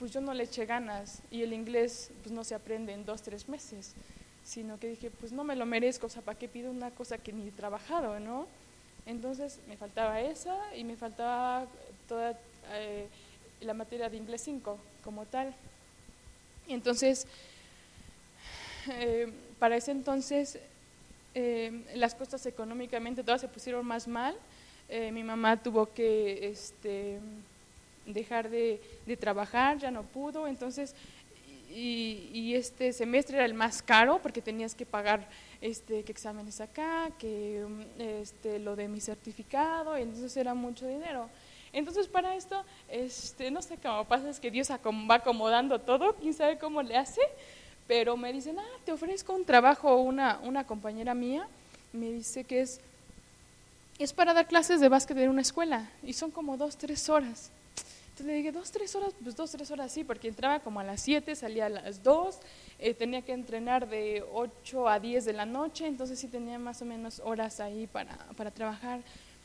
pues 0.00 0.12
yo 0.12 0.20
no 0.20 0.34
le 0.34 0.44
eché 0.44 0.64
ganas 0.64 1.20
y 1.30 1.42
el 1.42 1.52
inglés 1.52 2.10
pues 2.22 2.32
no 2.32 2.42
se 2.42 2.54
aprende 2.54 2.92
en 2.92 3.04
dos, 3.04 3.22
tres 3.22 3.48
meses, 3.48 3.92
sino 4.44 4.80
que 4.80 4.88
dije, 4.88 5.10
pues 5.10 5.30
no 5.30 5.44
me 5.44 5.54
lo 5.54 5.66
merezco, 5.66 6.06
o 6.06 6.10
sea, 6.10 6.22
¿para 6.22 6.38
qué 6.38 6.48
pido 6.48 6.70
una 6.70 6.90
cosa 6.90 7.18
que 7.18 7.32
ni 7.32 7.46
he 7.46 7.52
trabajado, 7.52 8.18
no? 8.18 8.48
Entonces 9.06 9.60
me 9.68 9.76
faltaba 9.76 10.20
esa 10.20 10.56
y 10.74 10.84
me 10.84 10.96
faltaba 10.96 11.66
toda 12.08 12.36
eh, 12.72 13.06
la 13.60 13.74
materia 13.74 14.08
de 14.08 14.16
inglés 14.16 14.40
5 14.40 14.78
como 15.04 15.26
tal. 15.26 15.54
Entonces, 16.66 17.26
eh, 18.88 19.30
para 19.58 19.76
ese 19.76 19.92
entonces 19.92 20.58
las 21.94 22.16
cosas 22.16 22.44
económicamente 22.46 23.22
todas 23.22 23.40
se 23.40 23.46
pusieron 23.46 23.86
más 23.86 24.08
mal 24.08 24.36
eh, 24.92 25.12
mi 25.12 25.22
mamá 25.22 25.56
tuvo 25.62 25.86
que 25.94 26.48
este, 26.48 27.20
dejar 28.12 28.50
de, 28.50 28.80
trabajar, 29.18 29.78
ya 29.78 29.90
no 29.90 30.02
pudo, 30.02 30.46
entonces, 30.46 30.94
y, 31.68 32.54
este 32.54 32.92
semestre 32.92 33.36
era 33.36 33.44
el 33.44 33.54
más 33.54 33.80
caro 33.80 34.20
porque 34.20 34.42
tenías 34.42 34.74
que 34.74 34.84
pagar 34.84 35.28
este, 35.60 36.02
que 36.02 36.12
exámenes 36.12 36.60
acá, 36.60 37.10
que 37.18 37.64
este, 37.98 38.58
lo 38.58 38.76
de 38.76 38.88
mi 38.88 39.00
certificado, 39.00 39.96
entonces 39.96 40.36
era 40.36 40.54
mucho 40.54 40.86
dinero. 40.86 41.28
Entonces 41.72 42.08
para 42.08 42.34
esto, 42.34 42.64
este, 42.88 43.50
no 43.50 43.62
sé 43.62 43.76
cómo 43.76 44.04
pasa, 44.04 44.28
es 44.28 44.40
que 44.40 44.50
Dios 44.50 44.68
va 44.70 45.14
acomodando 45.14 45.80
todo, 45.80 46.14
quién 46.16 46.34
sabe 46.34 46.58
cómo 46.58 46.82
le 46.82 46.96
hace, 46.96 47.20
pero 47.86 48.16
me 48.16 48.32
dicen, 48.32 48.58
ah, 48.58 48.78
te 48.84 48.92
ofrezco 48.92 49.32
un 49.32 49.44
trabajo, 49.44 49.96
una, 49.96 50.40
una 50.42 50.66
compañera 50.66 51.14
mía, 51.14 51.46
me 51.92 52.10
dice 52.10 52.44
que 52.44 52.60
es 52.62 52.80
es 54.00 54.14
para 54.14 54.32
dar 54.32 54.46
clases 54.46 54.80
de 54.80 54.88
básquet 54.88 55.18
en 55.18 55.28
una 55.28 55.42
escuela 55.42 55.90
y 56.02 56.14
son 56.14 56.30
como 56.30 56.56
dos, 56.56 56.76
tres 56.76 57.10
horas. 57.10 57.50
Entonces 58.20 58.36
le 58.36 58.42
dije, 58.42 58.52
dos, 58.52 58.70
tres 58.70 58.94
horas, 58.94 59.14
pues 59.22 59.34
dos, 59.34 59.50
tres 59.50 59.70
horas 59.70 59.90
sí, 59.90 60.04
porque 60.04 60.28
entraba 60.28 60.60
como 60.60 60.78
a 60.78 60.84
las 60.84 61.00
siete, 61.00 61.34
salía 61.34 61.66
a 61.66 61.68
las 61.70 62.02
dos, 62.02 62.38
eh, 62.78 62.92
tenía 62.92 63.22
que 63.22 63.32
entrenar 63.32 63.88
de 63.88 64.22
ocho 64.34 64.90
a 64.90 65.00
diez 65.00 65.24
de 65.24 65.32
la 65.32 65.46
noche, 65.46 65.86
entonces 65.86 66.18
sí 66.18 66.28
tenía 66.28 66.58
más 66.58 66.82
o 66.82 66.84
menos 66.84 67.22
horas 67.24 67.60
ahí 67.60 67.86
para, 67.86 68.14
para 68.36 68.50
trabajar. 68.50 69.00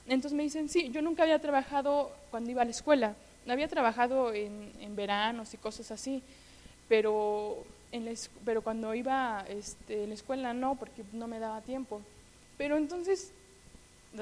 Entonces 0.08 0.36
me 0.36 0.44
dicen, 0.44 0.68
sí, 0.68 0.90
yo 0.92 1.02
nunca 1.02 1.24
había 1.24 1.40
trabajado 1.40 2.12
cuando 2.32 2.52
iba 2.52 2.64
a 2.64 2.66
la 2.66 2.72
escuela, 2.72 3.16
había 3.48 3.70
trabajado 3.70 4.34
en, 4.34 4.74
en 4.82 4.94
veranos 4.94 5.54
y 5.54 5.58
cosas 5.58 5.90
así, 5.92 6.22
pero, 6.90 7.64
en 7.94 8.14
pero 8.44 8.62
cuando 8.62 8.94
iba 8.94 9.46
este, 9.48 10.06
la 10.06 10.16
escuela 10.16 10.54
no, 10.54 10.76
porque 10.76 11.06
no 11.14 11.28
me 11.28 11.40
daba 11.40 11.62
tiempo. 11.62 12.02
Pero 12.58 12.76
entonces 12.76 13.32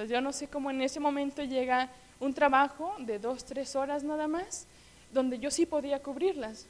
yo 0.08 0.22
no 0.22 0.32
sé 0.32 0.48
cómo 0.48 0.70
en 0.70 0.84
ese 0.84 1.00
momento 1.00 1.44
llega 1.44 1.90
un 2.24 2.34
trabajo 2.34 2.96
de 3.00 3.20
dos, 3.20 3.44
tres 3.44 3.76
horas 3.76 4.04
nada 4.04 4.28
más, 4.28 4.66
donde 5.12 5.40
yo 5.40 5.52
sí 5.52 5.66
podía 5.66 6.02
cubrirlas. 6.02 6.66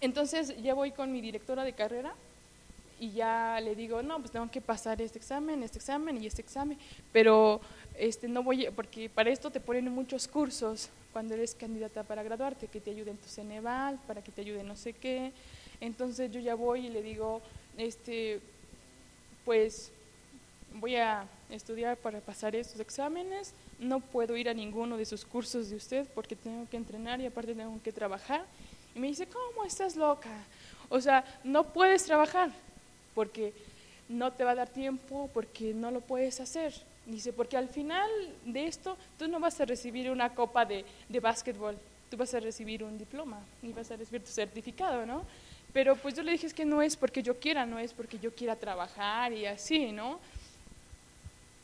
Entonces 0.00 0.60
ya 0.62 0.74
voy 0.74 0.90
con 0.90 1.10
mi 1.10 1.20
directora 1.20 1.64
de 1.64 1.72
carrera 1.72 2.14
y 3.00 3.12
ya 3.12 3.58
le 3.60 3.74
digo, 3.74 4.02
no, 4.02 4.18
pues 4.18 4.30
tengo 4.30 4.50
que 4.50 4.60
pasar 4.60 5.00
este 5.00 5.18
examen, 5.18 5.62
este 5.62 5.78
examen 5.78 6.22
y 6.22 6.26
este 6.26 6.42
examen, 6.42 6.78
pero 7.12 7.60
este, 7.98 8.28
no 8.28 8.42
voy, 8.42 8.68
porque 8.76 9.08
para 9.08 9.30
esto 9.30 9.50
te 9.50 9.60
ponen 9.60 9.90
muchos 9.90 10.28
cursos 10.28 10.90
cuando 11.12 11.34
eres 11.34 11.54
candidata 11.54 12.02
para 12.02 12.22
graduarte, 12.22 12.68
que 12.68 12.80
te 12.80 12.90
ayuden 12.90 13.16
tu 13.16 13.28
Ceneval, 13.28 13.98
para 14.06 14.22
que 14.22 14.30
te 14.30 14.42
ayuden 14.42 14.68
no 14.68 14.76
sé 14.76 14.92
qué. 14.92 15.32
Entonces 15.80 16.30
yo 16.30 16.40
ya 16.40 16.54
voy 16.54 16.86
y 16.86 16.90
le 16.90 17.02
digo, 17.02 17.40
este, 17.78 18.40
pues 19.44 19.90
voy 20.74 20.96
a 20.96 21.26
estudiar 21.50 21.96
para 21.96 22.20
pasar 22.20 22.54
estos 22.54 22.80
exámenes, 22.80 23.54
no 23.78 24.00
puedo 24.00 24.36
ir 24.36 24.48
a 24.48 24.54
ninguno 24.54 24.96
de 24.96 25.04
sus 25.04 25.24
cursos 25.24 25.70
de 25.70 25.76
usted 25.76 26.06
porque 26.14 26.36
tengo 26.36 26.68
que 26.68 26.76
entrenar 26.76 27.20
y 27.20 27.26
aparte 27.26 27.54
tengo 27.54 27.80
que 27.82 27.92
trabajar. 27.92 28.44
Y 28.94 28.98
me 28.98 29.08
dice, 29.08 29.26
¿cómo 29.26 29.64
estás 29.64 29.96
loca? 29.96 30.30
O 30.88 31.00
sea, 31.00 31.24
no 31.42 31.64
puedes 31.64 32.04
trabajar 32.04 32.50
porque 33.14 33.52
no 34.08 34.32
te 34.32 34.44
va 34.44 34.52
a 34.52 34.54
dar 34.54 34.68
tiempo, 34.68 35.30
porque 35.32 35.74
no 35.74 35.90
lo 35.90 36.00
puedes 36.00 36.40
hacer. 36.40 36.74
Dice, 37.06 37.32
porque 37.32 37.56
al 37.56 37.68
final 37.68 38.08
de 38.44 38.66
esto 38.66 38.96
tú 39.18 39.28
no 39.28 39.40
vas 39.40 39.60
a 39.60 39.64
recibir 39.64 40.10
una 40.10 40.34
copa 40.34 40.64
de, 40.64 40.84
de 41.08 41.20
básquetbol, 41.20 41.76
tú 42.10 42.16
vas 42.16 42.32
a 42.34 42.40
recibir 42.40 42.82
un 42.82 42.96
diploma 42.96 43.40
y 43.62 43.72
vas 43.72 43.90
a 43.90 43.96
recibir 43.96 44.22
tu 44.22 44.30
certificado, 44.30 45.04
¿no? 45.04 45.24
Pero 45.72 45.96
pues 45.96 46.14
yo 46.14 46.22
le 46.22 46.32
dije, 46.32 46.46
es 46.46 46.54
que 46.54 46.64
no 46.64 46.80
es 46.80 46.96
porque 46.96 47.22
yo 47.22 47.38
quiera, 47.38 47.66
no 47.66 47.78
es 47.78 47.92
porque 47.92 48.18
yo 48.18 48.32
quiera 48.32 48.54
trabajar 48.56 49.32
y 49.32 49.44
así, 49.44 49.90
¿no? 49.90 50.20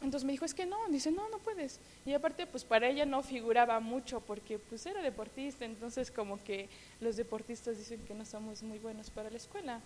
Entonces 0.03 0.25
me 0.25 0.33
dijo, 0.33 0.45
es 0.45 0.55
que 0.55 0.67
no, 0.67 0.79
dice, 0.89 1.11
no, 1.11 1.29
no 1.29 1.39
puedes. 1.39 1.79
Y 2.07 2.15
aparte, 2.15 2.47
pues 2.47 2.65
para 2.65 2.89
ella 2.89 3.05
no 3.05 3.23
figuraba 3.23 3.81
mucho 3.81 4.21
porque 4.21 4.59
pues 4.59 4.87
era 4.87 5.03
deportista, 5.03 5.65
entonces 5.65 6.11
como 6.11 6.43
que 6.43 6.69
los 7.01 7.17
deportistas 7.17 7.77
dicen 7.77 8.01
que 8.07 8.15
no 8.15 8.25
somos 8.25 8.63
muy 8.63 8.79
buenos 8.79 9.11
para 9.11 9.31
la 9.31 9.37
escuela. 9.37 9.81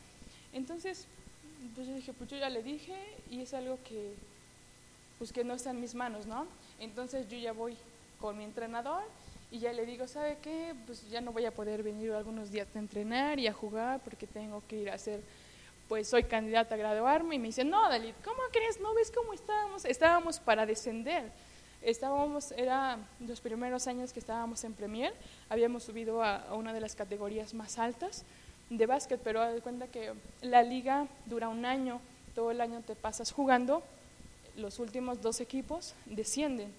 Entonces, 0.52 1.06
pues 1.74 1.88
yo 1.88 1.94
dije, 1.94 2.12
pues 2.12 2.30
yo 2.30 2.36
ya 2.36 2.48
le 2.48 2.62
dije 2.62 2.94
y 3.30 3.40
es 3.40 3.54
algo 3.54 3.78
que, 3.82 4.14
pues 5.18 5.32
que 5.32 5.42
no 5.42 5.54
está 5.54 5.70
en 5.70 5.80
mis 5.80 5.94
manos, 5.94 6.26
¿no? 6.26 6.46
Entonces 6.78 7.28
yo 7.28 7.36
ya 7.36 7.52
voy 7.52 7.76
con 8.20 8.38
mi 8.38 8.44
entrenador 8.44 9.02
y 9.50 9.58
ya 9.58 9.72
le 9.72 9.86
digo, 9.86 10.06
¿sabe 10.06 10.38
qué? 10.42 10.74
Pues 10.86 11.08
ya 11.10 11.20
no 11.20 11.32
voy 11.32 11.44
a 11.44 11.54
poder 11.54 11.82
venir 11.82 12.12
algunos 12.12 12.50
días 12.50 12.68
a 12.74 12.78
entrenar 12.78 13.38
y 13.38 13.46
a 13.46 13.52
jugar 13.52 14.00
porque 14.04 14.26
tengo 14.26 14.62
que 14.68 14.76
ir 14.82 14.90
a 14.90 14.94
hacer, 14.94 15.20
pues 15.88 16.08
soy 16.08 16.24
candidata 16.24 16.74
a 16.74 16.78
graduarme. 16.78 17.36
Y 17.36 17.38
me 17.38 17.46
dice, 17.46 17.64
no, 17.64 17.88
Dalit, 17.88 18.14
¿cómo 18.24 18.40
crees? 18.52 18.80
¿No 18.80 18.94
ves 18.94 19.10
cómo 19.10 19.32
estábamos? 19.32 19.84
Estábamos 19.84 20.40
para 20.40 20.66
descender. 20.66 21.30
Estábamos, 21.82 22.52
era 22.52 22.98
los 23.20 23.40
primeros 23.40 23.86
años 23.86 24.12
que 24.12 24.20
estábamos 24.20 24.64
en 24.64 24.72
Premier, 24.72 25.12
habíamos 25.50 25.82
subido 25.82 26.22
a, 26.22 26.36
a 26.36 26.54
una 26.54 26.72
de 26.72 26.80
las 26.80 26.94
categorías 26.94 27.52
más 27.52 27.78
altas 27.78 28.24
de 28.70 28.86
básquet, 28.86 29.20
pero 29.22 29.42
haz 29.42 29.60
cuenta 29.60 29.86
que 29.86 30.14
la 30.40 30.62
liga 30.62 31.06
dura 31.26 31.48
un 31.48 31.66
año, 31.66 32.00
todo 32.34 32.50
el 32.50 32.62
año 32.62 32.80
te 32.80 32.94
pasas 32.94 33.32
jugando, 33.32 33.82
los 34.56 34.78
últimos 34.78 35.20
dos 35.20 35.40
equipos 35.40 35.94
descienden. 36.06 36.72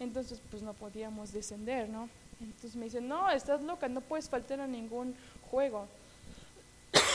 Entonces, 0.00 0.40
pues 0.50 0.62
no 0.62 0.72
podíamos 0.72 1.32
descender, 1.32 1.88
¿no? 1.88 2.08
Entonces 2.40 2.76
me 2.76 2.86
dicen, 2.86 3.06
no, 3.06 3.30
estás 3.30 3.62
loca, 3.62 3.88
no 3.88 4.00
puedes 4.00 4.28
faltar 4.28 4.60
a 4.60 4.66
ningún 4.66 5.14
juego. 5.50 5.86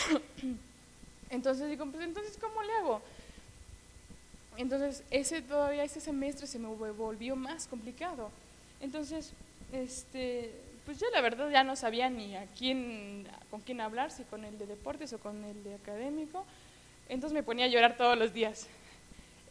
entonces 1.30 1.70
digo, 1.70 1.86
pues 1.86 2.04
entonces, 2.04 2.38
¿cómo 2.40 2.62
le 2.64 2.74
hago? 2.74 3.02
Entonces, 4.58 5.04
ese 5.10 5.42
todavía 5.42 5.84
ese 5.84 6.02
semestre 6.02 6.46
se 6.46 6.60
me 6.60 6.68
volvió 6.68 7.36
más 7.36 7.68
complicado. 7.68 8.30
Entonces, 8.82 9.32
este, 9.72 10.52
pues 10.86 11.00
yo 11.00 11.08
la 11.12 11.22
verdad 11.22 11.50
ya 11.50 11.64
no 11.64 11.76
sabía 11.76 12.10
ni 12.10 12.36
a 12.36 12.46
quién, 12.58 13.28
con 13.50 13.62
quién 13.62 13.80
hablar, 13.80 14.12
si 14.12 14.24
con 14.24 14.44
el 14.44 14.58
de 14.58 14.66
deportes 14.66 15.14
o 15.14 15.20
con 15.20 15.44
el 15.44 15.64
de 15.64 15.76
académico. 15.76 16.46
Entonces 17.08 17.34
me 17.34 17.44
ponía 17.44 17.66
a 17.66 17.68
llorar 17.70 17.96
todos 17.96 18.18
los 18.18 18.34
días. 18.34 18.68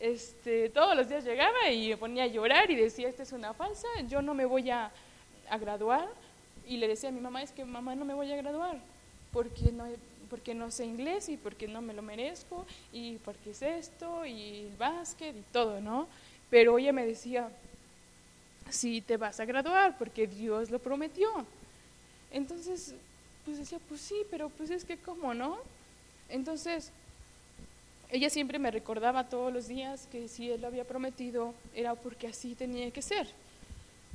Este, 0.01 0.69
todos 0.69 0.97
los 0.97 1.09
días 1.09 1.25
llegaba 1.25 1.71
y 1.71 1.89
me 1.89 1.97
ponía 1.97 2.25
a 2.25 2.27
llorar 2.27 2.71
y 2.71 2.77
decía, 2.77 3.09
esta 3.09 3.23
es 3.23 3.33
una 3.33 3.55
falsa, 3.55 3.89
yo 4.09 4.23
no 4.23 4.35
me 4.35 4.45
voy 4.45 4.71
a, 4.71 4.91
a 5.49 5.59
graduar. 5.59 6.09
Y 6.67 6.77
le 6.77 6.87
decía 6.87 7.09
a 7.09 7.13
mi 7.13 7.21
mamá, 7.21 7.43
es 7.43 7.53
que 7.53 7.65
mamá 7.65 7.95
no 7.95 8.05
me 8.05 8.15
voy 8.15 8.31
a 8.31 8.37
graduar, 8.37 8.79
porque 9.33 9.73
no, 9.73 9.87
porque 10.29 10.55
no 10.55 10.71
sé 10.71 10.85
inglés 10.85 11.29
y 11.29 11.37
porque 11.37 11.69
no 11.69 11.83
me 11.83 11.95
lo 11.95 12.03
merezco 12.03 12.67
y 12.93 13.17
porque 13.19 13.51
es 13.51 13.63
esto 13.63 14.25
y 14.27 14.67
el 14.71 14.77
básquet 14.77 15.37
y 15.37 15.43
todo, 15.53 15.81
¿no? 15.81 16.09
Pero 16.51 16.79
ella 16.79 16.93
me 16.93 17.07
decía, 17.07 17.51
si 18.71 19.01
te 19.01 19.17
vas 19.17 19.41
a 19.41 19.45
graduar 19.45 19.97
porque 19.99 20.27
Dios 20.27 20.71
lo 20.71 20.79
prometió. 20.79 21.29
Entonces, 22.31 22.95
pues 23.45 23.59
decía, 23.59 23.79
pues 23.89 24.01
sí, 24.01 24.23
pero 24.31 24.49
pues 24.51 24.71
es 24.71 24.85
que 24.85 24.97
cómo, 24.97 25.35
¿no? 25.35 25.59
Entonces, 26.29 26.93
ella 28.11 28.31
siempre 28.31 28.59
me 28.59 28.71
recordaba 28.71 29.29
todos 29.29 29.53
los 29.53 29.69
días 29.69 30.09
que 30.11 30.29
si 30.29 30.51
Él 30.51 30.63
lo 30.63 30.67
había 30.67 30.85
prometido 30.85 31.55
era 31.75 31.95
porque 31.95 32.29
así 32.29 32.55
tenía 32.55 32.91
que 32.91 33.03
ser. 33.03 33.29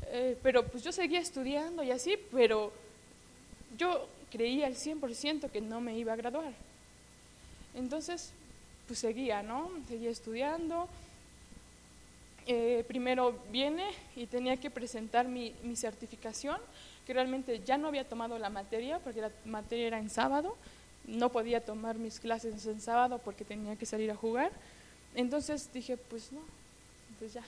Eh, 0.08 0.38
pero 0.44 0.66
pues 0.68 0.84
yo 0.84 0.92
seguía 0.92 1.20
estudiando 1.20 1.84
y 1.84 1.92
así, 1.92 2.18
pero 2.32 2.72
yo 3.78 4.08
creía 4.34 4.66
al 4.66 4.76
100% 4.76 5.52
que 5.52 5.62
no 5.62 5.80
me 5.80 5.96
iba 5.96 6.12
a 6.12 6.16
graduar. 6.16 6.54
Entonces, 7.76 8.34
pues 8.88 8.98
seguía, 8.98 9.44
¿no? 9.44 9.70
Seguía 9.88 10.10
estudiando, 10.10 10.90
eh, 12.48 12.84
primero 12.88 13.40
viene 13.52 13.92
y 14.16 14.26
tenía 14.26 14.58
que 14.58 14.72
presentar 14.72 15.28
mi, 15.28 15.54
mi, 15.62 15.76
certificación, 15.76 16.58
que 17.06 17.14
realmente 17.14 17.62
ya 17.64 17.78
no 17.78 17.88
había 17.88 18.10
tomado 18.10 18.40
la 18.40 18.50
materia, 18.50 18.98
porque 19.00 19.22
la 19.22 19.32
materia 19.46 19.88
era 19.88 20.00
en 20.00 20.10
sábado, 20.10 20.58
no 21.06 21.30
podía 21.30 21.64
tomar 21.64 21.98
mis 22.00 22.20
clases 22.20 22.66
en 22.66 22.82
sábado 22.82 23.22
porque 23.24 23.46
tenía 23.46 23.76
que 23.76 23.86
salir 23.86 24.10
a 24.10 24.16
jugar. 24.16 24.52
Entonces 25.14 25.70
dije, 25.72 25.96
pues 25.96 26.32
no, 26.32 26.42
pues 27.20 27.34
ya. 27.34 27.44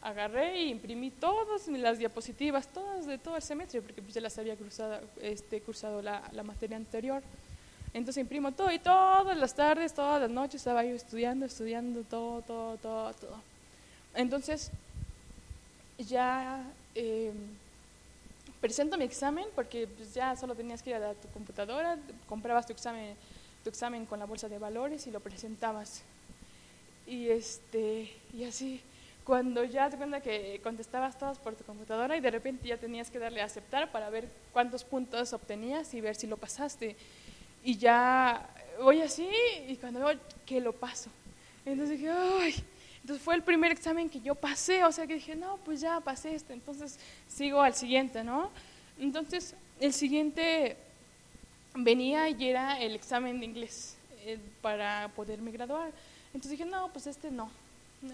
Agarré 0.00 0.62
y 0.62 0.70
imprimí 0.70 1.10
todas 1.10 1.66
las 1.68 1.98
diapositivas, 1.98 2.68
todas 2.68 3.06
de 3.06 3.18
todo 3.18 3.36
el 3.36 3.42
semestre, 3.42 3.82
porque 3.82 4.00
pues 4.00 4.14
ya 4.14 4.20
las 4.20 4.38
había 4.38 4.56
cruzado, 4.56 5.00
este, 5.20 5.60
cursado 5.60 6.02
la, 6.02 6.22
la 6.32 6.42
materia 6.42 6.76
anterior. 6.76 7.22
Entonces 7.94 8.20
imprimo 8.20 8.52
todo 8.52 8.70
y 8.70 8.78
todas 8.78 9.36
las 9.36 9.54
tardes, 9.54 9.94
todas 9.94 10.20
las 10.20 10.30
noches 10.30 10.56
estaba 10.56 10.84
yo 10.84 10.94
estudiando, 10.94 11.46
estudiando 11.46 12.02
todo, 12.02 12.42
todo, 12.42 12.76
todo, 12.76 13.12
todo. 13.14 13.42
Entonces, 14.14 14.70
ya 15.98 16.64
eh, 16.94 17.32
presento 18.60 18.98
mi 18.98 19.04
examen 19.04 19.46
porque 19.54 19.86
pues, 19.86 20.14
ya 20.14 20.36
solo 20.36 20.54
tenías 20.54 20.82
que 20.82 20.90
ir 20.90 20.96
a 20.96 21.14
tu 21.14 21.28
computadora, 21.28 21.96
comprabas 22.28 22.66
tu 22.66 22.72
examen, 22.72 23.14
tu 23.62 23.70
examen 23.70 24.06
con 24.06 24.18
la 24.18 24.26
bolsa 24.26 24.48
de 24.48 24.58
valores 24.58 25.06
y 25.06 25.10
lo 25.10 25.20
presentabas. 25.20 26.02
Y, 27.06 27.28
este, 27.28 28.12
y 28.34 28.44
así, 28.44 28.82
cuando 29.28 29.62
ya 29.62 29.90
te 29.90 29.98
cuenta 29.98 30.22
que 30.22 30.58
contestabas 30.62 31.18
todas 31.18 31.38
por 31.38 31.54
tu 31.54 31.62
computadora 31.62 32.16
y 32.16 32.20
de 32.20 32.30
repente 32.30 32.66
ya 32.66 32.78
tenías 32.78 33.10
que 33.10 33.18
darle 33.18 33.42
a 33.42 33.44
aceptar 33.44 33.92
para 33.92 34.08
ver 34.08 34.26
cuántos 34.54 34.84
puntos 34.84 35.34
obtenías 35.34 35.92
y 35.92 36.00
ver 36.00 36.16
si 36.16 36.26
lo 36.26 36.38
pasaste. 36.38 36.96
Y 37.62 37.76
ya 37.76 38.48
voy 38.80 39.02
así 39.02 39.28
y 39.68 39.76
cuando 39.76 40.00
veo 40.00 40.18
que 40.46 40.62
lo 40.62 40.72
paso. 40.72 41.10
Entonces 41.66 41.98
dije, 41.98 42.10
ay 42.10 42.54
entonces 43.02 43.22
fue 43.22 43.34
el 43.34 43.42
primer 43.42 43.70
examen 43.70 44.08
que 44.08 44.18
yo 44.18 44.34
pasé, 44.34 44.82
o 44.84 44.92
sea 44.92 45.06
que 45.06 45.14
dije, 45.14 45.36
no, 45.36 45.58
pues 45.58 45.82
ya 45.82 46.00
pasé 46.00 46.34
este, 46.34 46.54
entonces 46.54 46.98
sigo 47.28 47.60
al 47.60 47.74
siguiente, 47.74 48.24
¿no? 48.24 48.50
Entonces 48.98 49.54
el 49.78 49.92
siguiente 49.92 50.78
venía 51.74 52.30
y 52.30 52.48
era 52.48 52.80
el 52.80 52.94
examen 52.94 53.40
de 53.40 53.44
inglés 53.44 53.98
eh, 54.24 54.38
para 54.62 55.08
poderme 55.14 55.50
graduar. 55.50 55.92
Entonces 56.28 56.52
dije, 56.52 56.64
no, 56.64 56.90
pues 56.94 57.06
este 57.06 57.30
no, 57.30 57.50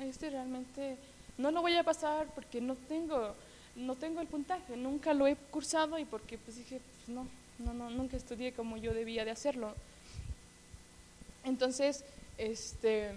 este 0.01 0.31
realmente 0.31 0.97
no 1.39 1.51
lo 1.51 1.63
voy 1.63 1.77
a 1.77 1.83
pasar 1.83 2.27
porque 2.35 2.61
no 2.61 2.75
tengo, 2.75 3.35
no 3.77 3.97
tengo 3.97 4.21
el 4.21 4.27
puntaje, 4.27 4.77
nunca 4.77 5.13
lo 5.15 5.27
he 5.27 5.37
cursado 5.37 5.99
y 5.99 6.05
porque 6.05 6.39
pues 6.39 6.57
dije, 6.57 6.81
pues 6.97 7.09
no, 7.09 7.27
no, 7.59 7.75
no, 7.75 7.91
nunca 7.91 8.17
estudié 8.17 8.53
como 8.53 8.77
yo 8.77 8.95
debía 8.95 9.25
de 9.25 9.31
hacerlo. 9.31 9.75
Entonces, 11.45 12.05
este 12.39 13.13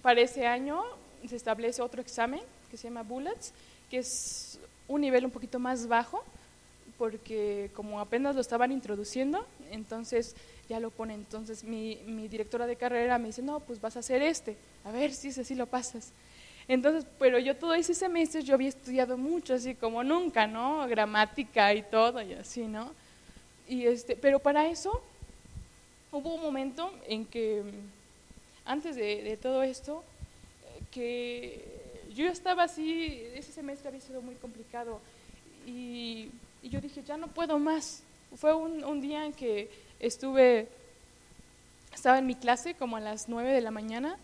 para 0.00 0.20
ese 0.20 0.46
año 0.46 0.82
se 1.28 1.36
establece 1.36 1.82
otro 1.82 2.00
examen 2.00 2.40
que 2.70 2.76
se 2.76 2.88
llama 2.88 3.02
Bullets, 3.02 3.52
que 3.90 3.98
es 3.98 4.58
un 4.88 5.02
nivel 5.02 5.24
un 5.24 5.30
poquito 5.30 5.58
más 5.58 5.86
bajo, 5.86 6.24
porque 6.98 7.70
como 7.74 8.00
apenas 8.00 8.34
lo 8.34 8.40
estaban 8.40 8.72
introduciendo, 8.72 9.46
entonces 9.70 10.34
ya 10.68 10.80
lo 10.80 10.90
pone. 10.90 11.14
Entonces 11.14 11.64
mi, 11.64 12.00
mi 12.06 12.28
directora 12.28 12.66
de 12.66 12.76
carrera 12.76 13.18
me 13.18 13.28
dice, 13.28 13.42
no, 13.42 13.60
pues 13.60 13.80
vas 13.80 13.96
a 13.96 14.00
hacer 14.00 14.22
este, 14.22 14.56
a 14.84 14.90
ver 14.90 15.12
si 15.12 15.28
ese 15.28 15.44
sí 15.44 15.54
lo 15.54 15.66
pasas. 15.66 16.12
Entonces, 16.68 17.06
pero 17.18 17.38
yo 17.38 17.56
todo 17.56 17.74
ese 17.74 17.94
semestre 17.94 18.42
yo 18.42 18.54
había 18.54 18.68
estudiado 18.68 19.18
mucho, 19.18 19.54
así 19.54 19.74
como 19.74 20.04
nunca, 20.04 20.46
¿no? 20.46 20.86
Gramática 20.86 21.74
y 21.74 21.82
todo 21.82 22.22
y 22.22 22.34
así, 22.34 22.62
¿no? 22.62 22.92
Y 23.68 23.86
este, 23.86 24.16
pero 24.16 24.38
para 24.38 24.68
eso 24.68 25.02
hubo 26.12 26.34
un 26.34 26.42
momento 26.42 26.92
en 27.08 27.24
que 27.26 27.62
antes 28.64 28.96
de, 28.96 29.36
todo 29.40 29.62
esto, 29.62 30.04
que 30.90 32.04
yo 32.14 32.28
estaba 32.28 32.64
así, 32.64 33.24
ese 33.34 33.52
semestre 33.52 33.88
había 33.88 34.00
sido 34.00 34.22
muy 34.22 34.34
complicado 34.36 35.00
y, 35.66 36.30
yo 36.62 36.80
dije, 36.80 37.02
ya 37.02 37.16
no 37.16 37.26
puedo 37.26 37.58
más. 37.58 38.04
Fue 38.36 38.54
un, 38.54 39.00
día 39.00 39.26
en 39.26 39.32
que 39.32 39.68
estuve, 40.02 40.68
estaba 41.94 42.18
en 42.18 42.26
mi 42.26 42.34
clase 42.34 42.74
como 42.74 42.96
a 42.96 43.00
las 43.00 43.28
9 43.28 43.50
de 43.50 43.62
la 43.62 43.70
mañana 43.70 44.18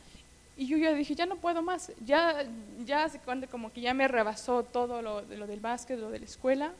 y 0.56 0.66
yo 0.66 0.76
ya 0.76 0.92
dije, 0.92 1.14
ya 1.14 1.24
no 1.24 1.36
puedo 1.36 1.62
más, 1.62 1.92
ya, 2.04 2.44
ya 2.84 3.08
se 3.08 3.18
cuenta 3.20 3.46
como 3.46 3.72
que 3.72 3.80
ya 3.80 3.94
me 3.94 4.08
rebasó 4.08 4.62
todo 4.64 5.00
lo, 5.00 5.22
lo 5.22 5.46
del 5.46 5.60
básquet, 5.60 5.98
lo 5.98 6.10
de 6.10 6.18
la 6.18 6.26
escuela. 6.26 6.72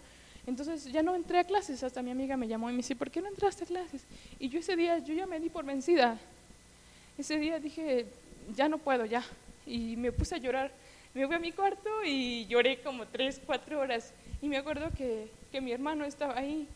Entonces 0.46 0.84
ya 0.84 1.03
no 1.03 1.14
entré 1.14 1.38
a 1.38 1.44
clases, 1.44 1.82
hasta 1.82 2.03
mi 2.03 2.11
amiga 2.11 2.36
me 2.36 2.49
llamó 2.49 2.68
y 2.68 2.72
me 2.72 2.78
dice, 2.78 2.96
¿por 2.96 3.11
qué 3.11 3.22
no 3.22 3.28
entraste 3.28 3.64
a 3.64 3.66
clases? 3.66 4.03
Y 4.38 4.49
yo 4.49 4.59
ese 4.59 4.76
día, 4.76 4.99
yo 4.99 5.14
ya 5.14 5.26
me 5.26 5.40
di 5.40 5.49
por 5.49 5.64
vencida 5.64 6.18
ese 7.18 7.36
día 7.36 7.59
dije, 7.59 8.07
ya 8.55 8.68
no 8.68 8.78
puedo, 8.78 9.05
ya. 9.05 9.24
Y 9.66 9.96
me 9.96 10.12
puse 10.12 10.36
a 10.36 10.38
llorar. 10.38 10.70
Me 11.14 11.26
fui 11.26 11.34
a 11.34 11.40
mi 11.40 11.51
cuarto 11.51 11.90
y 12.05 12.46
lloré 12.46 12.80
como 12.80 13.07
tres, 13.07 13.40
cuatro 13.44 13.80
horas. 13.80 14.14
Y 14.40 14.49
me 14.49 14.57
acuerdo 14.57 14.88
que, 14.96 15.28
que 15.51 15.61
mi 15.61 15.72
hermano 15.72 16.05
estaba 16.05 16.38
ahí. 16.38 16.68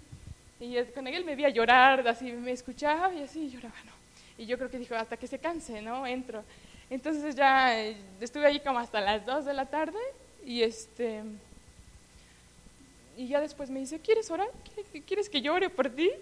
Y 0.62 0.80
con 0.94 1.08
él 1.08 1.24
me 1.24 1.34
vi 1.34 1.44
a 1.44 1.48
llorar, 1.48 2.06
así 2.06 2.30
me 2.30 2.52
escuchaba 2.52 3.12
y 3.12 3.20
así 3.20 3.50
lloraba, 3.50 3.74
¿no? 3.84 3.90
Y 4.38 4.46
yo 4.46 4.56
creo 4.56 4.70
que 4.70 4.78
dijo, 4.78 4.94
hasta 4.94 5.16
que 5.16 5.26
se 5.26 5.40
canse, 5.40 5.82
¿no? 5.82 6.06
Entro. 6.06 6.44
Entonces 6.88 7.34
ya 7.34 7.76
eh, 7.80 7.96
estuve 8.20 8.46
ahí 8.46 8.60
como 8.60 8.78
hasta 8.78 9.00
las 9.00 9.26
dos 9.26 9.44
de 9.44 9.54
la 9.54 9.66
tarde 9.66 9.98
y 10.46 10.62
este... 10.62 11.22
Y 13.16 13.26
ya 13.26 13.40
después 13.40 13.70
me 13.70 13.80
dice, 13.80 13.98
¿quieres 13.98 14.30
orar? 14.30 14.48
¿Quieres 15.04 15.28
que 15.28 15.42
llore 15.42 15.68
por 15.68 15.90
ti? 15.90 16.12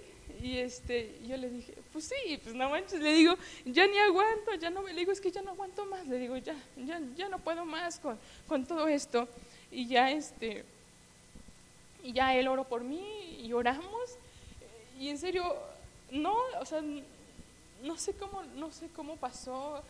Y 0.43 0.57
este, 0.57 1.18
yo 1.28 1.36
le 1.36 1.51
dije, 1.51 1.74
pues 1.93 2.07
sí, 2.07 2.41
pues 2.43 2.55
no 2.55 2.70
manches, 2.70 2.99
le 2.99 3.12
digo, 3.12 3.36
ya 3.66 3.86
ni 3.86 3.99
aguanto, 3.99 4.55
ya 4.55 4.70
no, 4.70 4.82
le 4.82 4.95
digo, 4.95 5.12
es 5.12 5.20
que 5.20 5.30
ya 5.30 5.43
no 5.43 5.51
aguanto 5.51 5.84
más, 5.84 6.07
le 6.07 6.18
digo, 6.18 6.38
ya, 6.38 6.57
ya, 6.78 6.99
ya 7.14 7.28
no 7.28 7.38
puedo 7.41 7.66
más 7.66 8.01
con, 8.01 8.18
con 8.49 8.64
todo 8.64 8.88
esto. 8.88 9.28
Y 9.70 9.86
ya 9.86 10.11
este, 10.11 10.64
y 12.03 12.12
ya 12.12 12.34
él 12.34 12.49
oró 12.49 12.64
por 12.64 12.82
mí 12.82 13.38
y 13.45 13.53
oramos. 13.53 14.16
Y 15.01 15.09
en 15.09 15.16
serio, 15.16 15.42
no, 16.12 16.36
o 16.61 16.66
sea, 16.66 16.82
no 17.82 17.96
sé 17.96 18.12
cómo, 18.12 18.42
no 18.57 18.70
sé 18.70 18.88
cómo 18.94 19.16
pasó, 19.16 19.82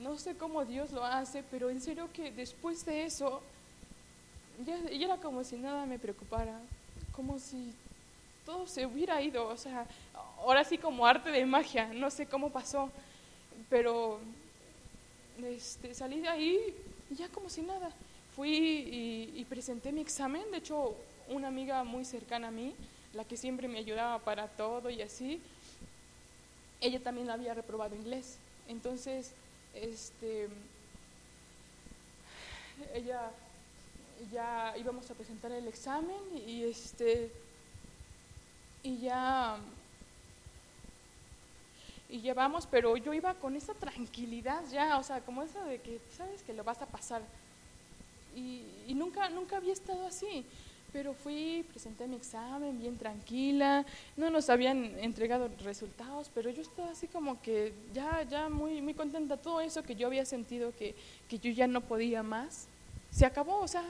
no 0.00 0.16
sé 0.18 0.36
cómo 0.36 0.64
Dios 0.64 0.92
lo 0.92 1.04
hace, 1.04 1.42
pero 1.50 1.68
en 1.68 1.80
serio 1.80 2.08
que 2.12 2.30
después 2.30 2.86
de 2.86 3.06
eso, 3.06 3.42
ya, 4.64 4.78
era 4.88 5.16
como 5.16 5.42
si 5.42 5.56
nada 5.56 5.84
me 5.84 5.98
preocupara, 5.98 6.60
como 7.10 7.40
si 7.40 7.74
todo 8.44 8.68
se 8.68 8.86
hubiera 8.86 9.20
ido, 9.20 9.48
o 9.48 9.56
sea, 9.56 9.84
ahora 10.38 10.62
sí 10.62 10.78
como 10.78 11.04
arte 11.04 11.32
de 11.32 11.44
magia, 11.44 11.92
no 11.92 12.08
sé 12.08 12.26
cómo 12.26 12.50
pasó, 12.50 12.88
pero 13.68 14.20
este, 15.42 15.92
salí 15.92 16.20
de 16.20 16.28
ahí 16.28 16.74
ya 17.10 17.28
como 17.30 17.50
si 17.50 17.62
nada. 17.62 17.90
Fui 18.36 19.32
y, 19.34 19.44
presenté 19.48 19.90
mi 19.90 20.02
examen, 20.02 20.42
de 20.52 20.58
hecho 20.58 20.94
una 21.30 21.48
amiga 21.48 21.82
muy 21.82 22.04
cercana 22.04 22.48
a 22.48 22.52
mí, 22.52 22.74
la 23.16 23.24
que 23.24 23.36
siempre 23.36 23.66
me 23.66 23.78
ayudaba 23.78 24.18
para 24.18 24.46
todo 24.48 24.90
y 24.90 25.02
así, 25.02 25.40
ella 26.80 27.02
también 27.02 27.30
había 27.30 27.54
reprobado 27.54 27.96
inglés. 27.96 28.36
Entonces, 28.68 29.32
este, 29.74 30.48
ella 32.94 33.30
ya 34.32 34.74
íbamos 34.78 35.10
a 35.10 35.14
presentar 35.14 35.50
el 35.52 35.66
examen 35.66 36.20
y 36.46 36.64
este 36.64 37.30
y 38.82 38.98
ya 38.98 39.58
y 42.08 42.20
llevamos, 42.20 42.66
pero 42.66 42.96
yo 42.96 43.12
iba 43.14 43.34
con 43.34 43.56
esa 43.56 43.74
tranquilidad 43.74 44.62
ya, 44.70 44.98
o 44.98 45.02
sea, 45.02 45.20
como 45.22 45.42
esa 45.42 45.64
de 45.64 45.80
que 45.80 46.00
sabes 46.16 46.42
que 46.42 46.52
lo 46.52 46.62
vas 46.62 46.80
a 46.80 46.86
pasar. 46.86 47.20
Y, 48.36 48.62
y 48.86 48.94
nunca, 48.94 49.28
nunca 49.30 49.56
había 49.56 49.72
estado 49.72 50.06
así, 50.06 50.44
pero 50.96 51.12
fui, 51.12 51.62
presenté 51.68 52.06
mi 52.06 52.16
examen 52.16 52.78
bien 52.78 52.96
tranquila, 52.96 53.84
no 54.16 54.30
nos 54.30 54.48
habían 54.48 54.98
entregado 54.98 55.50
resultados, 55.62 56.30
pero 56.34 56.48
yo 56.48 56.62
estaba 56.62 56.88
así 56.88 57.06
como 57.06 57.38
que 57.42 57.74
ya, 57.92 58.22
ya 58.22 58.48
muy, 58.48 58.80
muy 58.80 58.94
contenta, 58.94 59.36
todo 59.36 59.60
eso 59.60 59.82
que 59.82 59.94
yo 59.94 60.06
había 60.06 60.24
sentido 60.24 60.72
que, 60.74 60.94
que 61.28 61.38
yo 61.38 61.50
ya 61.50 61.66
no 61.66 61.82
podía 61.82 62.22
más, 62.22 62.66
se 63.10 63.26
acabó, 63.26 63.60
o 63.60 63.68
sea, 63.68 63.84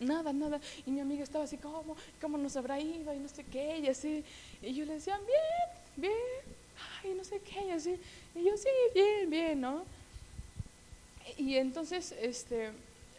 nada, 0.00 0.32
nada. 0.32 0.58
Y 0.86 0.92
mi 0.92 1.00
amiga 1.00 1.24
estaba 1.24 1.44
así, 1.44 1.58
¿cómo? 1.58 1.94
¿Cómo 2.22 2.38
nos 2.38 2.56
habrá 2.56 2.80
ido? 2.80 3.12
Y 3.12 3.18
no 3.18 3.28
sé 3.28 3.44
qué, 3.44 3.80
y 3.80 3.88
así. 3.88 4.24
Y 4.62 4.72
yo 4.72 4.86
le 4.86 4.94
decía, 4.94 5.18
bien, 5.18 6.08
bien, 6.08 6.56
ay, 7.04 7.12
no 7.14 7.22
sé 7.22 7.38
qué, 7.40 7.66
y 7.66 7.70
así. 7.72 7.96
Y 8.34 8.44
yo, 8.44 8.56
sí, 8.56 8.68
bien, 8.94 9.28
bien, 9.28 9.60
¿no? 9.60 9.84
Y 11.36 11.56
entonces, 11.56 12.14
este, 12.18 12.70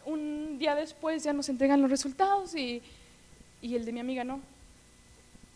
un 0.06 0.58
día 0.58 0.74
después 0.74 1.22
ya 1.22 1.32
nos 1.32 1.48
entregan 1.48 1.80
los 1.80 1.90
resultados 1.90 2.56
y, 2.56 2.82
y 3.62 3.74
el 3.74 3.84
de 3.84 3.92
mi 3.92 4.00
amiga 4.00 4.24
no. 4.24 4.40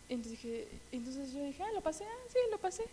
Entonces, 0.09 0.31
dije, 0.31 0.67
entonces 0.91 1.33
yo 1.33 1.43
dije, 1.43 1.63
ah, 1.63 1.71
lo 1.73 1.81
pasé, 1.81 2.03
ah, 2.03 2.27
sí, 2.27 2.37
lo 2.51 2.57
pasé. 2.57 2.83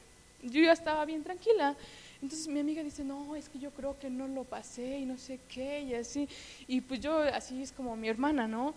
Yo 0.43 0.63
ya 0.63 0.73
estaba 0.73 1.05
bien 1.05 1.23
tranquila. 1.23 1.77
Entonces 2.23 2.49
mi 2.49 2.61
amiga 2.61 2.83
dice, 2.83 3.05
no, 3.05 3.37
es 3.37 3.49
que 3.49 3.59
yo 3.59 3.71
creo 3.71 3.99
que 3.99 4.11
no 4.11 4.29
lo 4.29 4.45
pasé 4.45 4.99
y 4.99 5.07
no 5.07 5.19
sé 5.19 5.39
qué, 5.49 5.81
y 5.81 5.95
así. 5.95 6.29
Y 6.67 6.81
pues 6.81 7.01
yo, 7.01 7.19
así 7.19 7.63
es 7.63 7.73
como 7.73 7.97
mi 7.97 8.09
hermana, 8.09 8.47
¿no? 8.47 8.75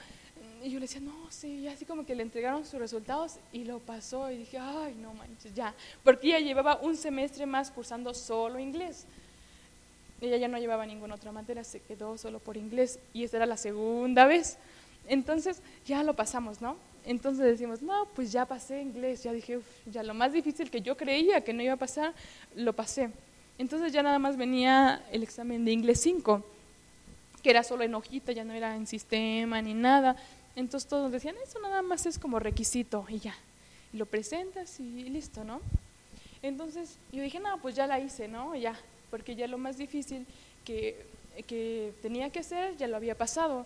Y 0.63 0.69
yo 0.69 0.79
le 0.79 0.85
decía, 0.87 1.01
no, 1.01 1.13
sí, 1.29 1.59
y 1.59 1.67
así 1.67 1.85
como 1.85 2.05
que 2.05 2.15
le 2.15 2.23
entregaron 2.23 2.65
sus 2.65 2.79
resultados 2.79 3.35
y 3.51 3.65
lo 3.65 3.79
pasó. 3.79 4.31
Y 4.31 4.37
dije, 4.37 4.57
ay, 4.57 4.95
no 4.95 5.13
manches, 5.13 5.53
ya. 5.53 5.73
Porque 6.03 6.27
ella 6.27 6.39
llevaba 6.39 6.77
un 6.77 6.95
semestre 6.95 7.45
más 7.45 7.69
cursando 7.69 8.13
solo 8.13 8.59
inglés. 8.59 9.05
Ella 10.21 10.37
ya 10.37 10.47
no 10.47 10.57
llevaba 10.57 10.85
ninguna 10.85 11.15
otra 11.15 11.33
materia, 11.33 11.65
se 11.65 11.81
quedó 11.81 12.17
solo 12.17 12.39
por 12.39 12.55
inglés. 12.55 12.97
Y 13.13 13.25
esta 13.25 13.37
era 13.37 13.45
la 13.45 13.57
segunda 13.57 14.25
vez. 14.25 14.57
Entonces, 15.07 15.61
ya 15.85 16.03
lo 16.03 16.15
pasamos, 16.15 16.61
¿no? 16.61 16.77
Entonces 17.05 17.45
decimos, 17.45 17.81
no, 17.81 18.07
pues 18.15 18.31
ya 18.31 18.45
pasé 18.45 18.81
inglés. 18.81 19.23
Ya 19.23 19.33
dije, 19.33 19.59
ya 19.85 20.03
lo 20.03 20.13
más 20.13 20.31
difícil 20.31 20.69
que 20.69 20.81
yo 20.81 20.95
creía 20.95 21.41
que 21.41 21.53
no 21.53 21.61
iba 21.61 21.73
a 21.73 21.77
pasar, 21.77 22.13
lo 22.55 22.73
pasé. 22.73 23.09
Entonces 23.57 23.91
ya 23.91 24.01
nada 24.01 24.19
más 24.19 24.37
venía 24.37 25.03
el 25.11 25.23
examen 25.23 25.65
de 25.65 25.71
inglés 25.71 25.99
5, 26.01 26.43
que 27.41 27.49
era 27.49 27.63
solo 27.63 27.83
en 27.83 27.93
hojita, 27.93 28.31
ya 28.31 28.43
no 28.43 28.53
era 28.53 28.75
en 28.75 28.87
sistema 28.87 29.61
ni 29.61 29.73
nada. 29.73 30.15
Entonces 30.55 30.87
todos 30.87 31.11
decían, 31.11 31.35
eso 31.43 31.59
nada 31.59 31.81
más 31.81 32.05
es 32.05 32.17
como 32.17 32.39
requisito 32.39 33.05
y 33.09 33.19
ya. 33.19 33.35
Y 33.91 33.97
lo 33.97 34.05
presentas 34.05 34.79
y 34.79 35.03
listo, 35.09 35.43
¿no? 35.43 35.61
Entonces 36.41 36.97
yo 37.11 37.21
dije, 37.21 37.39
no, 37.39 37.57
pues 37.59 37.75
ya 37.75 37.85
la 37.85 37.99
hice, 37.99 38.27
¿no? 38.27 38.55
Ya, 38.55 38.75
porque 39.11 39.35
ya 39.35 39.47
lo 39.47 39.57
más 39.57 39.77
difícil 39.77 40.25
que, 40.65 41.05
que 41.47 41.93
tenía 42.01 42.29
que 42.29 42.39
hacer 42.39 42.77
ya 42.77 42.87
lo 42.87 42.95
había 42.95 43.15
pasado. 43.15 43.65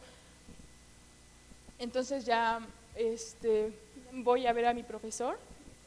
Entonces 1.79 2.25
ya 2.25 2.59
este, 2.95 3.71
voy 4.11 4.47
a 4.47 4.53
ver 4.53 4.65
a 4.65 4.73
mi 4.73 4.83
profesor 4.83 5.37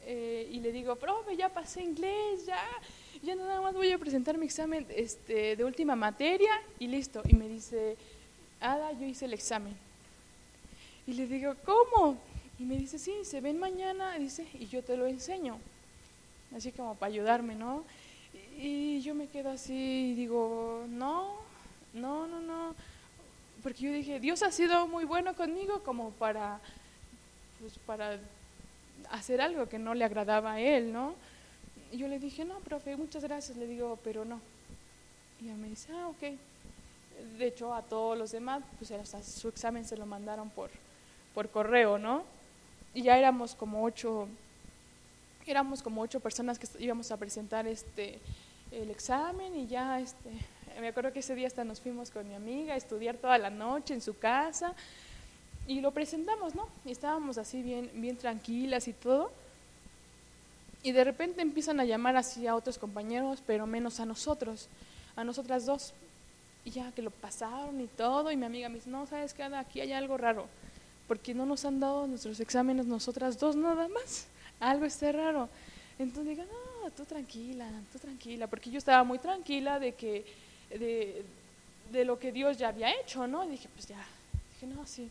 eh, 0.05 0.47
y 0.51 0.59
le 0.59 0.71
digo, 0.71 0.95
profe, 0.95 1.35
ya 1.35 1.49
pasé 1.49 1.83
inglés, 1.83 2.45
ya, 2.45 2.59
ya 3.21 3.35
nada 3.35 3.61
más 3.61 3.73
voy 3.73 3.91
a 3.91 3.97
presentar 3.97 4.37
mi 4.37 4.45
examen 4.45 4.85
este, 4.89 5.55
de 5.55 5.63
última 5.63 5.95
materia 5.95 6.51
y 6.79 6.87
listo. 6.87 7.21
Y 7.27 7.35
me 7.35 7.47
dice, 7.47 7.97
Ada, 8.61 8.91
yo 8.93 9.05
hice 9.05 9.25
el 9.25 9.33
examen. 9.33 9.75
Y 11.07 11.13
le 11.13 11.25
digo, 11.25 11.55
¿cómo? 11.65 12.17
Y 12.59 12.63
me 12.63 12.77
dice, 12.77 12.99
sí, 12.99 13.11
se 13.23 13.41
ven 13.41 13.59
mañana, 13.59 14.17
dice, 14.19 14.47
y 14.53 14.67
yo 14.67 14.83
te 14.83 14.95
lo 14.95 15.07
enseño. 15.07 15.57
Así 16.55 16.71
como 16.71 16.93
para 16.93 17.11
ayudarme, 17.11 17.55
¿no? 17.55 17.83
Y 18.57 19.01
yo 19.01 19.15
me 19.15 19.27
quedo 19.27 19.49
así 19.49 20.11
y 20.11 20.13
digo, 20.13 20.85
no, 20.89 21.37
no, 21.93 22.27
no, 22.27 22.39
no. 22.39 22.75
Porque 23.63 23.83
yo 23.83 23.91
dije, 23.91 24.19
Dios 24.19 24.41
ha 24.43 24.51
sido 24.51 24.87
muy 24.87 25.05
bueno 25.05 25.35
conmigo 25.35 25.83
como 25.83 26.11
para, 26.11 26.59
pues 27.59 27.77
para 27.79 28.19
hacer 29.09 29.41
algo 29.41 29.69
que 29.69 29.77
no 29.77 29.93
le 29.93 30.03
agradaba 30.03 30.53
a 30.53 30.59
él, 30.59 30.91
¿no? 30.91 31.13
Y 31.91 31.97
yo 31.97 32.07
le 32.07 32.19
dije, 32.19 32.45
no, 32.45 32.59
profe, 32.59 32.95
muchas 32.95 33.23
gracias. 33.23 33.57
Le 33.57 33.67
digo, 33.67 33.99
pero 34.03 34.25
no. 34.25 34.39
Y 35.39 35.45
ella 35.45 35.55
me 35.55 35.69
dice, 35.69 35.91
ah, 35.93 36.07
ok. 36.07 36.37
De 37.37 37.47
hecho, 37.47 37.73
a 37.73 37.81
todos 37.83 38.17
los 38.17 38.31
demás, 38.31 38.63
pues 38.79 38.91
hasta 38.91 39.21
su 39.21 39.49
examen 39.49 39.85
se 39.85 39.97
lo 39.97 40.05
mandaron 40.05 40.49
por, 40.49 40.71
por 41.35 41.49
correo, 41.49 41.97
¿no? 41.97 42.23
Y 42.93 43.03
ya 43.03 43.17
éramos 43.17 43.55
como 43.55 43.83
ocho, 43.83 44.27
éramos 45.45 45.83
como 45.83 46.01
ocho 46.01 46.19
personas 46.19 46.57
que 46.57 46.67
íbamos 46.79 47.11
a 47.11 47.17
presentar 47.17 47.67
este 47.67 48.19
el 48.71 48.89
examen 48.89 49.55
y 49.55 49.67
ya 49.67 49.99
este 49.99 50.29
me 50.79 50.89
acuerdo 50.89 51.11
que 51.11 51.19
ese 51.19 51.35
día 51.35 51.47
hasta 51.47 51.63
nos 51.63 51.79
fuimos 51.81 52.11
con 52.11 52.27
mi 52.27 52.35
amiga 52.35 52.73
a 52.73 52.77
estudiar 52.77 53.17
toda 53.17 53.37
la 53.37 53.49
noche 53.49 53.93
en 53.93 54.01
su 54.01 54.17
casa 54.17 54.73
y 55.67 55.81
lo 55.81 55.91
presentamos, 55.91 56.55
¿no? 56.55 56.67
Y 56.85 56.91
estábamos 56.91 57.37
así 57.37 57.61
bien 57.61 57.91
bien 57.93 58.17
tranquilas 58.17 58.87
y 58.87 58.93
todo. 58.93 59.31
Y 60.83 60.91
de 60.93 61.03
repente 61.03 61.41
empiezan 61.41 61.79
a 61.79 61.85
llamar 61.85 62.15
así 62.15 62.47
a 62.47 62.55
otros 62.55 62.77
compañeros, 62.77 63.43
pero 63.45 63.67
menos 63.67 63.99
a 63.99 64.05
nosotros, 64.05 64.67
a 65.15 65.23
nosotras 65.23 65.65
dos. 65.65 65.93
Y 66.65 66.71
ya 66.71 66.91
que 66.91 67.01
lo 67.01 67.11
pasaron 67.11 67.79
y 67.81 67.87
todo, 67.87 68.31
y 68.31 68.37
mi 68.37 68.45
amiga 68.45 68.69
me 68.69 68.75
dice, 68.75 68.89
no, 68.89 69.05
¿sabes 69.05 69.33
qué? 69.33 69.43
Aquí 69.43 69.81
hay 69.81 69.93
algo 69.93 70.17
raro 70.17 70.47
porque 71.11 71.33
no 71.33 71.45
nos 71.45 71.65
han 71.65 71.81
dado 71.81 72.07
nuestros 72.07 72.39
exámenes 72.39 72.85
nosotras 72.85 73.37
dos 73.37 73.57
nada 73.57 73.89
más. 73.89 74.27
Algo 74.61 74.85
está 74.85 75.11
raro. 75.11 75.49
Entonces 75.99 76.37
digo, 76.37 76.43
no, 76.45 76.89
tú 76.91 77.03
tranquila, 77.03 77.69
tú 77.91 77.99
tranquila, 77.99 78.47
porque 78.47 78.71
yo 78.71 78.77
estaba 78.77 79.03
muy 79.03 79.19
tranquila 79.19 79.77
de 79.77 79.93
que, 79.93 80.23
de, 80.77 81.23
de 81.91 82.05
lo 82.05 82.19
que 82.19 82.31
Dios 82.31 82.57
ya 82.57 82.69
había 82.69 82.91
hecho, 82.99 83.27
¿no? 83.27 83.43
Y 83.45 83.49
dije, 83.49 83.69
pues 83.73 83.87
ya, 83.87 84.03
dije, 84.53 84.73
no, 84.73 84.85
sí. 84.85 85.09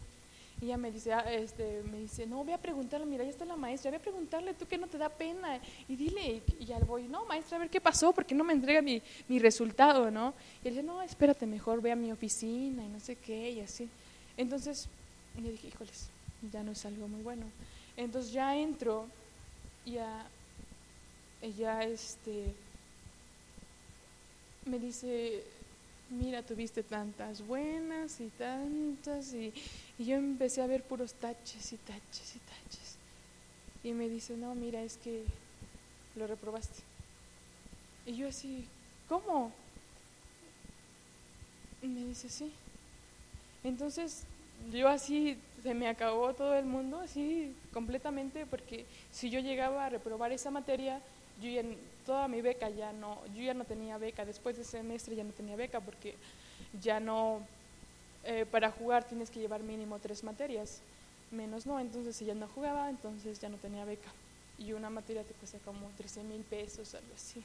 Y 0.60 0.66
ella 0.66 0.76
me 0.76 0.90
dice, 0.90 1.12
ah, 1.12 1.24
este, 1.32 1.82
me 1.90 2.00
dice, 2.00 2.26
no, 2.26 2.44
voy 2.44 2.52
a 2.52 2.58
preguntarle, 2.58 3.06
mira, 3.06 3.24
ya 3.24 3.30
está 3.30 3.46
la 3.46 3.56
maestra, 3.56 3.90
voy 3.90 3.98
a 3.98 4.02
preguntarle, 4.02 4.52
tú 4.52 4.66
que 4.66 4.76
no 4.76 4.88
te 4.88 4.98
da 4.98 5.08
pena, 5.08 5.58
y 5.88 5.96
dile, 5.96 6.42
y, 6.58 6.66
ya 6.66 6.78
voy, 6.80 7.04
no, 7.04 7.24
maestra, 7.24 7.56
a 7.56 7.60
ver 7.60 7.70
qué 7.70 7.80
pasó, 7.80 8.12
porque 8.12 8.34
no 8.34 8.44
me 8.44 8.52
entrega 8.52 8.82
mi, 8.82 9.00
mi 9.26 9.38
resultado, 9.38 10.10
¿no? 10.10 10.34
Y 10.62 10.68
él 10.68 10.74
dice, 10.74 10.86
no, 10.86 11.00
espérate, 11.00 11.46
mejor 11.46 11.80
ve 11.80 11.92
a 11.92 11.96
mi 11.96 12.12
oficina, 12.12 12.84
y 12.84 12.88
no 12.88 13.00
sé 13.00 13.16
qué, 13.16 13.52
y 13.52 13.60
así. 13.60 13.88
Entonces, 14.36 14.88
yo 15.36 15.50
dije, 15.50 15.68
híjoles, 15.68 16.10
ya 16.52 16.62
no 16.62 16.72
es 16.72 16.84
algo 16.84 17.08
muy 17.08 17.22
bueno. 17.22 17.46
Entonces 17.96 18.32
ya 18.32 18.54
entro, 18.54 19.06
ya, 19.86 20.26
ella 21.40 21.84
este, 21.84 22.52
me 24.66 24.78
dice, 24.78 25.42
mira, 26.10 26.42
tuviste 26.42 26.82
tantas 26.82 27.46
buenas 27.46 28.20
y 28.20 28.28
tantas, 28.28 29.32
y, 29.32 29.52
y, 29.98 30.04
yo 30.04 30.16
empecé 30.16 30.62
a 30.62 30.66
ver 30.66 30.82
puros 30.82 31.14
taches 31.14 31.72
y 31.72 31.76
taches 31.76 32.36
y 32.36 32.38
taches. 32.38 32.96
Y 33.82 33.92
me 33.92 34.08
dice, 34.08 34.36
no, 34.36 34.54
mira, 34.54 34.82
es 34.82 34.96
que 34.98 35.24
lo 36.16 36.26
reprobaste. 36.26 36.82
Y 38.06 38.16
yo 38.16 38.28
así, 38.28 38.66
¿cómo? 39.08 39.52
Me 41.82 42.04
dice, 42.04 42.28
sí. 42.28 42.52
Entonces 43.64 44.24
yo 44.72 44.88
así 44.88 45.38
se 45.62 45.74
me 45.74 45.88
acabó 45.88 46.34
todo 46.34 46.54
el 46.54 46.64
mundo, 46.64 47.00
así 47.00 47.54
completamente, 47.72 48.46
porque 48.46 48.84
si 49.10 49.30
yo 49.30 49.40
llegaba 49.40 49.86
a 49.86 49.88
reprobar 49.88 50.32
esa 50.32 50.50
materia, 50.50 51.00
yo 51.42 51.50
ya, 51.50 51.62
toda 52.00 52.28
mi 52.28 52.40
beca 52.40 52.68
ya 52.70 52.92
no, 52.92 53.24
yo 53.34 53.42
ya 53.42 53.54
no 53.54 53.64
tenía 53.64 53.98
beca, 53.98 54.24
después 54.24 54.56
de 54.56 54.64
semestre 54.64 55.16
ya 55.16 55.24
no 55.24 55.32
tenía 55.32 55.56
beca, 55.56 55.80
porque 55.80 56.14
ya 56.80 57.00
no, 57.00 57.40
eh, 58.24 58.46
para 58.50 58.70
jugar 58.70 59.04
tienes 59.04 59.30
que 59.30 59.40
llevar 59.40 59.62
mínimo 59.62 59.98
tres 59.98 60.24
materias, 60.24 60.80
menos 61.30 61.66
no, 61.66 61.78
entonces 61.78 62.16
si 62.16 62.24
ya 62.24 62.34
no 62.34 62.48
jugaba, 62.48 62.90
entonces 62.90 63.40
ya 63.40 63.48
no 63.48 63.56
tenía 63.56 63.84
beca. 63.84 64.10
Y 64.58 64.72
una 64.72 64.90
materia 64.90 65.22
te 65.22 65.32
cuesta 65.34 65.58
como 65.64 65.88
13 65.96 66.22
mil 66.24 66.42
pesos, 66.42 66.94
algo 66.94 67.14
así. 67.14 67.42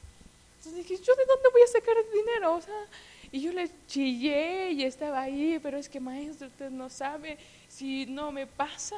Entonces 0.58 0.86
dije, 0.86 1.02
¿yo 1.02 1.14
de 1.14 1.24
dónde 1.24 1.48
voy 1.52 1.62
a 1.62 1.66
sacar 1.66 1.96
el 1.96 2.12
dinero? 2.12 2.54
O 2.56 2.60
sea, 2.60 2.86
y 3.32 3.40
yo 3.40 3.52
le 3.52 3.70
chillé 3.86 4.72
y 4.72 4.84
estaba 4.84 5.22
ahí, 5.22 5.58
pero 5.62 5.78
es 5.78 5.88
que 5.88 6.00
maestro, 6.00 6.48
usted 6.48 6.70
no 6.70 6.88
sabe, 6.88 7.38
si 7.68 8.06
no 8.06 8.32
me 8.32 8.46
pasa, 8.46 8.96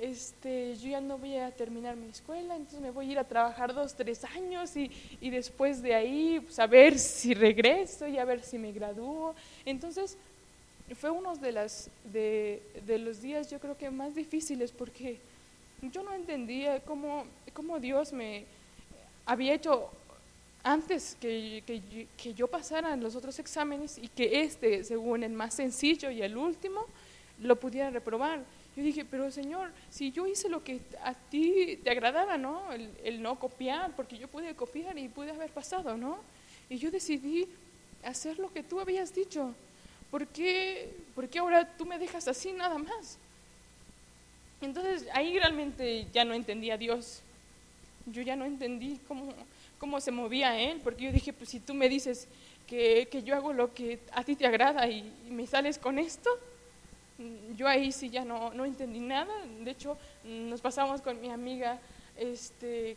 este, 0.00 0.76
yo 0.76 0.88
ya 0.88 1.00
no 1.00 1.18
voy 1.18 1.36
a 1.36 1.50
terminar 1.50 1.94
mi 1.94 2.08
escuela, 2.08 2.56
entonces 2.56 2.80
me 2.80 2.90
voy 2.90 3.08
a 3.08 3.12
ir 3.12 3.18
a 3.18 3.24
trabajar 3.24 3.74
dos, 3.74 3.94
tres 3.94 4.24
años 4.24 4.74
y, 4.76 4.90
y 5.20 5.28
después 5.30 5.82
de 5.82 5.94
ahí 5.94 6.40
pues, 6.40 6.58
a 6.58 6.66
ver 6.66 6.98
si 6.98 7.34
regreso 7.34 8.08
y 8.08 8.18
a 8.18 8.24
ver 8.24 8.42
si 8.42 8.58
me 8.58 8.72
gradúo. 8.72 9.34
Entonces 9.64 10.16
fue 10.94 11.10
uno 11.10 11.36
de, 11.36 11.52
las, 11.52 11.90
de, 12.04 12.62
de 12.86 12.98
los 12.98 13.20
días 13.20 13.50
yo 13.50 13.60
creo 13.60 13.76
que 13.76 13.90
más 13.90 14.14
difíciles 14.14 14.72
porque 14.72 15.18
yo 15.82 16.02
no 16.02 16.12
entendía 16.12 16.80
cómo, 16.80 17.24
cómo 17.52 17.78
Dios 17.78 18.12
me 18.12 18.44
había 19.26 19.54
hecho 19.54 19.90
antes 20.62 21.16
que, 21.20 21.62
que, 21.66 22.06
que, 22.16 22.34
yo 22.34 22.46
pasara 22.46 22.96
los 22.96 23.16
otros 23.16 23.38
exámenes 23.38 23.98
y 23.98 24.08
que 24.08 24.42
este, 24.42 24.84
según 24.84 25.22
el 25.22 25.32
más 25.32 25.54
sencillo 25.54 26.10
y 26.10 26.22
el 26.22 26.36
último, 26.36 26.84
lo 27.38 27.56
pudiera 27.56 27.90
reprobar. 27.90 28.40
Yo 28.76 28.84
dije, 28.84 29.04
pero 29.04 29.30
Señor, 29.30 29.72
si 29.90 30.12
yo 30.12 30.26
hice 30.26 30.48
lo 30.48 30.62
que 30.62 30.80
a 31.02 31.14
ti 31.14 31.78
te 31.82 31.90
agradaba, 31.90 32.38
¿no? 32.38 32.72
El, 32.72 33.20
no 33.20 33.38
copiar, 33.38 33.94
porque 33.96 34.16
yo 34.16 34.28
pude 34.28 34.54
copiar 34.54 34.96
y 34.96 35.08
pude 35.08 35.30
haber 35.30 35.50
pasado, 35.50 35.96
¿no? 35.96 36.18
Y 36.68 36.78
yo 36.78 36.90
decidí 36.90 37.48
hacer 38.04 38.38
lo 38.38 38.52
que 38.52 38.62
tú 38.62 38.80
habías 38.80 39.12
dicho. 39.14 39.54
¿Por 40.10 40.26
qué, 40.28 40.94
¿Por 41.14 41.28
qué 41.28 41.40
ahora 41.40 41.68
tú 41.76 41.84
me 41.84 41.98
dejas 41.98 42.28
así 42.28 42.52
nada 42.52 42.78
más? 42.78 43.18
Entonces 44.60 45.06
ahí 45.14 45.36
realmente 45.38 46.06
ya 46.12 46.24
no 46.24 46.34
entendía 46.34 46.74
a 46.74 46.78
Dios. 46.78 47.22
Yo 48.06 48.22
ya 48.22 48.36
no 48.36 48.44
entendí 48.44 49.00
cómo, 49.08 49.34
cómo 49.78 50.00
se 50.00 50.12
movía 50.12 50.60
Él, 50.60 50.80
porque 50.82 51.04
yo 51.04 51.12
dije, 51.12 51.32
pues 51.32 51.50
si 51.50 51.58
tú 51.58 51.74
me 51.74 51.88
dices 51.88 52.28
que, 52.68 53.08
que 53.10 53.24
yo 53.24 53.34
hago 53.34 53.52
lo 53.52 53.74
que 53.74 53.98
a 54.12 54.22
ti 54.22 54.36
te 54.36 54.46
agrada 54.46 54.86
y, 54.88 55.12
y 55.26 55.30
me 55.30 55.46
sales 55.46 55.76
con 55.78 55.98
esto, 55.98 56.30
yo 57.56 57.68
ahí 57.68 57.92
sí 57.92 58.10
ya 58.10 58.24
no, 58.24 58.52
no 58.54 58.64
entendí 58.64 59.00
nada. 59.00 59.32
De 59.60 59.70
hecho, 59.70 59.96
nos 60.24 60.60
pasamos 60.60 61.00
con 61.00 61.20
mi 61.20 61.30
amiga 61.30 61.78
este, 62.16 62.96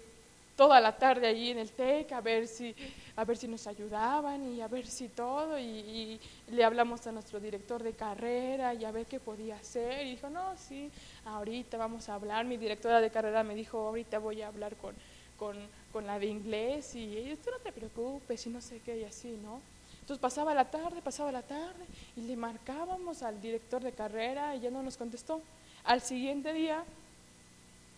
toda 0.56 0.80
la 0.80 0.98
tarde 0.98 1.28
allí 1.28 1.50
en 1.50 1.58
el 1.58 1.72
TEC 1.72 2.12
a 2.12 2.22
ver 2.22 2.48
si, 2.48 2.76
a 3.16 3.26
ver 3.26 3.38
si 3.38 3.48
nos 3.48 3.66
ayudaban 3.68 4.54
y 4.54 4.62
a 4.62 4.68
ver 4.68 4.86
si 4.86 5.10
todo. 5.10 5.58
Y, 5.60 6.20
le 6.52 6.64
hablamos 6.64 7.06
a 7.08 7.12
nuestro 7.12 7.40
director 7.40 7.82
de 7.82 7.94
carrera 7.94 8.74
y 8.74 8.86
a 8.86 8.92
ver 8.92 9.06
qué 9.06 9.20
podía 9.20 9.56
hacer. 9.56 10.06
Y 10.06 10.12
dijo, 10.12 10.30
no, 10.30 10.56
sí, 10.58 10.92
ahorita 11.26 11.78
vamos 11.78 12.10
a 12.10 12.16
hablar. 12.16 12.46
Mi 12.46 12.58
directora 12.58 13.02
de 13.02 13.10
carrera 13.10 13.44
me 13.44 13.56
dijo, 13.56 13.80
ahorita 13.88 14.20
voy 14.20 14.42
a 14.42 14.48
hablar 14.48 14.76
con, 14.76 14.96
con, 15.38 15.58
con 15.92 16.06
la 16.06 16.20
de 16.20 16.28
inglés. 16.28 16.96
Y 16.96 17.18
ella, 17.18 17.36
tú 17.44 17.50
no 17.52 17.58
te 17.58 17.72
preocupes 17.72 18.46
y 18.46 18.50
no 18.50 18.62
sé 18.62 18.80
qué 18.86 19.00
y 19.00 19.04
así, 19.04 19.38
¿no? 19.42 19.73
Entonces 20.04 20.20
pasaba 20.20 20.54
la 20.54 20.66
tarde, 20.66 21.02
pasaba 21.02 21.32
la 21.32 21.44
tarde 21.44 21.86
y 22.18 22.22
le 22.24 22.36
marcábamos 22.36 23.24
al 23.24 23.40
director 23.40 23.82
de 23.82 23.94
carrera 23.94 24.54
y 24.54 24.60
ya 24.60 24.70
no 24.70 24.84
nos 24.84 24.98
contestó. 24.98 25.40
Al 25.86 26.02
siguiente 26.02 26.52
día 26.52 26.84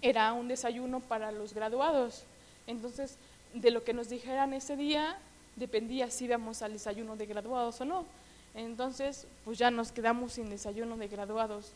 era 0.03 0.32
un 0.34 0.47
desayuno 0.47 0.99
para 0.99 1.32
los 1.32 1.56
graduados. 1.56 2.22
Entonces, 2.68 3.18
de 3.56 3.72
lo 3.72 3.84
que 3.84 3.95
nos 3.95 4.08
dijeran 4.08 4.53
ese 4.53 4.76
día, 4.76 5.18
dependía 5.56 6.12
si 6.12 6.26
íbamos 6.26 6.62
al 6.62 6.74
desayuno 6.74 7.16
de 7.16 7.26
graduados 7.26 7.82
o 7.82 7.86
no. 7.86 8.06
Entonces, 8.53 9.26
pues 9.43 9.58
ya 9.58 9.72
nos 9.72 9.91
quedamos 9.91 10.34
sin 10.34 10.51
desayuno 10.51 10.97
de 10.97 11.08
graduados. 11.08 11.72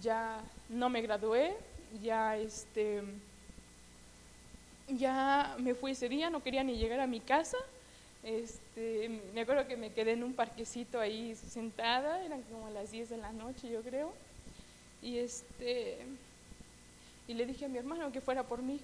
Ya 0.00 0.40
no 0.68 0.88
me 0.88 1.02
gradué, 1.02 1.56
ya 2.00 2.36
este 2.36 3.02
ya 4.86 5.56
me 5.58 5.74
fui 5.74 5.90
ese 5.90 6.08
día, 6.08 6.30
no 6.30 6.44
quería 6.44 6.62
ni 6.62 6.76
llegar 6.76 7.00
a 7.00 7.08
mi 7.08 7.18
casa 7.18 7.58
este, 8.28 9.08
me 9.34 9.40
acuerdo 9.40 9.66
que 9.66 9.76
me 9.76 9.92
quedé 9.92 10.12
en 10.12 10.22
un 10.22 10.34
parquecito 10.34 11.00
ahí 11.00 11.34
sentada, 11.34 12.24
eran 12.24 12.42
como 12.42 12.68
las 12.70 12.90
10 12.90 13.08
de 13.08 13.16
la 13.16 13.32
noche 13.32 13.70
yo 13.70 13.82
creo, 13.82 14.12
y 15.02 15.18
este 15.18 15.98
y 17.26 17.34
le 17.34 17.46
dije 17.46 17.66
a 17.66 17.68
mi 17.68 17.78
hermano 17.78 18.10
que 18.10 18.20
fuera 18.20 18.42
por 18.42 18.62
mí. 18.62 18.80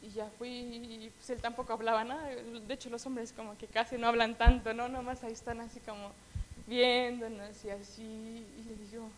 Y 0.00 0.10
ya 0.10 0.28
fui, 0.36 1.12
pues 1.16 1.30
él 1.30 1.40
tampoco 1.40 1.72
hablaba 1.72 2.02
nada, 2.02 2.26
de 2.26 2.74
hecho 2.74 2.90
los 2.90 3.06
hombres 3.06 3.32
como 3.32 3.56
que 3.56 3.68
casi 3.68 3.96
no 3.98 4.08
hablan 4.08 4.36
tanto, 4.36 4.74
¿no? 4.74 4.88
Nomás 4.88 5.22
ahí 5.22 5.32
están 5.32 5.60
así 5.60 5.78
como 5.80 6.10
viéndonos 6.66 7.64
y 7.64 7.70
así, 7.70 8.02
y 8.02 8.64
le 8.68 8.90
digo, 8.90 9.08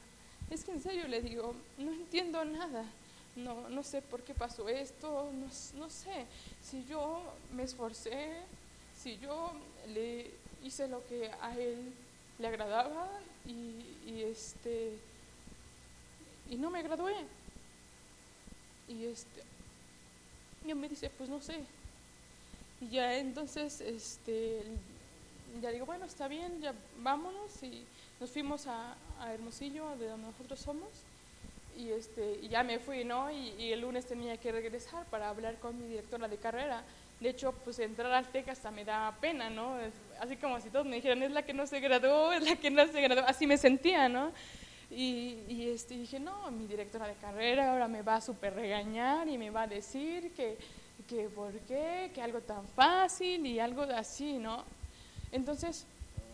es 0.50 0.62
que 0.62 0.72
en 0.72 0.82
serio 0.82 1.08
le 1.08 1.22
digo, 1.22 1.54
no 1.78 1.90
entiendo 1.90 2.44
nada, 2.44 2.84
no, 3.34 3.68
no 3.70 3.82
sé 3.82 4.02
por 4.02 4.22
qué 4.22 4.34
pasó 4.34 4.68
esto, 4.68 5.30
no, 5.32 5.46
no 5.80 5.88
sé, 5.88 6.26
si 6.62 6.84
yo 6.84 7.22
me 7.54 7.62
esforcé, 7.62 8.32
si 9.05 9.18
yo 9.18 9.52
le 9.92 10.30
hice 10.64 10.88
lo 10.88 11.07
que 11.07 11.30
a 11.42 11.55
él 11.59 11.92
le 12.38 12.46
agradaba 12.48 13.07
y, 13.46 14.22
este 14.22 14.96
y 16.50 16.57
no 16.57 16.70
me 16.70 16.82
gradué. 16.82 17.14
Y 18.88 19.05
este 19.05 19.42
y 20.64 20.72
me 20.72 20.88
dice 20.88 21.11
pues 21.11 21.28
no 21.28 21.40
sé 21.42 21.61
y 22.80 22.88
ya 22.88 23.18
entonces 23.18 23.82
este 23.82 24.62
ya 25.61 25.70
digo 25.70 25.84
bueno 25.84 26.07
está 26.07 26.26
bien 26.26 26.61
ya 26.62 26.74
vámonos 27.00 27.62
y 27.62 27.84
nos 28.18 28.30
fuimos 28.30 28.66
a, 28.66 28.96
Hermosillo 29.26 29.96
de 29.96 30.09
donde 30.09 30.26
nosotros 30.28 30.59
somos. 30.61 30.88
Y 31.76 31.90
este 31.90 32.40
y 32.42 32.48
ya 32.48 32.62
me 32.62 32.78
fui 32.78 33.05
no 33.05 33.30
y 33.30 33.72
el 33.72 33.80
lunes 33.80 34.07
tenía 34.07 34.38
que 34.38 34.50
regresar 34.50 35.05
para 35.07 35.28
hablar 35.28 35.59
con 35.59 35.78
mi 35.78 35.88
directora 35.88 36.28
de 36.28 36.38
carrera 36.38 36.84
de 37.20 37.28
hecho, 37.30 37.52
pues 37.64 37.78
entrar 37.78 38.12
al 38.12 38.28
TEC 38.28 38.48
hasta 38.48 38.70
me 38.70 38.84
da 38.84 39.16
pena, 39.20 39.48
¿no? 39.48 39.76
así 40.20 40.36
como 40.36 40.60
si 40.60 40.70
todos 40.70 40.86
me 40.86 40.96
dijeran, 40.96 41.22
es 41.22 41.30
la 41.30 41.42
que 41.42 41.54
no 41.54 41.66
se 41.66 41.80
graduó, 41.80 42.32
es 42.32 42.42
la 42.42 42.56
que 42.56 42.70
no 42.70 42.86
se 42.86 43.00
graduó, 43.00 43.24
así 43.26 43.46
me 43.46 43.56
sentía, 43.56 44.08
¿no? 44.08 44.32
Y, 44.90 45.42
y 45.48 45.70
este, 45.70 45.94
dije, 45.94 46.20
no, 46.20 46.50
mi 46.50 46.66
directora 46.66 47.08
de 47.08 47.14
carrera 47.14 47.72
ahora 47.72 47.88
me 47.88 48.02
va 48.02 48.16
a 48.16 48.20
súper 48.20 48.54
regañar 48.54 49.28
y 49.28 49.38
me 49.38 49.50
va 49.50 49.62
a 49.62 49.66
decir 49.66 50.32
que, 50.32 50.58
que 51.08 51.28
por 51.28 51.52
qué, 51.60 52.10
que 52.14 52.22
algo 52.22 52.40
tan 52.40 52.66
fácil 52.68 53.44
y 53.46 53.58
algo 53.58 53.82
así, 53.82 54.38
¿no? 54.38 54.64
Entonces, 55.32 55.86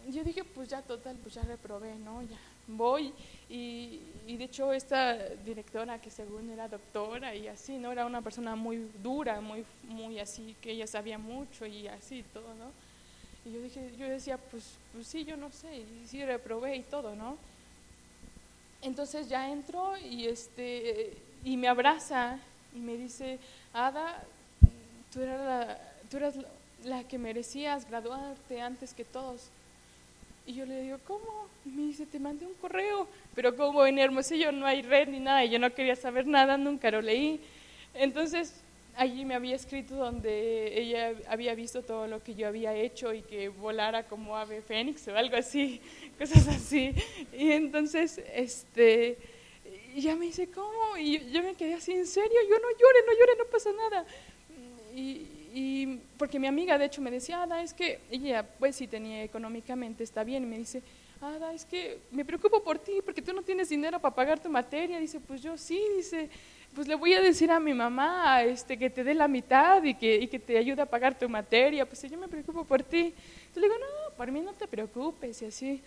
yo 0.08 0.24
dije, 0.24 0.44
pues 0.44 0.68
ya 0.68 0.82
total, 0.82 1.16
pues 1.22 1.34
ya 1.34 1.42
reprobé, 1.42 1.94
¿no? 1.94 2.22
Ya 2.22 2.38
voy 2.76 3.12
y, 3.48 4.00
de 4.26 4.44
hecho 4.44 4.72
esta 4.72 5.16
directora 5.44 6.00
que 6.00 6.10
según 6.10 6.50
era 6.50 6.68
doctora 6.68 7.34
y 7.34 7.48
así, 7.48 7.78
¿no? 7.78 7.92
Era 7.92 8.06
una 8.06 8.22
persona 8.22 8.54
muy 8.56 8.88
dura, 9.02 9.40
muy, 9.40 9.64
muy 9.88 10.18
así, 10.18 10.56
que 10.60 10.70
ella 10.70 10.86
sabía 10.86 11.18
mucho 11.18 11.66
y 11.66 11.88
así 11.88 12.24
todo, 12.32 12.54
¿no? 12.54 12.70
Y 13.44 13.52
yo 13.52 13.60
dije, 13.60 13.92
yo 13.98 14.08
decía, 14.08 14.38
pues, 14.38 14.64
pues 14.92 15.06
sí, 15.06 15.24
yo 15.24 15.36
no 15.36 15.50
sé, 15.50 15.78
y 15.78 16.06
sí 16.06 16.24
reprobé 16.24 16.76
y 16.76 16.82
todo, 16.82 17.16
¿no? 17.16 17.36
Entonces 18.82 19.28
ya 19.28 19.50
entro 19.50 19.96
y 19.98 20.26
este 20.26 21.16
y 21.44 21.56
me 21.56 21.68
abraza 21.68 22.38
y 22.74 22.78
me 22.78 22.96
dice, 22.96 23.38
Ada, 23.72 24.22
tú 25.12 25.20
eras 25.20 25.40
la, 25.40 25.78
tú 26.10 26.16
eras 26.16 26.34
la 26.84 27.04
que 27.04 27.18
merecías 27.18 27.88
graduarte 27.88 28.60
antes 28.60 28.94
que 28.94 29.04
todos. 29.04 29.50
Y 30.46 30.54
yo 30.54 30.66
le 30.66 30.82
digo, 30.82 30.98
¿cómo? 31.06 31.50
me 31.64 31.82
dice, 31.82 32.06
te 32.06 32.18
mandé 32.18 32.46
un 32.46 32.54
correo, 32.54 33.06
pero 33.34 33.54
como 33.54 33.84
en 33.86 33.98
Hermosillo 33.98 34.50
no 34.52 34.66
hay 34.66 34.82
red 34.82 35.08
ni 35.08 35.20
nada, 35.20 35.44
y 35.44 35.50
yo 35.50 35.58
no 35.58 35.72
quería 35.72 35.96
saber 35.96 36.26
nada, 36.26 36.56
nunca 36.56 36.90
lo 36.90 37.02
leí. 37.02 37.40
Entonces, 37.94 38.62
allí 38.96 39.24
me 39.24 39.34
había 39.34 39.56
escrito 39.56 39.94
donde 39.94 40.78
ella 40.80 41.14
había 41.28 41.54
visto 41.54 41.82
todo 41.82 42.06
lo 42.06 42.22
que 42.22 42.34
yo 42.34 42.48
había 42.48 42.74
hecho 42.74 43.12
y 43.14 43.22
que 43.22 43.48
volara 43.48 44.04
como 44.04 44.36
ave 44.36 44.62
fénix 44.62 45.06
o 45.08 45.16
algo 45.16 45.36
así, 45.36 45.80
cosas 46.18 46.48
así. 46.48 46.94
Y 47.32 47.52
entonces, 47.52 48.20
este, 48.34 49.18
ya 49.96 50.16
me 50.16 50.26
dice, 50.26 50.48
¿cómo? 50.50 50.96
Y 50.98 51.30
yo 51.30 51.42
me 51.42 51.54
quedé 51.54 51.74
así, 51.74 51.92
¿en 51.92 52.06
serio? 52.06 52.38
Yo 52.48 52.56
no 52.58 52.70
llore, 52.70 52.98
no 53.06 53.12
llore, 53.12 53.32
no 53.38 53.44
pasa 53.46 53.70
nada. 53.72 54.06
Y, 54.94 55.26
y 55.54 55.98
porque 56.18 56.38
mi 56.38 56.46
amiga 56.46 56.78
de 56.78 56.86
hecho 56.86 57.02
me 57.02 57.10
decía, 57.10 57.42
Ada, 57.42 57.62
es 57.62 57.74
que 57.74 57.98
ella 58.10 58.46
pues 58.58 58.76
sí 58.76 58.86
tenía 58.86 59.22
económicamente, 59.22 60.04
está 60.04 60.24
bien, 60.24 60.44
y 60.44 60.46
me 60.46 60.58
dice, 60.58 60.82
Ada, 61.20 61.52
es 61.52 61.66
que 61.66 61.98
me 62.10 62.24
preocupo 62.24 62.62
por 62.62 62.78
ti 62.78 63.00
porque 63.04 63.20
tú 63.20 63.32
no 63.34 63.42
tienes 63.42 63.68
dinero 63.68 64.00
para 64.00 64.14
pagar 64.14 64.40
tu 64.40 64.48
materia. 64.48 64.98
Dice, 64.98 65.20
pues 65.20 65.42
yo 65.42 65.58
sí, 65.58 65.78
dice, 65.96 66.30
pues 66.74 66.88
le 66.88 66.94
voy 66.94 67.12
a 67.12 67.20
decir 67.20 67.50
a 67.50 67.60
mi 67.60 67.74
mamá 67.74 68.42
este, 68.42 68.78
que 68.78 68.88
te 68.88 69.04
dé 69.04 69.12
la 69.12 69.28
mitad 69.28 69.82
y 69.82 69.94
que, 69.94 70.16
y 70.16 70.28
que 70.28 70.38
te 70.38 70.56
ayude 70.56 70.80
a 70.80 70.86
pagar 70.86 71.18
tu 71.18 71.28
materia. 71.28 71.84
Pues 71.84 72.02
yo 72.02 72.16
me 72.16 72.26
preocupo 72.26 72.64
por 72.64 72.82
ti. 72.82 73.12
Entonces 73.12 73.56
le 73.56 73.62
digo, 73.62 73.74
no, 73.78 74.16
por 74.16 74.32
mí 74.32 74.40
no 74.40 74.54
te 74.54 74.66
preocupes 74.66 75.42
y 75.42 75.44
así. 75.44 75.82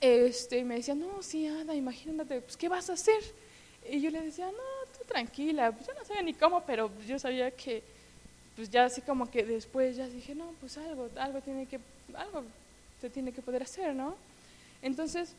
Este, 0.00 0.58
y 0.58 0.64
me 0.64 0.76
decía, 0.76 0.94
no, 0.94 1.22
sí, 1.22 1.46
Ada, 1.46 1.74
imagínate, 1.74 2.40
pues 2.40 2.56
¿qué 2.56 2.68
vas 2.68 2.88
a 2.88 2.94
hacer? 2.94 3.20
Y 3.90 4.00
yo 4.00 4.10
le 4.10 4.22
decía, 4.22 4.46
no, 4.46 4.98
tú 4.98 5.04
tranquila, 5.06 5.72
pues 5.72 5.86
yo 5.86 5.92
no 5.92 6.04
sabía 6.04 6.22
ni 6.22 6.32
cómo, 6.32 6.62
pero 6.64 6.90
yo 7.06 7.18
sabía 7.18 7.50
que, 7.50 7.82
pues 8.58 8.70
ya 8.70 8.86
así 8.86 9.02
como 9.02 9.30
que 9.30 9.44
después 9.44 9.94
ya 9.94 10.08
dije, 10.08 10.34
no, 10.34 10.46
pues 10.58 10.76
algo, 10.78 11.08
algo 11.14 11.40
tiene 11.40 11.66
que, 11.66 11.78
algo 12.12 12.42
se 13.00 13.08
tiene 13.08 13.30
que 13.30 13.40
poder 13.40 13.62
hacer, 13.62 13.94
¿no? 13.94 14.16
Entonces, 14.82 15.32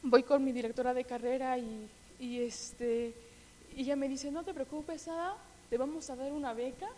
voy 0.00 0.22
con 0.22 0.44
mi 0.44 0.52
directora 0.52 0.94
de 0.94 1.02
carrera 1.02 1.58
y, 1.58 1.88
y, 2.20 2.38
este, 2.38 3.12
y 3.74 3.80
ella 3.80 3.96
me 3.96 4.08
dice, 4.08 4.30
no 4.30 4.44
te 4.44 4.54
preocupes, 4.54 5.08
Ada, 5.08 5.34
te 5.68 5.76
vamos 5.76 6.08
a 6.08 6.14
dar 6.14 6.30
una 6.30 6.52
beca 6.52 6.88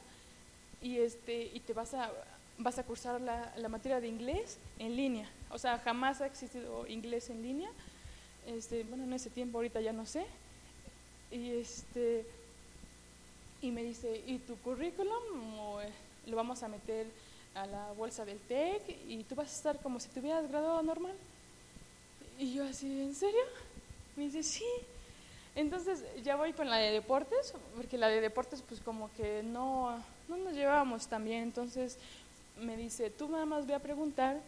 y, 0.83 0.99
este, 0.99 1.45
y 1.45 1.61
te 1.61 1.73
vas 1.73 1.95
a, 1.95 2.13
vas 2.59 2.79
a 2.79 2.83
cursar 2.83 3.19
la, 3.19 3.55
la 3.57 3.71
materia 3.71 4.03
de 4.03 4.09
inglés 4.09 4.59
en 4.79 4.97
línea. 4.97 5.31
O 5.49 5.59
sea, 5.59 5.79
jamás 5.79 6.21
ha 6.21 6.27
existido 6.27 6.87
inglés 6.89 7.31
en 7.31 7.41
línea. 7.41 7.71
Este, 8.47 8.83
bueno, 8.83 9.05
en 9.05 9.15
ese 9.15 9.31
tiempo 9.31 9.57
ahorita 9.57 9.81
ya 9.81 9.95
no 9.95 10.05
sé. 10.05 10.27
Y, 11.31 11.53
este, 11.53 12.27
y 13.63 13.71
me 13.71 13.83
dice, 13.83 14.23
¿y 14.27 14.39
tu 14.39 14.57
currículum? 14.59 15.23
Eh, 15.83 15.91
lo 16.27 16.37
vamos 16.37 16.63
a 16.63 16.69
meter 16.69 17.07
a 17.55 17.67
la 17.67 17.93
bolsa 17.93 18.25
del 18.25 18.39
TEC 18.39 18.83
y 19.09 19.25
tú 19.25 19.35
vas 19.35 19.49
a 19.49 19.57
estar 19.57 19.81
como 19.81 19.99
si 19.99 20.09
te 20.09 20.21
hubieras 20.21 20.49
graduado 20.49 20.83
normal. 20.83 21.15
Y 22.39 22.53
yo 22.55 22.65
así, 22.65 22.87
¿en 22.87 23.15
serio? 23.15 23.41
Me 24.17 24.25
dice, 24.25 24.43
sí. 24.43 24.65
Entonces 25.55 26.05
ya 26.23 26.37
voy 26.37 26.53
con 26.53 26.69
la 26.69 26.77
de 26.77 26.93
deportes, 26.93 27.55
porque 27.75 27.97
la 27.97 28.09
de 28.09 28.21
deportes 28.21 28.63
pues 28.69 28.81
como 28.81 29.11
que 29.15 29.43
no, 29.43 29.97
no 30.29 30.37
nos 30.37 30.53
llevábamos 30.53 31.07
tan 31.07 31.25
bien. 31.25 31.45
Entonces 31.45 31.97
me 32.61 32.77
dice, 32.77 33.11
tú 33.11 33.29
nada 33.29 33.47
más 33.47 33.65
voy 33.65 33.75
a 33.75 33.79
preguntar 33.79 34.39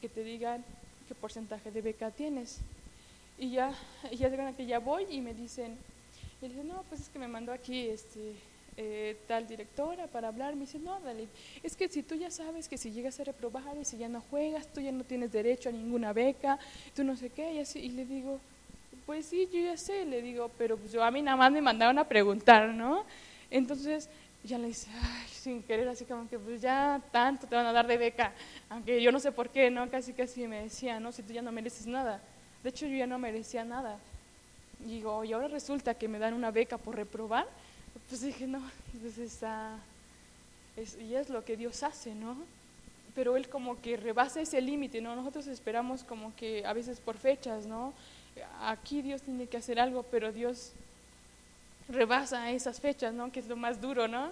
que 0.00 0.08
te 0.10 0.22
digan 0.22 0.62
qué 1.08 1.14
porcentaje 1.14 1.70
de 1.70 1.80
beca 1.80 2.10
tienes. 2.10 2.58
Y 3.38 3.52
ya, 3.52 3.74
y 4.10 4.16
ya 4.16 4.54
que 4.54 4.66
ya 4.66 4.78
voy 4.78 5.06
y 5.08 5.22
me 5.22 5.32
dicen, 5.32 5.78
y 6.46 6.48
dice, 6.48 6.64
no, 6.64 6.82
pues 6.88 7.02
es 7.02 7.08
que 7.08 7.18
me 7.18 7.28
mandó 7.28 7.52
aquí 7.52 7.88
este, 7.88 8.34
eh, 8.76 9.16
tal 9.28 9.46
directora 9.46 10.06
para 10.06 10.28
hablar. 10.28 10.54
Me 10.54 10.62
dice, 10.62 10.78
no, 10.78 10.98
dale, 11.00 11.28
es 11.62 11.76
que 11.76 11.88
si 11.88 12.02
tú 12.02 12.14
ya 12.14 12.30
sabes 12.30 12.68
que 12.68 12.76
si 12.76 12.90
llegas 12.90 13.20
a 13.20 13.24
reprobar 13.24 13.76
y 13.80 13.84
si 13.84 13.96
ya 13.96 14.08
no 14.08 14.20
juegas, 14.22 14.66
tú 14.72 14.80
ya 14.80 14.92
no 14.92 15.04
tienes 15.04 15.30
derecho 15.30 15.68
a 15.68 15.72
ninguna 15.72 16.12
beca, 16.12 16.58
tú 16.94 17.04
no 17.04 17.16
sé 17.16 17.30
qué, 17.30 17.54
y 17.54 17.58
así. 17.60 17.78
Y 17.78 17.90
le 17.90 18.04
digo, 18.04 18.40
pues 19.06 19.26
sí, 19.26 19.48
yo 19.52 19.60
ya 19.60 19.76
sé, 19.76 20.04
le 20.04 20.20
digo, 20.22 20.50
pero 20.58 20.76
pues 20.76 20.92
yo 20.92 21.04
a 21.04 21.10
mí 21.10 21.22
nada 21.22 21.36
más 21.36 21.52
me 21.52 21.60
mandaron 21.60 21.98
a 21.98 22.08
preguntar, 22.08 22.68
¿no? 22.70 23.04
Entonces 23.50 24.08
ya 24.42 24.58
le 24.58 24.68
dice, 24.68 24.90
ay, 24.92 25.28
sin 25.28 25.62
querer, 25.62 25.86
así 25.88 26.04
como 26.04 26.28
que 26.28 26.38
pues 26.38 26.60
ya 26.60 27.00
tanto 27.12 27.46
te 27.46 27.54
van 27.54 27.66
a 27.66 27.72
dar 27.72 27.86
de 27.86 27.96
beca, 27.96 28.32
aunque 28.68 29.00
yo 29.00 29.12
no 29.12 29.20
sé 29.20 29.30
por 29.30 29.50
qué, 29.50 29.70
¿no? 29.70 29.88
Casi 29.90 30.12
casi 30.12 30.48
me 30.48 30.62
decía, 30.62 30.98
¿no? 30.98 31.12
Si 31.12 31.22
tú 31.22 31.32
ya 31.32 31.42
no 31.42 31.52
mereces 31.52 31.86
nada. 31.86 32.20
De 32.62 32.70
hecho, 32.70 32.86
yo 32.86 32.96
ya 32.96 33.06
no 33.06 33.18
merecía 33.18 33.64
nada. 33.64 33.98
Y 34.86 34.96
digo, 34.96 35.24
y 35.24 35.32
ahora 35.32 35.48
resulta 35.48 35.94
que 35.94 36.08
me 36.08 36.18
dan 36.18 36.34
una 36.34 36.50
beca 36.50 36.78
por 36.78 36.96
reprobar. 36.96 37.46
Pues 38.08 38.22
dije, 38.22 38.46
no, 38.46 38.62
pues 39.00 39.18
está, 39.18 39.78
es, 40.76 40.96
y 40.98 41.14
es 41.14 41.28
lo 41.28 41.44
que 41.44 41.56
Dios 41.56 41.82
hace, 41.82 42.14
¿no? 42.14 42.36
Pero 43.14 43.36
Él 43.36 43.48
como 43.48 43.80
que 43.80 43.96
rebasa 43.96 44.40
ese 44.40 44.60
límite, 44.60 45.00
¿no? 45.00 45.14
Nosotros 45.14 45.46
esperamos 45.46 46.02
como 46.02 46.34
que 46.34 46.64
a 46.66 46.72
veces 46.72 47.00
por 47.00 47.16
fechas, 47.16 47.66
¿no? 47.66 47.92
Aquí 48.62 49.02
Dios 49.02 49.22
tiene 49.22 49.46
que 49.46 49.58
hacer 49.58 49.78
algo, 49.78 50.02
pero 50.04 50.32
Dios 50.32 50.72
rebasa 51.88 52.50
esas 52.50 52.80
fechas, 52.80 53.12
¿no? 53.12 53.30
Que 53.30 53.40
es 53.40 53.48
lo 53.48 53.56
más 53.56 53.80
duro, 53.80 54.08
¿no? 54.08 54.30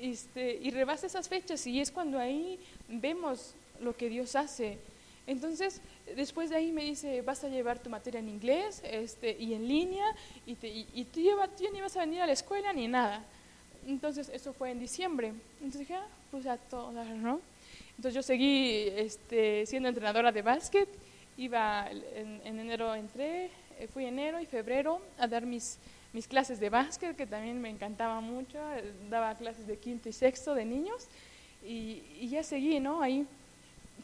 Este, 0.00 0.58
y 0.62 0.70
rebasa 0.70 1.06
esas 1.06 1.28
fechas 1.28 1.66
y 1.66 1.80
es 1.80 1.90
cuando 1.90 2.18
ahí 2.18 2.58
vemos 2.88 3.54
lo 3.80 3.96
que 3.96 4.08
Dios 4.08 4.36
hace. 4.36 4.78
Entonces, 5.26 5.80
después 6.14 6.50
de 6.50 6.56
ahí 6.56 6.72
me 6.72 6.84
dice, 6.84 7.22
vas 7.22 7.42
a 7.42 7.48
llevar 7.48 7.78
tu 7.78 7.90
materia 7.90 8.20
en 8.20 8.28
inglés 8.28 8.80
este, 8.84 9.36
y 9.38 9.54
en 9.54 9.66
línea 9.66 10.04
y, 10.46 10.56
y, 10.94 11.04
tú, 11.04 11.20
lleva, 11.20 11.48
tú 11.48 11.64
ni 11.72 11.80
vas 11.80 11.96
a 11.96 12.00
venir 12.00 12.22
a 12.22 12.26
la 12.26 12.32
escuela 12.32 12.72
ni 12.72 12.86
nada. 12.86 13.24
Entonces, 13.86 14.28
eso 14.28 14.52
fue 14.52 14.70
en 14.70 14.78
diciembre. 14.78 15.32
Entonces 15.56 15.80
dije, 15.80 15.94
ah, 15.94 16.06
pues 16.30 16.46
a 16.46 16.56
todo 16.56 16.92
¿no? 16.92 17.40
Entonces 17.96 18.14
yo 18.14 18.22
seguí 18.22 18.88
este, 18.94 19.66
siendo 19.66 19.88
entrenadora 19.88 20.30
de 20.30 20.42
básquet, 20.42 20.88
iba 21.36 21.88
en, 21.90 22.40
en 22.44 22.60
enero 22.60 22.94
entré, 22.94 23.50
eh, 23.78 23.88
fui 23.92 24.04
enero 24.04 24.38
y 24.40 24.46
febrero 24.46 25.00
a 25.18 25.26
dar 25.26 25.46
mis 25.46 25.78
mis 26.16 26.26
clases 26.26 26.58
de 26.58 26.70
básquet, 26.70 27.14
que 27.14 27.26
también 27.26 27.60
me 27.60 27.68
encantaba 27.68 28.22
mucho, 28.22 28.58
daba 29.10 29.36
clases 29.36 29.66
de 29.66 29.76
quinto 29.76 30.08
y 30.08 30.12
sexto 30.12 30.54
de 30.54 30.64
niños, 30.64 31.08
y, 31.62 32.26
ya 32.28 32.42
seguí, 32.42 32.80
¿no? 32.80 33.02
Ahí. 33.02 33.26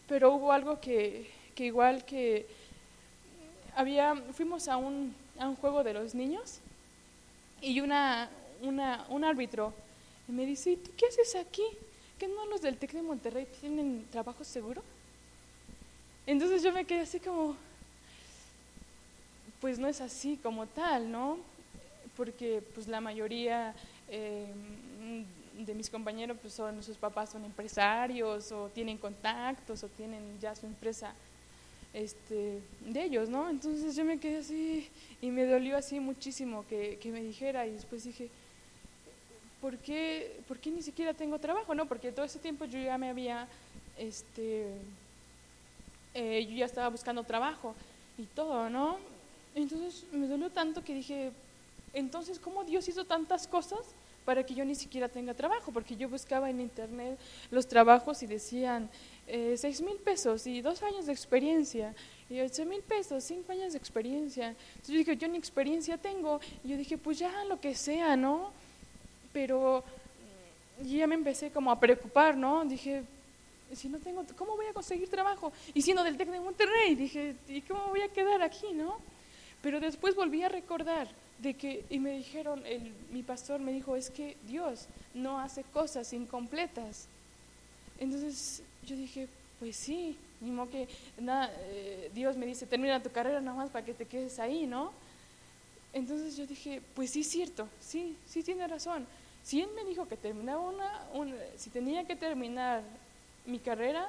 Pero 0.09 0.33
hubo 0.33 0.53
algo 0.53 0.81
que, 0.81 1.31
que 1.55 1.67
igual 1.67 2.05
que 2.05 2.47
había, 3.75 4.15
fuimos 4.33 4.69
a 4.69 4.77
un, 4.77 5.15
a 5.39 5.49
un 5.49 5.57
juego 5.57 5.83
de 5.85 5.95
los 5.95 6.15
niños, 6.15 6.59
y 7.61 7.81
una, 7.81 8.29
una, 8.63 9.07
un 9.09 9.25
árbitro 9.25 9.73
me 10.29 10.45
dice, 10.47 10.73
¿y 10.73 10.77
tú 10.77 10.91
qué 10.97 11.07
haces 11.07 11.37
aquí? 11.37 11.65
¿Que 12.19 12.27
no 12.29 12.47
los 12.47 12.63
del 12.63 12.77
TEC 12.77 12.93
de 12.93 13.03
Monterrey 13.03 13.47
tienen 13.61 14.07
trabajo 14.11 14.45
seguro? 14.45 14.83
Entonces 16.27 16.63
yo 16.63 16.73
me 16.73 16.85
quedé 16.85 17.01
así 17.01 17.21
como, 17.21 17.57
pues 19.61 19.79
no 19.79 19.89
es 19.89 20.01
así 20.01 20.39
como 20.43 20.67
tal, 20.67 21.11
¿no? 21.11 21.39
porque 22.17 22.63
pues 22.75 22.89
la 22.89 23.01
mayoría 23.01 23.75
eh, 24.09 24.47
de 25.59 25.75
mis 25.75 25.91
compañeros 25.91 26.37
pues 26.41 26.55
son 26.55 26.83
sus 26.83 26.97
papás 26.97 27.31
son 27.31 27.45
empresarios 27.45 28.51
o 28.53 28.69
tienen 28.69 28.99
contactos 28.99 29.83
o 29.85 29.89
tienen 29.89 30.39
ya 30.41 30.55
su 30.55 30.67
empresa 30.67 31.15
este, 31.93 32.61
de 32.81 33.05
ellos, 33.05 33.29
¿no? 33.29 33.51
Entonces 33.51 33.95
yo 33.95 34.05
me 34.05 34.19
quedé 34.19 34.39
así 34.39 34.89
y 35.21 35.31
me 35.31 35.45
dolió 35.45 35.77
así 35.77 36.01
muchísimo 36.01 36.65
que, 36.69 36.99
que 37.01 37.11
me 37.11 37.23
dijera 37.23 37.67
y 37.67 37.73
después 37.73 38.05
dije, 38.05 38.31
¿por 39.61 39.77
qué, 39.79 40.41
¿por 40.49 40.59
qué 40.59 40.71
ni 40.71 40.83
siquiera 40.83 41.15
tengo 41.15 41.39
trabajo? 41.39 41.75
No, 41.75 41.87
porque 41.87 42.11
todo 42.11 42.25
ese 42.25 42.39
tiempo 42.39 42.65
yo 42.65 42.81
ya 42.81 42.97
me 42.99 43.11
había, 43.11 43.47
este, 43.99 44.67
eh, 46.15 46.47
yo 46.49 46.57
ya 46.57 46.67
estaba 46.67 46.89
buscando 46.89 47.23
trabajo 47.25 47.75
y 48.19 48.25
todo, 48.25 48.71
¿no? 48.71 48.97
Entonces 49.55 50.05
me 50.13 50.27
dolió 50.27 50.51
tanto 50.51 50.83
que 50.83 50.95
dije, 50.95 51.31
entonces, 51.93 52.39
¿cómo 52.39 52.65
Dios 52.65 52.89
hizo 52.89 53.05
tantas 53.05 53.47
cosas 53.47 53.81
para 54.25 54.45
que 54.45 54.55
yo 54.55 54.65
ni 54.65 54.75
siquiera 54.75 55.09
tenga 55.09 55.35
trabajo? 55.35 55.73
Porque 55.73 55.97
yo 55.97 56.09
buscaba 56.09 56.49
en 56.51 56.61
internet 56.61 57.19
los 57.51 57.67
trabajos 57.67 58.23
y 58.23 58.27
decían 58.27 58.89
eh, 59.27 59.55
seis 59.57 59.81
mil 59.81 59.97
pesos 59.97 60.47
y 60.47 60.61
dos 60.61 60.83
años 60.83 61.07
de 61.07 61.13
experiencia, 61.13 61.95
y 62.29 62.41
ocho 62.41 62.65
mil 62.65 62.81
pesos, 62.81 63.25
cinco 63.25 63.53
años 63.53 63.73
de 63.73 63.79
experiencia. 63.79 64.49
Entonces 64.49 64.89
yo 64.89 64.99
dije, 64.99 65.17
yo 65.17 65.29
ni 65.29 65.37
experiencia 65.37 65.99
tengo. 65.99 66.41
Y 66.65 66.69
yo 66.69 66.77
dije, 66.77 66.97
pues 66.97 67.19
ya, 67.19 67.45
lo 67.45 67.61
que 67.61 67.75
sea, 67.75 68.17
¿no? 68.17 68.53
Pero 69.33 69.85
yo 70.83 70.97
ya 70.99 71.07
me 71.07 71.15
empecé 71.15 71.51
como 71.51 71.71
a 71.71 71.79
preocupar, 71.79 72.37
¿no? 72.37 72.65
Dije, 72.65 73.03
si 73.75 73.89
no 73.89 73.99
tengo, 73.99 74.25
¿cómo 74.37 74.57
voy 74.57 74.67
a 74.67 74.73
conseguir 74.73 75.09
trabajo? 75.09 75.53
Y 75.75 75.83
siendo 75.83 76.03
del 76.05 76.17
TEC 76.17 76.31
de 76.31 76.41
Monterrey, 76.41 76.95
dije, 76.95 77.37
¿y 77.49 77.61
cómo 77.63 77.89
voy 77.89 78.03
a 78.03 78.09
quedar 78.09 78.43
aquí, 78.43 78.73
no? 78.73 78.99
Pero 79.61 79.79
después 79.79 80.15
volví 80.15 80.43
a 80.43 80.49
recordar 80.49 81.09
de 81.43 81.55
que, 81.55 81.85
y 81.91 81.99
me 81.99 82.13
dijeron, 82.13 82.65
el, 82.65 82.93
mi 83.11 83.23
pastor 83.23 83.61
me 83.61 83.73
dijo, 83.73 83.97
es 83.97 84.11
que 84.11 84.37
Dios 84.47 84.87
no 85.13 85.41
hace 85.41 85.65
cosas 85.65 86.13
incompletas. 86.13 87.09
Entonces 87.99 88.63
yo 88.87 88.97
dije, 88.97 89.29
pues 89.59 89.77
sí, 89.77 90.17
modo 90.41 90.71
que 90.71 90.89
nada, 91.19 91.53
eh, 91.59 92.11
Dios 92.15 92.37
me 92.37 92.47
dice, 92.47 92.67
termina 92.67 93.03
tu 93.03 93.11
carrera 93.11 93.41
nada 93.41 93.57
más 93.57 93.71
para 93.71 93.85
que 93.85 93.95
te 93.95 94.07
quedes 94.07 94.39
ahí, 94.39 94.67
¿no? 94.67 94.93
Entonces 95.93 96.37
yo 96.37 96.47
dije, 96.47 96.81
pues 96.95 97.11
sí, 97.11 97.23
cierto, 97.23 97.69
sí, 97.81 98.17
sí 98.27 98.43
tiene 98.43 98.67
razón. 98.67 99.07
Si 99.43 99.61
Él 99.61 99.69
me 99.75 99.85
dijo 99.85 100.07
que 100.07 100.17
terminaba 100.17 100.61
una, 100.61 101.37
si 101.57 101.71
tenía 101.71 102.05
que 102.05 102.17
terminar 102.17 102.83
mi 103.45 103.59
carrera, 103.59 104.09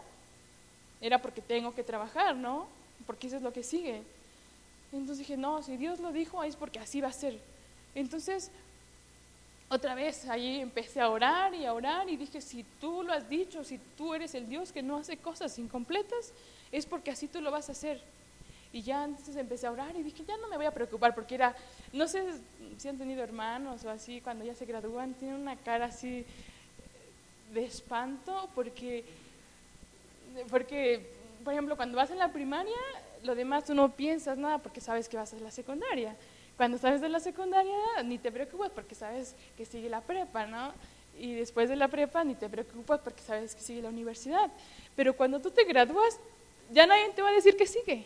era 1.01 1.21
porque 1.21 1.41
tengo 1.41 1.73
que 1.73 1.83
trabajar, 1.83 2.35
¿no? 2.35 2.67
Porque 3.05 3.27
eso 3.27 3.37
es 3.37 3.41
lo 3.41 3.51
que 3.51 3.63
sigue. 3.63 4.03
Entonces 4.93 5.17
dije, 5.17 5.37
no, 5.37 5.61
si 5.63 5.75
Dios 5.75 5.99
lo 5.99 6.11
dijo 6.11 6.43
es 6.43 6.55
porque 6.55 6.79
así 6.79 7.01
va 7.01 7.07
a 7.07 7.13
ser. 7.13 7.39
Entonces, 7.95 8.51
otra 9.69 9.95
vez 9.95 10.29
ahí 10.29 10.59
empecé 10.59 11.01
a 11.01 11.09
orar 11.09 11.55
y 11.55 11.65
a 11.65 11.73
orar 11.73 12.07
y 12.09 12.15
dije, 12.15 12.41
si 12.41 12.63
tú 12.79 13.01
lo 13.01 13.11
has 13.11 13.27
dicho, 13.27 13.63
si 13.63 13.79
tú 13.97 14.13
eres 14.13 14.35
el 14.35 14.47
Dios 14.47 14.71
que 14.71 14.83
no 14.83 14.97
hace 14.97 15.17
cosas 15.17 15.57
incompletas, 15.57 16.31
es 16.71 16.85
porque 16.85 17.11
así 17.11 17.27
tú 17.27 17.41
lo 17.41 17.49
vas 17.49 17.69
a 17.69 17.71
hacer. 17.71 18.01
Y 18.71 18.83
ya 18.83 19.03
entonces 19.03 19.35
empecé 19.35 19.67
a 19.67 19.71
orar 19.71 19.95
y 19.95 20.03
dije, 20.03 20.23
ya 20.27 20.37
no 20.37 20.47
me 20.47 20.57
voy 20.57 20.65
a 20.67 20.71
preocupar 20.71 21.15
porque 21.15 21.35
era, 21.35 21.55
no 21.91 22.07
sé 22.07 22.23
si 22.77 22.87
han 22.87 22.97
tenido 22.97 23.23
hermanos 23.23 23.83
o 23.85 23.89
así, 23.89 24.21
cuando 24.21 24.45
ya 24.45 24.53
se 24.53 24.65
gradúan, 24.65 25.13
tienen 25.15 25.41
una 25.41 25.55
cara 25.55 25.85
así 25.85 26.25
de 27.51 27.65
espanto 27.65 28.49
porque, 28.55 29.05
porque 30.49 31.07
por 31.43 31.53
ejemplo, 31.53 31.75
cuando 31.75 31.97
vas 31.97 32.09
en 32.09 32.17
la 32.17 32.31
primaria, 32.31 32.77
lo 33.23 33.35
demás 33.35 33.65
tú 33.65 33.73
no 33.73 33.91
piensas 33.91 34.37
nada 34.37 34.57
porque 34.57 34.81
sabes 34.81 35.09
que 35.09 35.17
vas 35.17 35.33
a 35.33 35.37
la 35.37 35.51
secundaria. 35.51 36.15
Cuando 36.57 36.77
sabes 36.77 37.01
de 37.01 37.09
la 37.09 37.19
secundaria, 37.19 37.75
ni 38.03 38.17
te 38.17 38.31
preocupas 38.31 38.69
porque 38.71 38.95
sabes 38.95 39.35
que 39.57 39.65
sigue 39.65 39.89
la 39.89 40.01
prepa, 40.01 40.45
¿no? 40.45 40.73
Y 41.19 41.33
después 41.33 41.69
de 41.69 41.75
la 41.75 41.87
prepa, 41.87 42.23
ni 42.23 42.35
te 42.35 42.49
preocupas 42.49 42.99
porque 42.99 43.21
sabes 43.21 43.55
que 43.55 43.61
sigue 43.61 43.81
la 43.81 43.89
universidad. 43.89 44.51
Pero 44.95 45.15
cuando 45.15 45.39
tú 45.39 45.51
te 45.51 45.63
gradúas, 45.63 46.19
ya 46.71 46.85
nadie 46.85 47.09
te 47.09 47.21
va 47.21 47.29
a 47.29 47.33
decir 47.33 47.55
que 47.55 47.65
sigue. 47.65 48.05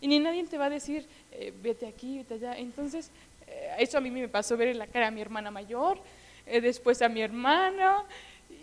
Y 0.00 0.08
ni 0.08 0.18
nadie 0.18 0.44
te 0.44 0.58
va 0.58 0.66
a 0.66 0.70
decir, 0.70 1.06
eh, 1.30 1.52
vete 1.62 1.86
aquí, 1.86 2.18
vete 2.18 2.34
allá. 2.34 2.58
Entonces, 2.58 3.10
eh, 3.46 3.76
eso 3.78 3.98
a 3.98 4.00
mí 4.00 4.10
me 4.10 4.28
pasó 4.28 4.56
ver 4.56 4.68
en 4.68 4.78
la 4.78 4.86
cara 4.86 5.08
a 5.08 5.10
mi 5.10 5.20
hermana 5.20 5.50
mayor, 5.50 5.98
eh, 6.46 6.60
después 6.60 7.00
a 7.02 7.08
mi 7.08 7.22
hermano, 7.22 8.04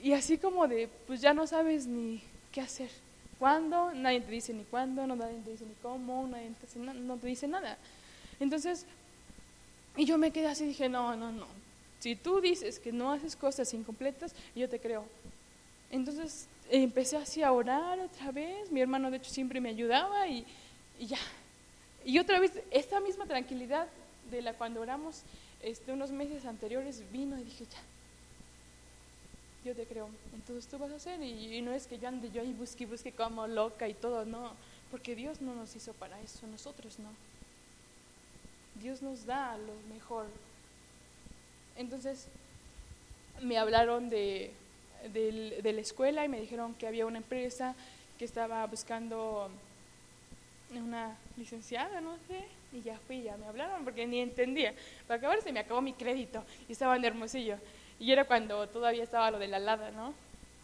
y 0.04 0.12
así 0.12 0.38
como 0.38 0.68
de, 0.68 0.90
pues 1.08 1.22
ya 1.22 1.34
no 1.34 1.48
sabes 1.48 1.88
ni 1.88 2.22
qué 2.52 2.62
hacer 2.62 2.90
cuándo, 3.40 3.94
nadie 3.94 4.22
te 4.22 4.32
dice 4.32 4.54
ni 4.54 4.64
cuándo, 4.66 5.08
nadie 5.08 5.40
te 5.44 5.52
dice 5.52 5.66
ni 5.66 5.74
cómo, 5.82 6.28
nadie 6.28 6.52
te 6.52 6.80
no, 6.80 7.18
te 7.18 7.28
dice 7.28 7.48
nada. 7.48 7.78
Entonces, 8.40 8.86
y 9.96 10.06
yo 10.06 10.18
me 10.18 10.32
quedé 10.32 10.48
así 10.48 10.66
y 10.66 10.68
dije, 10.68 10.90
no, 10.90 11.16
no, 11.16 11.32
no, 11.32 11.48
Si 12.00 12.16
tú 12.16 12.42
dices 12.42 12.80
que 12.80 12.92
no 12.92 13.12
haces 13.12 13.36
cosas 13.36 13.74
incompletas, 13.74 14.36
yo 14.56 14.70
te 14.70 14.80
creo. 14.80 15.06
Entonces 15.90 16.48
empecé 16.70 17.18
así 17.18 17.42
a 17.42 17.52
orar 17.52 18.00
otra 18.00 18.32
vez, 18.32 18.72
mi 18.72 18.82
hermano 18.82 19.10
de 19.10 19.18
hecho 19.18 19.32
siempre 19.32 19.60
me 19.60 19.70
ayudaba 19.70 20.28
y, 20.28 20.46
ya. 21.00 21.18
Y 22.06 22.20
otra 22.20 22.40
vez, 22.40 22.52
esta 22.72 23.00
misma 23.00 23.26
tranquilidad 23.26 23.88
de 24.30 24.42
la 24.42 24.54
cuando 24.54 24.82
oramos 24.82 25.24
este, 25.62 25.92
unos 25.92 26.12
meses 26.12 26.46
anteriores 26.46 27.04
vino 27.12 27.38
y 27.40 27.44
dije, 27.44 27.66
ya, 27.66 27.80
yo 29.64 29.76
te 29.76 29.86
creo, 29.86 30.10
entonces 30.34 30.68
tú 30.68 30.78
vas 30.78 30.91
a 30.91 30.95
hacer 30.95 31.22
y, 31.22 31.62
no 31.62 31.74
es 31.74 31.86
que 31.86 31.99
yo 31.99 32.07
ande 32.07 32.32
yo 32.32 32.41
ahí 32.41 32.53
busque 32.53 32.84
y 32.84 32.88
busque 32.88 33.12
como 33.12 33.45
loca 33.47 33.88
y 33.88 33.93
todo, 33.93 34.26
no, 34.26 34.53
porque 34.89 35.16
Dios 35.16 35.41
no 35.41 35.53
nos 35.53 35.76
hizo 35.76 35.93
para 35.93 36.20
eso, 36.22 36.47
nosotros 36.47 36.99
no. 36.99 37.10
Dios 38.82 39.01
nos 39.01 39.26
da 39.26 39.57
lo 39.57 39.74
mejor. 39.93 40.28
Entonces 41.76 42.28
me 43.41 43.57
hablaron 43.57 44.10
de, 44.10 44.51
de, 45.14 45.74
la 45.74 45.82
escuela 45.82 46.24
y 46.24 46.30
me 46.30 46.39
dijeron 46.39 46.74
que 46.76 46.88
había 46.88 47.05
una 47.05 47.18
empresa 47.18 47.76
que 48.18 48.26
estaba 48.26 48.66
buscando 48.68 49.49
una 50.74 51.18
licenciada, 51.38 51.99
no 51.99 52.18
sé, 52.28 52.45
y 52.72 52.82
ya 52.82 52.97
fui, 53.07 53.24
ya 53.24 53.36
me 53.38 53.47
hablaron 53.47 53.84
porque 53.84 54.05
ni 54.05 54.20
entendía. 54.20 54.74
Para 55.07 55.18
acabar 55.18 55.41
se 55.41 55.51
me 55.51 55.60
acabó 55.60 55.82
mi 55.82 55.93
crédito 55.93 56.43
y 56.68 56.74
estaba 56.74 56.95
en 56.95 57.05
Hermosillo. 57.05 57.57
Y 58.00 58.12
era 58.12 58.26
cuando 58.26 58.68
todavía 58.68 59.04
estaba 59.04 59.30
lo 59.32 59.39
de 59.39 59.47
la 59.47 59.60
LADA, 59.60 59.91
¿no? 59.91 60.14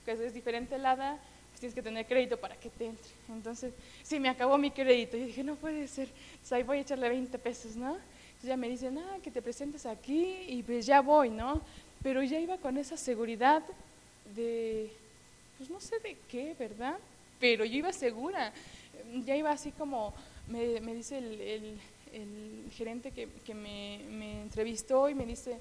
Que 0.05 0.13
es 0.13 0.33
diferente 0.33 0.77
LADA, 0.77 1.19
pues 1.49 1.59
tienes 1.59 1.75
que 1.75 1.81
tener 1.81 2.05
crédito 2.05 2.37
para 2.37 2.55
que 2.55 2.69
te 2.69 2.87
entre. 2.87 3.11
Entonces, 3.29 3.73
sí, 4.03 4.19
me 4.19 4.29
acabó 4.29 4.57
mi 4.57 4.71
crédito. 4.71 5.17
Y 5.17 5.25
dije, 5.25 5.43
no 5.43 5.55
puede 5.55 5.87
ser. 5.87 6.07
Entonces 6.31 6.51
ahí 6.53 6.63
voy 6.63 6.77
a 6.77 6.81
echarle 6.81 7.09
20 7.09 7.37
pesos, 7.39 7.75
¿no? 7.75 7.91
Entonces 7.95 8.47
ya 8.47 8.57
me 8.57 8.69
dicen, 8.69 8.97
ah, 8.97 9.17
que 9.23 9.31
te 9.31 9.41
presentes 9.41 9.85
aquí 9.85 10.45
y 10.47 10.63
pues 10.63 10.85
ya 10.85 11.01
voy, 11.01 11.29
¿no? 11.29 11.61
Pero 12.01 12.23
ya 12.23 12.39
iba 12.39 12.57
con 12.57 12.77
esa 12.77 12.97
seguridad 12.97 13.63
de, 14.35 14.91
pues 15.57 15.69
no 15.69 15.79
sé 15.81 15.99
de 15.99 16.17
qué, 16.29 16.55
¿verdad? 16.57 16.97
Pero 17.39 17.65
yo 17.65 17.77
iba 17.77 17.91
segura. 17.91 18.53
Ya 19.25 19.35
iba 19.35 19.51
así 19.51 19.71
como, 19.71 20.13
me, 20.47 20.79
me 20.81 20.93
dice 20.93 21.17
el, 21.17 21.41
el, 21.41 21.79
el 22.13 22.71
gerente 22.71 23.11
que, 23.11 23.27
que 23.45 23.53
me, 23.53 23.99
me 24.09 24.41
entrevistó 24.43 25.09
y 25.09 25.15
me 25.15 25.25
dice, 25.25 25.57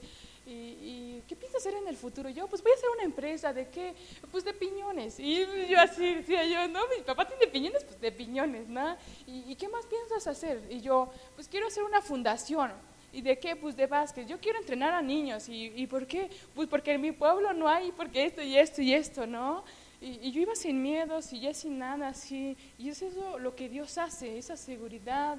¿Y, 0.46 1.22
qué 1.26 1.34
piensas 1.36 1.62
hacer 1.62 1.74
en 1.74 1.88
el 1.88 1.96
futuro? 1.96 2.28
Yo, 2.28 2.46
pues 2.46 2.62
voy 2.62 2.72
a 2.72 2.74
hacer 2.74 2.90
una 2.90 3.04
empresa, 3.04 3.52
¿de 3.52 3.68
qué? 3.68 3.94
Pues 4.30 4.44
de 4.44 4.52
piñones. 4.52 5.18
Y 5.18 5.46
yo 5.68 5.80
así 5.80 6.16
decía 6.16 6.44
yo, 6.44 6.68
no, 6.68 6.80
mi 6.94 7.02
papá 7.02 7.26
tiene 7.26 7.46
piñones, 7.46 7.82
pues 7.84 8.00
de 8.00 8.12
piñones, 8.12 8.68
¿no? 8.68 8.96
¿Y, 9.26 9.54
qué 9.56 9.68
más 9.68 9.86
piensas 9.86 10.26
hacer? 10.26 10.60
Y 10.70 10.80
yo, 10.80 11.10
pues 11.34 11.48
quiero 11.48 11.68
hacer 11.68 11.82
una 11.82 12.02
fundación. 12.02 12.72
¿Y 13.12 13.22
de 13.22 13.38
qué? 13.38 13.56
Pues 13.56 13.76
de 13.76 13.86
básquet. 13.86 14.26
Yo 14.26 14.38
quiero 14.38 14.58
entrenar 14.58 14.92
a 14.92 15.00
niños. 15.00 15.48
¿Y, 15.48 15.72
¿Y, 15.76 15.86
por 15.86 16.06
qué? 16.06 16.28
Pues 16.54 16.68
porque 16.68 16.92
en 16.92 17.00
mi 17.00 17.12
pueblo 17.12 17.52
no 17.52 17.68
hay, 17.68 17.92
porque 17.92 18.24
esto 18.24 18.42
y 18.42 18.58
esto 18.58 18.82
y 18.82 18.92
esto, 18.92 19.26
¿no? 19.26 19.64
Y, 20.00 20.32
yo 20.32 20.42
iba 20.42 20.54
sin 20.54 20.82
miedos 20.82 21.32
y 21.32 21.40
ya 21.40 21.54
sin 21.54 21.78
nada 21.78 22.08
así. 22.08 22.56
Y 22.78 22.90
es 22.90 23.00
eso 23.00 23.38
lo 23.38 23.56
que 23.56 23.70
Dios 23.70 23.96
hace, 23.96 24.36
esa 24.36 24.56
seguridad. 24.56 25.38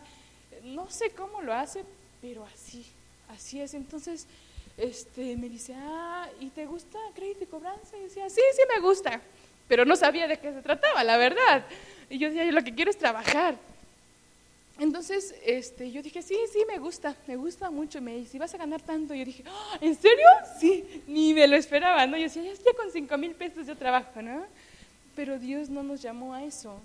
No 0.64 0.90
sé 0.90 1.12
cómo 1.12 1.42
lo 1.42 1.54
hace, 1.54 1.84
pero 2.22 2.44
así, 2.46 2.84
así 3.30 3.62
es. 3.62 3.76
Entonces, 3.76 4.26
este, 4.78 5.38
me 5.38 5.50
dice, 5.50 5.74
ah, 5.76 6.28
¿y 6.40 6.50
te 6.50 6.66
gusta 6.66 7.00
crédito 7.14 7.44
y 7.44 7.48
cobranza? 7.48 7.98
Y 7.98 8.04
decía, 8.04 8.30
sí, 8.30 8.42
sí 8.54 8.62
me 8.74 8.82
gusta, 8.82 9.22
pero 9.68 9.86
no 9.86 9.96
sabía 9.96 10.28
de 10.28 10.38
qué 10.38 10.52
se 10.52 10.62
trataba, 10.62 11.04
la 11.04 11.18
verdad. 11.18 11.66
Y 12.10 12.18
yo 12.18 12.28
decía, 12.28 12.46
yo 12.46 12.52
lo 12.52 12.64
que 12.64 12.76
quiero 12.76 12.92
es 12.92 12.98
trabajar. 12.98 13.56
Entonces, 14.78 15.34
este, 15.46 15.90
yo 15.90 16.02
dije, 16.02 16.22
sí, 16.22 16.38
sí, 16.52 16.66
me 16.68 16.78
gusta, 16.80 17.16
me 17.28 17.38
gusta 17.38 17.72
mucho. 17.72 18.02
Me 18.02 18.18
dice, 18.18 18.38
¿vas 18.38 18.54
a 18.54 18.58
ganar 18.58 18.82
tanto? 18.82 19.14
Y 19.14 19.20
yo 19.20 19.26
dije, 19.26 19.44
ah, 19.48 19.78
¿en 19.80 19.96
serio? 19.96 20.26
Sí, 20.60 21.04
ni 21.08 21.34
me 21.34 21.48
lo 21.48 21.56
esperaba, 21.56 22.06
¿no? 22.06 22.18
Yo 22.18 22.24
decía, 22.24 22.44
ya 22.44 22.74
con 22.74 22.92
cinco 22.92 23.18
mil 23.18 23.34
pesos 23.36 23.66
yo 23.66 23.78
trabajo, 23.78 24.22
¿no? 24.22 24.46
Pero 25.16 25.40
Dios 25.40 25.70
no 25.70 25.82
nos 25.82 26.02
llamó 26.02 26.34
a 26.34 26.44
eso. 26.44 26.78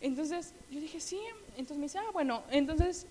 Entonces, 0.00 0.52
yo 0.70 0.80
dije, 0.80 1.00
sí. 1.00 1.18
Entonces 1.56 1.78
me 1.78 1.84
dice, 1.84 1.98
ah, 1.98 2.10
bueno, 2.12 2.44
entonces 2.50 3.06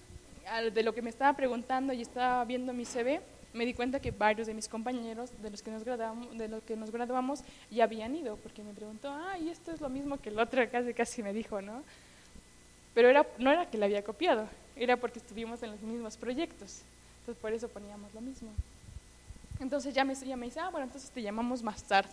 de 0.74 0.84
lo 0.84 0.94
que 0.94 1.02
me 1.02 1.10
estaba 1.10 1.36
preguntando 1.36 1.94
y 1.94 2.02
estaba 2.02 2.46
viendo 2.46 2.74
mi 2.74 2.86
CV, 2.86 3.22
me 3.54 3.66
di 3.66 3.74
cuenta 3.74 4.00
que 4.00 4.12
varios 4.12 4.48
de 4.48 4.54
mis 4.54 4.68
compañeros 4.68 5.32
de 5.42 5.50
los 5.50 5.62
que 5.62 5.72
nos 5.72 6.92
graduamos, 6.92 7.44
ya 7.72 7.86
habían 7.86 8.16
ido, 8.16 8.36
porque 8.38 8.62
me 8.62 8.74
preguntó, 8.74 9.10
ah, 9.10 9.38
y 9.40 9.50
esto 9.50 9.72
es 9.72 9.82
lo 9.82 9.90
mismo 9.90 10.20
que 10.20 10.30
el 10.30 10.40
otro, 10.40 10.62
casi 10.72 10.94
casi 10.94 11.24
me 11.24 11.34
dijo, 11.34 11.62
¿no? 11.62 11.82
Pero 12.94 13.10
era, 13.10 13.26
no 13.40 13.52
era 13.52 13.70
que 13.70 13.78
le 13.78 13.86
había 13.86 14.04
copiado, 14.04 14.48
era 14.76 14.98
porque 14.98 15.20
estuvimos 15.20 15.64
en 15.64 15.72
los 15.72 15.82
mismos 15.82 16.18
proyectos, 16.18 16.82
entonces 17.20 17.42
por 17.42 17.54
eso 17.54 17.70
poníamos 17.70 18.14
lo 18.14 18.22
mismo. 18.22 18.52
Entonces 19.60 19.94
ya 19.94 20.04
me, 20.04 20.16
ya 20.16 20.36
me 20.36 20.48
dice, 20.48 20.60
ah, 20.60 20.70
bueno, 20.70 20.86
entonces 20.86 21.10
te 21.10 21.22
llamamos 21.22 21.64
más 21.64 21.82
tarde. 21.84 22.12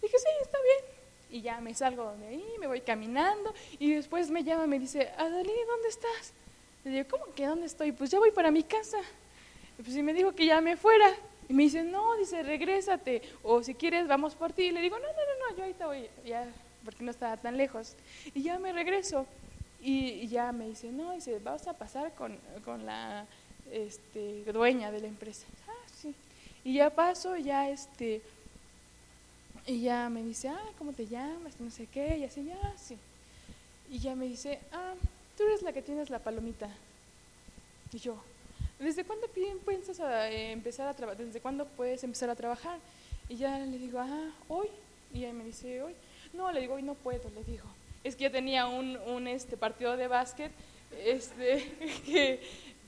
Dije, 0.00 0.16
sí, 0.16 0.28
está 0.42 0.58
bien. 0.62 0.94
Y 1.30 1.42
ya 1.42 1.60
me 1.60 1.74
salgo 1.74 2.14
de 2.18 2.26
ahí, 2.28 2.44
me 2.60 2.66
voy 2.66 2.82
caminando, 2.82 3.52
y 3.78 3.94
después 3.94 4.30
me 4.30 4.44
llama 4.44 4.66
me 4.66 4.78
dice, 4.78 5.08
Adalí, 5.16 5.52
¿dónde 5.66 5.88
estás? 5.88 6.34
Le 6.84 6.90
digo, 6.90 7.08
¿cómo 7.10 7.32
que 7.34 7.46
dónde 7.46 7.66
estoy? 7.66 7.92
Pues 7.92 8.10
ya 8.10 8.18
voy 8.18 8.30
para 8.30 8.50
mi 8.50 8.62
casa. 8.62 8.98
Y 9.78 9.82
pues 9.82 9.96
y 9.96 10.02
me 10.02 10.12
dijo 10.12 10.32
que 10.32 10.46
ya 10.46 10.60
me 10.60 10.76
fuera. 10.76 11.08
Y 11.48 11.54
me 11.54 11.64
dice, 11.64 11.82
no, 11.82 12.16
dice, 12.16 12.42
regrésate. 12.42 13.22
O 13.42 13.62
si 13.62 13.74
quieres, 13.74 14.06
vamos 14.08 14.34
por 14.34 14.52
ti. 14.52 14.64
Y 14.64 14.70
le 14.72 14.80
digo, 14.80 14.98
no, 14.98 15.06
no, 15.06 15.12
no, 15.12 15.50
no, 15.50 15.56
yo 15.56 15.62
ahorita 15.62 15.86
voy, 15.86 16.08
ya, 16.24 16.46
porque 16.84 17.04
no 17.04 17.10
estaba 17.10 17.36
tan 17.36 17.56
lejos. 17.56 17.94
Y 18.34 18.42
ya 18.42 18.58
me 18.58 18.72
regreso. 18.72 19.26
Y, 19.80 20.28
ya 20.28 20.52
me 20.52 20.68
dice, 20.68 20.92
no, 20.92 21.12
dice, 21.12 21.40
vas 21.40 21.66
a 21.66 21.72
pasar 21.72 22.14
con, 22.14 22.38
con 22.64 22.86
la 22.86 23.26
este, 23.72 24.44
dueña 24.52 24.92
de 24.92 25.00
la 25.00 25.08
empresa. 25.08 25.46
Ah, 25.68 25.88
sí. 26.00 26.14
Y 26.64 26.74
ya 26.74 26.90
paso, 26.90 27.36
ya 27.36 27.68
este, 27.68 28.22
y 29.66 29.82
ya 29.82 30.08
me 30.08 30.22
dice, 30.22 30.48
ah, 30.48 30.70
¿cómo 30.78 30.92
te 30.92 31.06
llamas? 31.06 31.58
No 31.58 31.70
sé 31.70 31.86
qué, 31.86 32.18
y 32.18 32.24
así, 32.24 32.44
ya, 32.44 32.76
sí. 32.76 32.96
Y 33.90 33.98
ya 33.98 34.14
me 34.14 34.26
dice, 34.26 34.60
ah, 34.72 34.94
tú 35.42 35.48
eres 35.48 35.62
la 35.62 35.72
que 35.72 35.82
tienes 35.82 36.08
la 36.08 36.20
palomita. 36.20 36.68
Y 37.92 37.98
yo, 37.98 38.16
¿desde 38.78 39.04
cuándo 39.04 39.26
piensas 39.66 40.00
empezar 40.30 40.88
a 40.88 40.94
trabajar? 40.94 41.24
¿Desde 41.24 41.40
cuándo 41.40 41.66
puedes 41.66 42.04
empezar 42.04 42.30
a 42.30 42.36
trabajar? 42.36 42.78
Y 43.28 43.36
ya 43.36 43.58
le 43.58 43.78
digo, 43.78 43.98
ah, 43.98 44.30
hoy. 44.48 44.68
Y 45.12 45.24
ella 45.24 45.32
me 45.32 45.44
dice, 45.44 45.82
hoy. 45.82 45.94
No, 46.32 46.50
le 46.52 46.60
digo, 46.60 46.74
hoy 46.74 46.82
no 46.82 46.94
puedo, 46.94 47.28
le 47.30 47.42
digo. 47.44 47.66
Es 48.04 48.14
que 48.14 48.24
yo 48.24 48.30
tenía 48.30 48.66
un, 48.66 48.96
un 48.96 49.26
este, 49.26 49.56
partido 49.56 49.96
de 49.96 50.06
básquet 50.06 50.52
este, 51.04 51.72
que, 52.06 52.40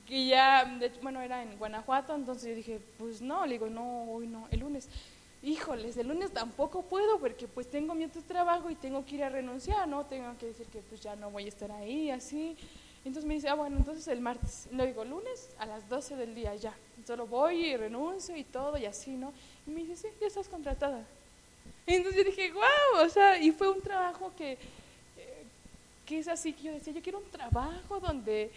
que 0.07 0.27
ya, 0.27 0.79
bueno, 1.01 1.21
era 1.21 1.43
en 1.43 1.57
Guanajuato, 1.57 2.15
entonces 2.15 2.49
yo 2.49 2.55
dije, 2.55 2.79
pues 2.97 3.21
no, 3.21 3.45
le 3.45 3.53
digo, 3.53 3.69
no, 3.69 4.11
hoy 4.11 4.27
no, 4.27 4.47
el 4.51 4.61
lunes 4.61 4.87
híjoles, 5.45 5.95
el 5.97 6.07
lunes 6.07 6.31
tampoco 6.31 6.81
puedo 6.81 7.19
porque 7.19 7.47
pues 7.47 7.69
tengo 7.69 7.93
mi 7.93 8.05
otro 8.05 8.21
trabajo 8.21 8.69
y 8.69 8.75
tengo 8.75 9.05
que 9.05 9.15
ir 9.15 9.23
a 9.23 9.29
renunciar, 9.29 9.87
¿no? 9.87 10.05
Tengo 10.05 10.35
que 10.37 10.47
decir 10.47 10.65
que 10.67 10.79
pues 10.79 11.01
ya 11.01 11.15
no 11.15 11.29
voy 11.29 11.45
a 11.45 11.49
estar 11.49 11.71
ahí, 11.71 12.09
así. 12.09 12.57
Entonces 13.05 13.27
me 13.27 13.35
dice, 13.35 13.47
ah, 13.49 13.53
bueno, 13.53 13.77
entonces 13.77 14.07
el 14.07 14.19
martes, 14.19 14.67
no 14.71 14.83
digo, 14.83 15.05
lunes 15.05 15.49
a 15.59 15.67
las 15.67 15.87
12 15.87 16.15
del 16.15 16.33
día 16.33 16.55
ya. 16.55 16.73
Solo 17.05 17.27
voy 17.27 17.67
y 17.67 17.77
renuncio 17.77 18.35
y 18.35 18.43
todo 18.43 18.77
y 18.77 18.85
así, 18.85 19.11
¿no? 19.11 19.31
Y 19.67 19.71
me 19.71 19.81
dice, 19.81 19.95
sí, 19.95 20.07
ya 20.19 20.27
estás 20.27 20.49
contratada. 20.49 21.05
entonces 21.85 22.23
yo 22.23 22.29
dije, 22.31 22.51
wow, 22.51 23.05
o 23.05 23.09
sea, 23.09 23.39
y 23.39 23.51
fue 23.51 23.69
un 23.69 23.81
trabajo 23.81 24.31
que, 24.35 24.53
eh, 24.53 24.57
que 26.05 26.17
es 26.17 26.27
así 26.27 26.53
que 26.53 26.63
yo 26.63 26.73
decía, 26.73 26.93
yo 26.93 27.01
quiero 27.03 27.19
un 27.19 27.29
trabajo 27.29 27.99
donde 27.99 28.51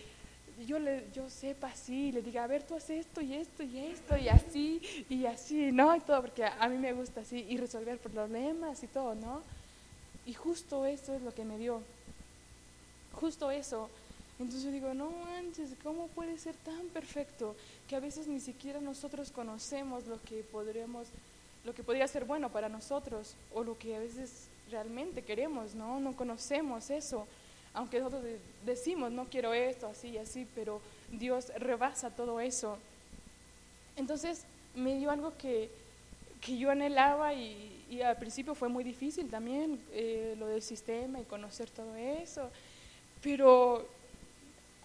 yo, 0.66 0.78
le, 0.78 1.04
yo 1.14 1.28
sepa 1.30 1.68
así, 1.68 2.12
le 2.12 2.22
diga, 2.22 2.44
a 2.44 2.46
ver, 2.46 2.62
tú 2.62 2.74
haces 2.74 3.06
esto 3.06 3.20
y 3.20 3.34
esto 3.34 3.62
y 3.62 3.78
esto 3.78 4.16
y 4.16 4.28
así 4.28 5.06
y 5.08 5.26
así, 5.26 5.72
¿no? 5.72 5.94
Y 5.94 6.00
todo, 6.00 6.22
porque 6.22 6.44
a, 6.44 6.68
mí 6.68 6.76
me 6.78 6.92
gusta 6.92 7.20
así 7.20 7.46
y 7.48 7.56
resolver 7.56 7.98
problemas 7.98 8.82
y 8.82 8.86
todo, 8.86 9.14
¿no? 9.14 9.42
Y 10.26 10.34
justo 10.34 10.84
eso 10.84 11.14
es 11.14 11.22
lo 11.22 11.32
que 11.32 11.44
me 11.44 11.58
dio, 11.58 11.82
justo 13.12 13.50
eso. 13.50 13.88
Entonces 14.38 14.62
yo 14.62 14.70
digo, 14.70 14.94
no 14.94 15.10
manches, 15.10 15.70
¿cómo 15.82 16.06
puede 16.08 16.38
ser 16.38 16.54
tan 16.56 16.86
perfecto 16.88 17.56
que 17.88 17.96
a 17.96 18.00
veces 18.00 18.28
ni 18.28 18.40
siquiera 18.40 18.80
nosotros 18.80 19.30
conocemos 19.30 20.06
lo 20.06 20.20
que 20.22 20.42
podríamos, 20.44 21.08
lo 21.64 21.74
que 21.74 21.82
podría 21.82 22.06
ser 22.06 22.24
bueno 22.24 22.50
para 22.50 22.68
nosotros 22.68 23.34
o 23.52 23.64
lo 23.64 23.76
que 23.78 23.96
a 23.96 23.98
veces 23.98 24.46
realmente 24.70 25.22
queremos, 25.22 25.74
¿no? 25.74 25.98
No 25.98 26.14
conocemos 26.14 26.90
eso 26.90 27.26
aunque 27.74 27.98
nosotros 27.98 28.24
decimos, 28.64 29.10
no 29.12 29.26
quiero 29.26 29.54
esto, 29.54 29.86
así 29.86 30.08
y 30.08 30.18
así, 30.18 30.46
pero 30.54 30.80
Dios 31.10 31.52
rebasa 31.56 32.10
todo 32.10 32.40
eso. 32.40 32.78
Entonces 33.96 34.44
me 34.74 34.96
dio 34.96 35.10
algo 35.10 35.32
que, 35.36 35.70
que 36.40 36.56
yo 36.56 36.70
anhelaba 36.70 37.34
y, 37.34 37.74
al 38.04 38.16
principio 38.18 38.54
fue 38.54 38.68
muy 38.68 38.84
difícil 38.84 39.30
también, 39.30 39.80
eh, 39.92 40.36
lo 40.38 40.46
del 40.46 40.60
sistema 40.60 41.20
y 41.20 41.24
conocer 41.24 41.70
todo 41.70 41.96
eso, 41.96 42.50
pero 43.22 43.86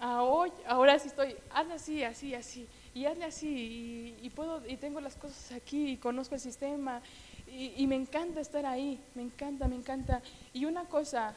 hoy, 0.02 0.52
ahora 0.68 0.98
sí 1.00 1.10
estoy, 1.10 1.36
hazle 1.52 1.74
así, 1.74 2.04
así, 2.04 2.34
así, 2.34 2.68
y 2.94 3.06
hazle 3.06 3.26
así, 3.26 4.16
y, 4.22 4.30
puedo, 4.30 4.62
y 4.68 4.78
tengo 4.78 5.02
las 5.02 5.16
cosas 5.16 5.52
aquí, 5.52 5.92
y 5.92 5.98
conozco 5.98 6.36
el 6.36 6.42
sistema, 6.42 7.02
y, 7.48 7.74
y 7.76 7.88
me 7.88 7.96
encanta 7.96 8.40
estar 8.40 8.66
ahí, 8.66 9.00
me 9.16 9.22
encanta, 9.22 9.68
me 9.68 9.76
encanta. 9.76 10.22
Y 10.54 10.66
una 10.66 10.86
cosa, 10.86 11.36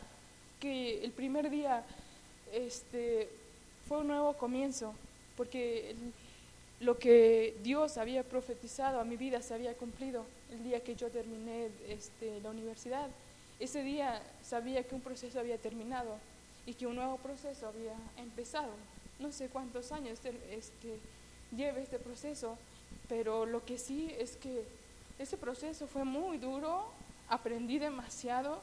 que 0.60 1.04
el 1.04 1.12
primer 1.12 1.50
día 1.50 1.84
este, 2.52 3.28
fue 3.88 3.98
un 3.98 4.08
nuevo 4.08 4.34
comienzo, 4.34 4.94
porque 5.36 5.94
lo 6.80 6.98
que 6.98 7.56
Dios 7.62 7.96
había 7.98 8.22
profetizado 8.22 9.00
a 9.00 9.04
mi 9.04 9.16
vida 9.16 9.42
se 9.42 9.54
había 9.54 9.74
cumplido 9.74 10.24
el 10.50 10.62
día 10.62 10.82
que 10.82 10.94
yo 10.94 11.08
terminé 11.10 11.68
este, 11.88 12.40
la 12.40 12.50
universidad. 12.50 13.08
Ese 13.58 13.82
día 13.82 14.22
sabía 14.42 14.82
que 14.82 14.94
un 14.94 15.00
proceso 15.00 15.40
había 15.40 15.56
terminado 15.56 16.18
y 16.66 16.74
que 16.74 16.86
un 16.86 16.96
nuevo 16.96 17.16
proceso 17.16 17.68
había 17.68 17.94
empezado. 18.18 18.72
No 19.18 19.32
sé 19.32 19.48
cuántos 19.48 19.92
años 19.92 20.12
este, 20.14 20.34
este, 20.54 20.98
lleve 21.56 21.82
este 21.82 21.98
proceso, 21.98 22.58
pero 23.08 23.46
lo 23.46 23.64
que 23.64 23.78
sí 23.78 24.14
es 24.18 24.36
que 24.36 24.64
ese 25.18 25.38
proceso 25.38 25.86
fue 25.86 26.04
muy 26.04 26.36
duro, 26.36 26.84
aprendí 27.28 27.78
demasiado 27.78 28.60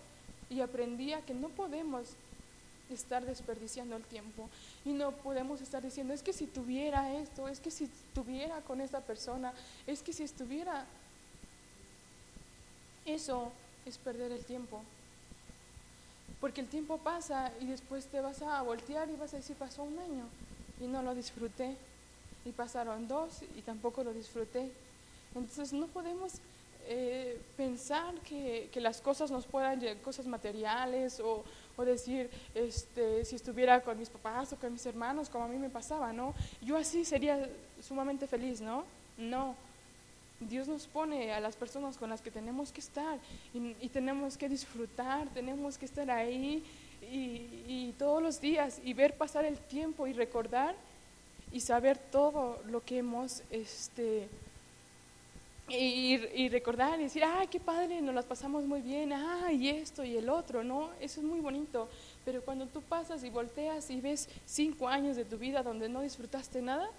y 0.50 0.62
aprendí 0.62 1.14
a 1.14 1.22
que 1.22 1.34
no 1.34 1.50
podemos 1.50 2.16
estar 2.90 3.26
desperdiciando 3.26 3.96
el 3.96 4.04
tiempo 4.04 4.50
y 4.86 4.94
no 4.94 5.12
podemos 5.12 5.62
estar 5.62 5.82
diciendo, 5.82 6.14
es 6.14 6.22
que 6.22 6.34
si 6.34 6.48
tuviera 6.48 7.14
esto, 7.16 7.48
es 7.48 7.60
que 7.60 7.72
si 7.72 7.86
estuviera 7.86 8.62
con 8.62 8.82
esta 8.82 9.02
persona, 9.02 9.54
es 9.88 10.02
que 10.02 10.14
si 10.14 10.24
estuviera... 10.24 10.86
Eso 13.06 13.52
es 13.86 13.98
perder 13.98 14.32
el 14.32 14.46
tiempo. 14.46 14.82
Porque 16.40 16.62
el 16.62 16.68
tiempo 16.68 16.98
pasa 16.98 17.52
y 17.60 17.66
después 17.66 18.06
te 18.08 18.22
vas 18.22 18.42
a 18.42 18.62
voltear 18.62 19.10
y 19.10 19.16
vas 19.16 19.34
a 19.34 19.38
decir, 19.38 19.56
pasó 19.58 19.84
un 19.84 20.00
año 20.00 20.26
y 20.80 20.88
no 20.88 21.02
lo 21.02 21.14
disfruté. 21.14 21.76
Y 22.46 22.52
pasaron 22.52 23.08
dos 23.08 23.42
y 23.58 23.62
tampoco 23.62 24.04
lo 24.04 24.14
disfruté. 24.14 24.72
Entonces 25.36 25.74
no 25.74 25.88
podemos 25.88 26.34
eh, 26.88 27.42
pensar 27.58 28.14
que, 28.22 28.70
que, 28.72 28.82
las 28.82 29.02
cosas 29.02 29.32
nos 29.32 29.46
puedan 29.46 29.80
llegar, 29.80 29.98
cosas 30.02 30.26
materiales 30.26 31.20
o, 31.20 31.44
o, 31.78 31.86
decir, 31.86 32.30
este, 32.54 33.26
si 33.26 33.36
estuviera 33.36 33.82
con 33.82 33.98
mis 33.98 34.10
papás 34.10 34.54
o 34.54 34.58
con 34.58 34.74
mis 34.74 34.86
hermanos, 34.86 35.30
como 35.30 35.46
a 35.46 35.48
mí 35.48 35.58
me 35.58 35.70
pasaba, 35.70 36.14
¿no? 36.14 36.34
Yo 36.62 36.78
así 36.78 37.06
sería 37.06 37.50
sumamente 37.82 38.28
feliz, 38.28 38.62
¿no? 38.62 38.84
No. 39.18 39.56
Dios 40.40 40.68
nos 40.68 40.88
pone 40.88 41.32
a 41.32 41.40
las 41.40 41.56
personas 41.56 41.98
con 41.98 42.10
las 42.10 42.22
que 42.22 42.32
tenemos 42.32 42.72
que 42.72 42.82
estar 42.82 43.18
y, 43.54 43.76
y 43.80 43.90
tenemos 43.90 44.38
que 44.38 44.50
disfrutar, 44.50 45.30
tenemos 45.30 45.78
que 45.78 45.86
estar 45.86 46.10
ahí 46.12 46.64
y, 47.02 47.64
y 47.68 47.96
todos 47.98 48.22
los 48.22 48.42
días 48.42 48.82
y 48.84 48.94
ver 48.94 49.16
pasar 49.16 49.46
el 49.46 49.58
tiempo 49.58 50.08
y 50.08 50.14
recordar 50.14 50.76
y 51.54 51.60
saber 51.60 51.98
todo 51.98 52.62
lo 52.68 52.84
que 52.84 52.98
hemos 52.98 53.44
este, 53.52 54.28
y, 55.70 56.20
y, 56.36 56.50
recordar 56.50 57.00
y 57.00 57.04
decir, 57.04 57.24
ay, 57.24 57.48
qué 57.48 57.60
padre, 57.60 58.02
nos 58.02 58.14
las 58.14 58.26
pasamos 58.26 58.66
muy 58.66 58.82
bien, 58.82 59.14
ah, 59.14 59.50
esto 59.52 60.04
y 60.04 60.18
el 60.18 60.30
otro, 60.30 60.64
¿no? 60.64 60.90
Eso 61.00 61.22
es 61.22 61.26
muy 61.26 61.40
bonito. 61.40 61.88
Pero 62.26 62.42
cuando 62.42 62.68
tú 62.68 62.82
pasas 62.82 63.24
y 63.24 63.30
volteas 63.30 63.90
y 63.90 64.02
ves 64.02 64.28
cinco 64.46 64.88
años 64.88 65.16
de 65.16 65.26
tu 65.26 65.38
vida 65.38 65.64
donde 65.64 65.88
no 65.88 66.02
disfrutaste 66.02 66.62
nada, 66.62 66.90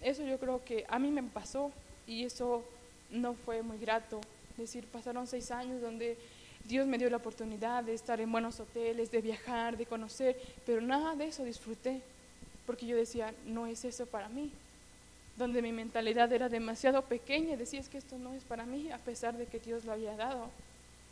eso 0.00 0.22
yo 0.22 0.38
creo 0.38 0.64
que 0.64 0.84
a 0.88 0.98
mí 0.98 1.10
me 1.10 1.22
pasó 1.24 1.72
y 2.06 2.24
eso 2.24 2.64
no 3.10 3.34
fue 3.34 3.62
muy 3.62 3.78
grato. 3.78 4.20
Es 4.52 4.58
decir, 4.58 4.86
pasaron 4.86 5.26
seis 5.26 5.50
años 5.50 5.82
donde 5.82 6.16
Dios 6.64 6.86
me 6.86 6.98
dio 6.98 7.10
la 7.10 7.16
oportunidad 7.16 7.82
de 7.82 7.94
estar 7.94 8.20
en 8.20 8.30
buenos 8.30 8.60
hoteles, 8.60 9.10
de 9.10 9.20
viajar, 9.20 9.76
de 9.76 9.86
conocer, 9.86 10.40
pero 10.64 10.80
nada 10.80 11.16
de 11.16 11.26
eso 11.26 11.44
disfruté, 11.44 12.00
porque 12.64 12.86
yo 12.86 12.96
decía, 12.96 13.34
no 13.44 13.66
es 13.66 13.84
eso 13.84 14.06
para 14.06 14.28
mí 14.28 14.52
donde 15.36 15.62
mi 15.62 15.72
mentalidad 15.72 16.32
era 16.32 16.48
demasiado 16.48 17.02
pequeña 17.02 17.54
y 17.54 17.56
decía, 17.56 17.80
es 17.80 17.88
que 17.88 17.98
esto 17.98 18.18
no 18.18 18.32
es 18.32 18.42
para 18.44 18.64
mí, 18.64 18.90
a 18.90 18.98
pesar 18.98 19.36
de 19.36 19.46
que 19.46 19.58
Dios 19.58 19.84
lo 19.84 19.92
había 19.92 20.16
dado. 20.16 20.48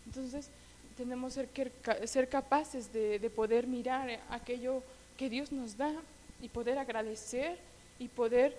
Entonces, 0.06 0.48
tenemos 0.96 1.38
que 1.52 1.70
ser 2.06 2.28
capaces 2.28 2.92
de, 2.92 3.18
de 3.18 3.30
poder 3.30 3.66
mirar 3.66 4.20
aquello 4.30 4.82
que 5.16 5.28
Dios 5.28 5.52
nos 5.52 5.76
da 5.76 5.92
y 6.40 6.48
poder 6.48 6.78
agradecer 6.78 7.58
y 7.98 8.08
poder 8.08 8.56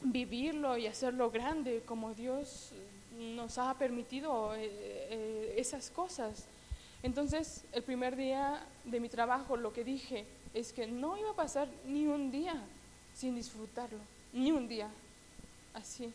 vivirlo 0.00 0.76
y 0.76 0.86
hacerlo 0.86 1.30
grande 1.30 1.82
como 1.86 2.14
Dios 2.14 2.70
nos 3.18 3.58
ha 3.58 3.74
permitido 3.74 4.54
eh, 4.54 4.60
eh, 4.64 5.54
esas 5.58 5.90
cosas. 5.90 6.46
Entonces, 7.02 7.64
el 7.72 7.82
primer 7.82 8.16
día 8.16 8.64
de 8.84 9.00
mi 9.00 9.08
trabajo 9.08 9.56
lo 9.56 9.72
que 9.72 9.84
dije 9.84 10.24
es 10.54 10.72
que 10.72 10.86
no 10.86 11.16
iba 11.18 11.30
a 11.30 11.36
pasar 11.36 11.68
ni 11.86 12.06
un 12.06 12.30
día 12.30 12.54
sin 13.14 13.34
disfrutarlo 13.34 13.98
ni 14.32 14.50
un 14.50 14.68
día, 14.68 14.88
así. 15.74 16.12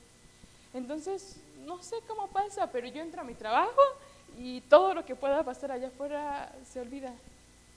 Entonces, 0.74 1.38
no 1.65 1.82
sé 1.84 1.97
cómo 2.07 2.28
pasa, 2.28 2.72
pero 2.72 2.88
yo 2.88 3.01
entro 3.01 3.22
a 3.22 3.24
mi 3.24 3.34
trabajo 3.34 3.82
y 4.38 4.61
todo 4.61 4.93
lo 4.93 5.05
que 5.05 5.15
pueda 5.15 5.43
pasar 5.43 5.72
allá 5.72 5.88
afuera 5.88 6.53
se 6.72 6.80
olvida. 6.80 7.13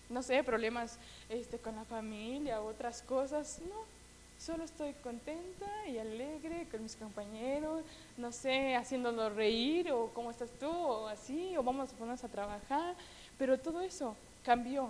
No 0.09 0.23
sé, 0.23 0.43
problemas 0.43 0.99
este, 1.29 1.59
con 1.59 1.77
la 1.77 1.85
familia, 1.85 2.61
otras 2.61 3.03
cosas, 3.03 3.61
no. 3.69 4.01
Solo 4.39 4.65
estoy 4.65 4.95
contenta 5.03 5.67
y 5.87 5.99
alegre 5.99 6.67
con 6.71 6.83
mis 6.83 6.97
compañeros, 6.97 7.83
no 8.17 8.33
sé, 8.33 8.75
haciéndolos 8.75 9.35
reír 9.35 9.93
o 9.93 10.11
cómo 10.15 10.31
estás 10.31 10.49
tú 10.59 10.71
o 10.71 11.09
así, 11.09 11.57
o 11.59 11.63
vamos 11.63 11.91
a 11.91 11.93
ponernos 11.93 12.25
a 12.25 12.29
trabajar, 12.29 12.95
pero 13.39 13.59
todo 13.59 13.83
eso 13.83 14.17
cambió. 14.43 14.89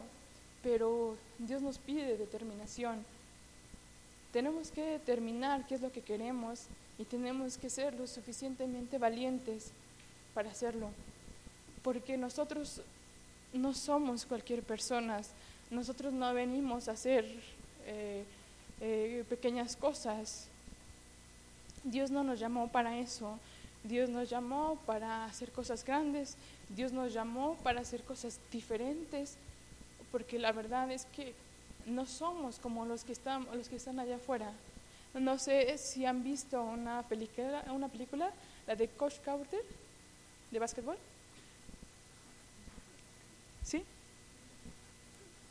Pero 0.62 1.16
Dios 1.38 1.62
nos 1.62 1.78
pide 1.78 2.16
determinación 2.16 3.04
tenemos 4.32 4.70
que 4.70 4.82
determinar 4.82 5.66
qué 5.66 5.74
es 5.74 5.80
lo 5.80 5.92
que 5.92 6.02
queremos 6.02 6.66
y 6.98 7.04
tenemos 7.04 7.58
que 7.58 7.70
ser 7.70 7.94
lo 7.94 8.06
suficientemente 8.06 8.98
valientes 8.98 9.72
para 10.34 10.50
hacerlo. 10.50 10.90
Porque 11.82 12.16
nosotros 12.16 12.82
no 13.52 13.74
somos 13.74 14.26
cualquier 14.26 14.62
persona, 14.62 15.20
nosotros 15.70 16.12
no 16.12 16.32
venimos 16.34 16.88
a 16.88 16.92
hacer 16.92 17.24
eh, 17.86 18.24
eh, 18.80 19.24
pequeñas 19.28 19.76
cosas. 19.76 20.46
Dios 21.84 22.10
no 22.10 22.22
nos 22.22 22.38
llamó 22.38 22.68
para 22.68 22.98
eso. 22.98 23.38
Dios 23.82 24.10
nos 24.10 24.28
llamó 24.28 24.78
para 24.86 25.24
hacer 25.24 25.50
cosas 25.52 25.84
grandes. 25.84 26.36
Dios 26.68 26.92
nos 26.92 27.12
llamó 27.12 27.56
para 27.62 27.80
hacer 27.80 28.02
cosas 28.02 28.38
diferentes. 28.52 29.36
Porque 30.12 30.38
la 30.38 30.52
verdad 30.52 30.90
es 30.90 31.06
que 31.06 31.34
no 31.86 32.06
somos 32.06 32.58
como 32.58 32.84
los 32.84 33.04
que 33.04 33.12
están, 33.12 33.46
los 33.52 33.68
que 33.68 33.76
están 33.76 33.98
allá 33.98 34.16
afuera. 34.16 34.52
No 35.14 35.38
sé 35.38 35.76
si 35.78 36.06
han 36.06 36.22
visto 36.22 36.62
una 36.62 37.02
película, 37.02 37.64
una 37.72 37.88
película, 37.88 38.30
la 38.66 38.76
de 38.76 38.88
Coach 38.88 39.18
Carter, 39.24 39.60
de 40.50 40.58
básquetbol. 40.58 40.96
¿Sí? 43.64 43.84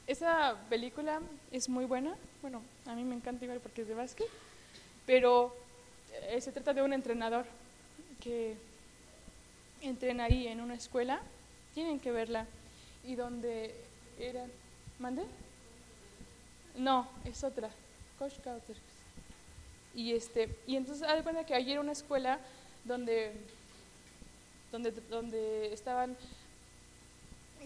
Esa 0.08 0.58
película 0.70 1.22
es 1.52 1.70
muy 1.70 1.86
buena. 1.86 2.16
Bueno, 2.42 2.62
a 2.88 2.96
mí 2.96 3.04
me 3.04 3.16
encanta 3.16 3.46
igual 3.46 3.60
porque 3.60 3.82
es 3.82 3.88
de 3.88 3.94
básquet. 3.94 4.28
Pero 5.06 5.56
eh, 6.30 6.40
se 6.42 6.52
trata 6.52 6.74
de 6.74 6.82
un 6.82 6.94
entrenador 6.94 7.46
que 8.20 8.56
entrena 9.82 10.26
ahí 10.26 10.48
en 10.48 10.62
una 10.62 10.76
escuela. 10.76 11.22
Tienen 11.74 12.00
que 12.00 12.12
verla. 12.12 12.48
Y 13.04 13.16
donde 13.16 13.76
era. 14.20 14.46
¿Mande? 15.00 15.24
No, 16.80 17.08
es 17.26 17.44
otra. 17.44 17.70
Y, 19.94 20.14
este, 20.14 20.50
y 20.66 20.78
entonces, 20.78 21.08
hay 21.08 21.22
cuenta 21.24 21.46
que 21.46 21.54
ayer 21.54 21.78
una 21.78 21.92
escuela 21.92 22.40
donde, 22.86 23.34
donde, 24.72 24.92
donde 25.10 25.74
estaban, 25.74 26.16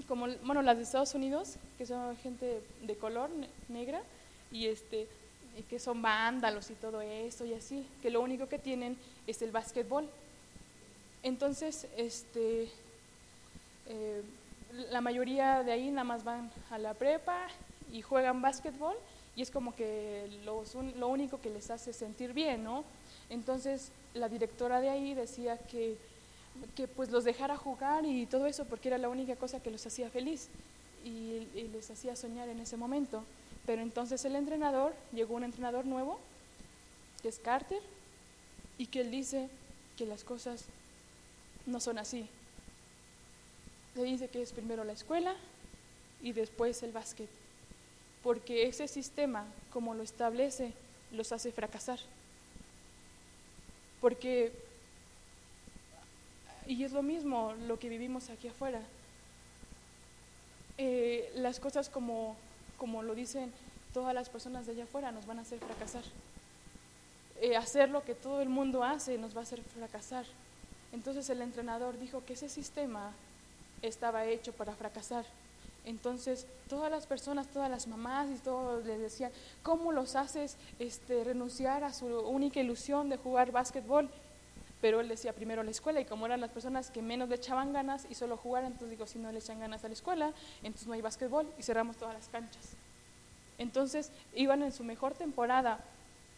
como, 0.07 0.28
bueno, 0.43 0.64
las 0.64 0.78
de 0.78 0.84
Estados 0.84 1.14
Unidos, 1.14 1.57
que 1.78 1.86
son 1.86 2.18
gente 2.18 2.61
de 2.82 2.95
color 2.95 3.30
negra, 3.70 4.01
y 4.51 4.68
este 4.68 5.07
que 5.70 5.78
son 5.78 6.01
vándalos 6.01 6.72
y 6.72 6.74
todo 6.74 6.99
eso 7.01 7.45
y 7.45 7.53
así, 7.53 7.86
que 8.01 8.09
lo 8.09 8.22
único 8.22 8.47
que 8.49 8.57
tienen 8.57 8.97
es 9.28 9.43
el 9.43 9.51
básquetbol. 9.51 10.09
Entonces, 11.22 11.88
este, 11.95 12.72
eh, 13.86 14.24
la 14.89 14.99
mayoría 14.99 15.61
de 15.61 15.72
ahí 15.72 15.91
nada 15.91 16.03
más 16.03 16.24
van 16.24 16.51
a 16.72 16.80
la 16.80 16.95
prepa 16.95 17.49
y 17.94 18.02
juegan 18.02 18.41
básquetbol 18.41 18.96
y 19.36 19.44
es 19.44 19.52
como 19.52 19.74
que 19.76 20.28
lo 20.44 21.08
único 21.08 21.39
que 21.39 21.50
les 21.50 21.70
hace 21.70 21.94
sentir 21.94 22.34
bien, 22.34 22.64
¿no? 22.64 22.84
Entonces 23.30 23.91
la 24.16 24.28
directora 24.28 24.82
de 24.82 24.89
ahí 24.89 25.14
decía 25.14 25.58
que, 25.58 25.96
que 26.76 26.88
pues 26.88 27.12
los 27.12 27.24
dejara 27.24 27.56
jugar 27.56 28.06
y 28.06 28.26
todo 28.26 28.48
eso 28.48 28.66
porque 28.66 28.89
era 28.89 28.98
la 28.98 29.10
única 29.10 29.36
cosa 29.36 29.62
que 29.62 29.72
los 29.72 29.86
hacía 29.86 30.10
feliz 30.10 30.50
y, 31.06 31.48
y 31.56 31.70
les 31.72 31.89
hacía 31.91 32.16
soñar 32.16 32.50
en 32.50 32.60
ese 32.60 32.78
momento. 32.78 33.24
Pero 33.66 33.82
entonces 33.82 34.26
el 34.26 34.36
entrenador, 34.36 34.94
llegó 35.14 35.36
un 35.36 35.44
entrenador 35.44 35.86
nuevo, 35.86 36.20
que 37.22 37.30
es 37.30 37.39
Carter, 37.39 37.82
y 38.78 38.88
que 38.88 39.02
él 39.02 39.12
dice 39.12 39.50
que 39.98 40.08
las 40.08 40.24
cosas 40.24 40.66
no 41.68 41.80
son 41.80 42.00
así. 42.00 42.28
Le 43.96 44.04
dice 44.04 44.28
que 44.28 44.41
es 44.41 44.52
primero 44.52 44.84
la 44.84 44.94
escuela 44.94 45.36
y 46.24 46.34
después 46.34 46.82
el 46.82 46.91
básquet 46.91 47.30
porque 48.24 48.67
ese 48.67 48.88
sistema, 48.88 49.45
como 49.71 49.93
lo 49.93 50.03
establece, 50.03 50.74
los 51.11 51.32
hace 51.32 51.51
fracasar. 51.51 51.99
Porque, 54.01 54.51
y 56.65 56.84
es 56.84 56.91
lo 56.91 57.03
mismo 57.03 57.53
lo 57.67 57.78
que 57.80 57.89
vivimos 57.89 58.30
aquí 58.30 58.47
afuera, 58.47 58.82
eh, 60.78 61.32
las 61.36 61.59
cosas 61.59 61.89
como, 61.89 62.36
como 62.78 63.03
lo 63.03 63.13
dicen 63.13 63.51
todas 63.93 64.13
las 64.15 64.30
personas 64.30 64.65
de 64.65 64.71
allá 64.71 64.86
afuera 64.86 65.11
nos 65.11 65.26
van 65.26 65.39
a 65.39 65.43
hacer 65.43 65.59
fracasar. 65.59 66.03
eh, 67.41 67.57
hacer 67.57 67.89
lo 67.89 68.03
que 68.03 68.15
todo 68.15 68.41
el 68.41 68.47
mundo 68.49 68.84
hace 68.84 69.17
nos 69.17 69.36
va 69.36 69.41
a 69.41 69.43
hacer 69.43 69.61
fracasar. 69.61 70.26
Entonces 70.93 71.30
el 71.30 71.41
entrenador 71.41 71.99
dijo 71.99 72.24
que 72.26 72.34
ese 72.34 72.47
sistema 72.47 73.11
estaba 73.82 74.26
hecho 74.26 74.53
para 74.53 74.74
fracasar. 74.76 75.26
Entonces 75.86 76.47
todas 76.69 76.89
las 76.89 77.05
personas, 77.05 77.47
todas 77.47 77.69
las 77.69 77.88
mamás 77.88 78.29
y 78.29 78.36
todos 78.39 78.86
les 78.86 78.99
decían, 78.99 79.31
¿cómo 79.63 79.91
los 79.91 80.15
haces 80.15 80.57
este, 80.79 81.23
renunciar 81.23 81.84
a 81.84 81.93
su 81.93 82.05
única 82.05 82.59
ilusión 82.59 83.09
de 83.09 83.17
jugar 83.17 83.51
básquetbol? 83.51 84.09
Pero 84.79 84.99
él 84.99 85.07
decía 85.07 85.34
primero 85.34 85.63
la 85.63 85.71
escuela 85.71 85.99
y 86.01 86.05
como 86.05 86.25
eran 86.25 86.41
las 86.41 86.51
personas 86.51 86.89
que 86.89 87.01
menos 87.01 87.29
le 87.29 87.36
echaban 87.36 87.73
ganas 87.73 88.05
y 88.09 88.15
solo 88.15 88.38
jugaran, 88.38 88.73
entonces 88.73 88.91
digo, 88.91 89.07
si 89.07 89.19
no 89.19 89.31
le 89.31 89.39
echan 89.39 89.59
ganas 89.59 89.84
a 89.84 89.88
la 89.88 89.93
escuela, 89.93 90.34
entonces 90.61 90.88
no 90.88 90.93
hay 90.93 91.01
básquetbol 91.01 91.47
y 91.57 91.63
cerramos 91.63 91.97
todas 91.97 92.13
las 92.13 92.27
canchas. 92.27 92.71
Entonces 93.57 94.11
iban 94.34 94.63
en 94.63 94.71
su 94.71 94.84
mejor 94.84 95.13
temporada, 95.13 95.79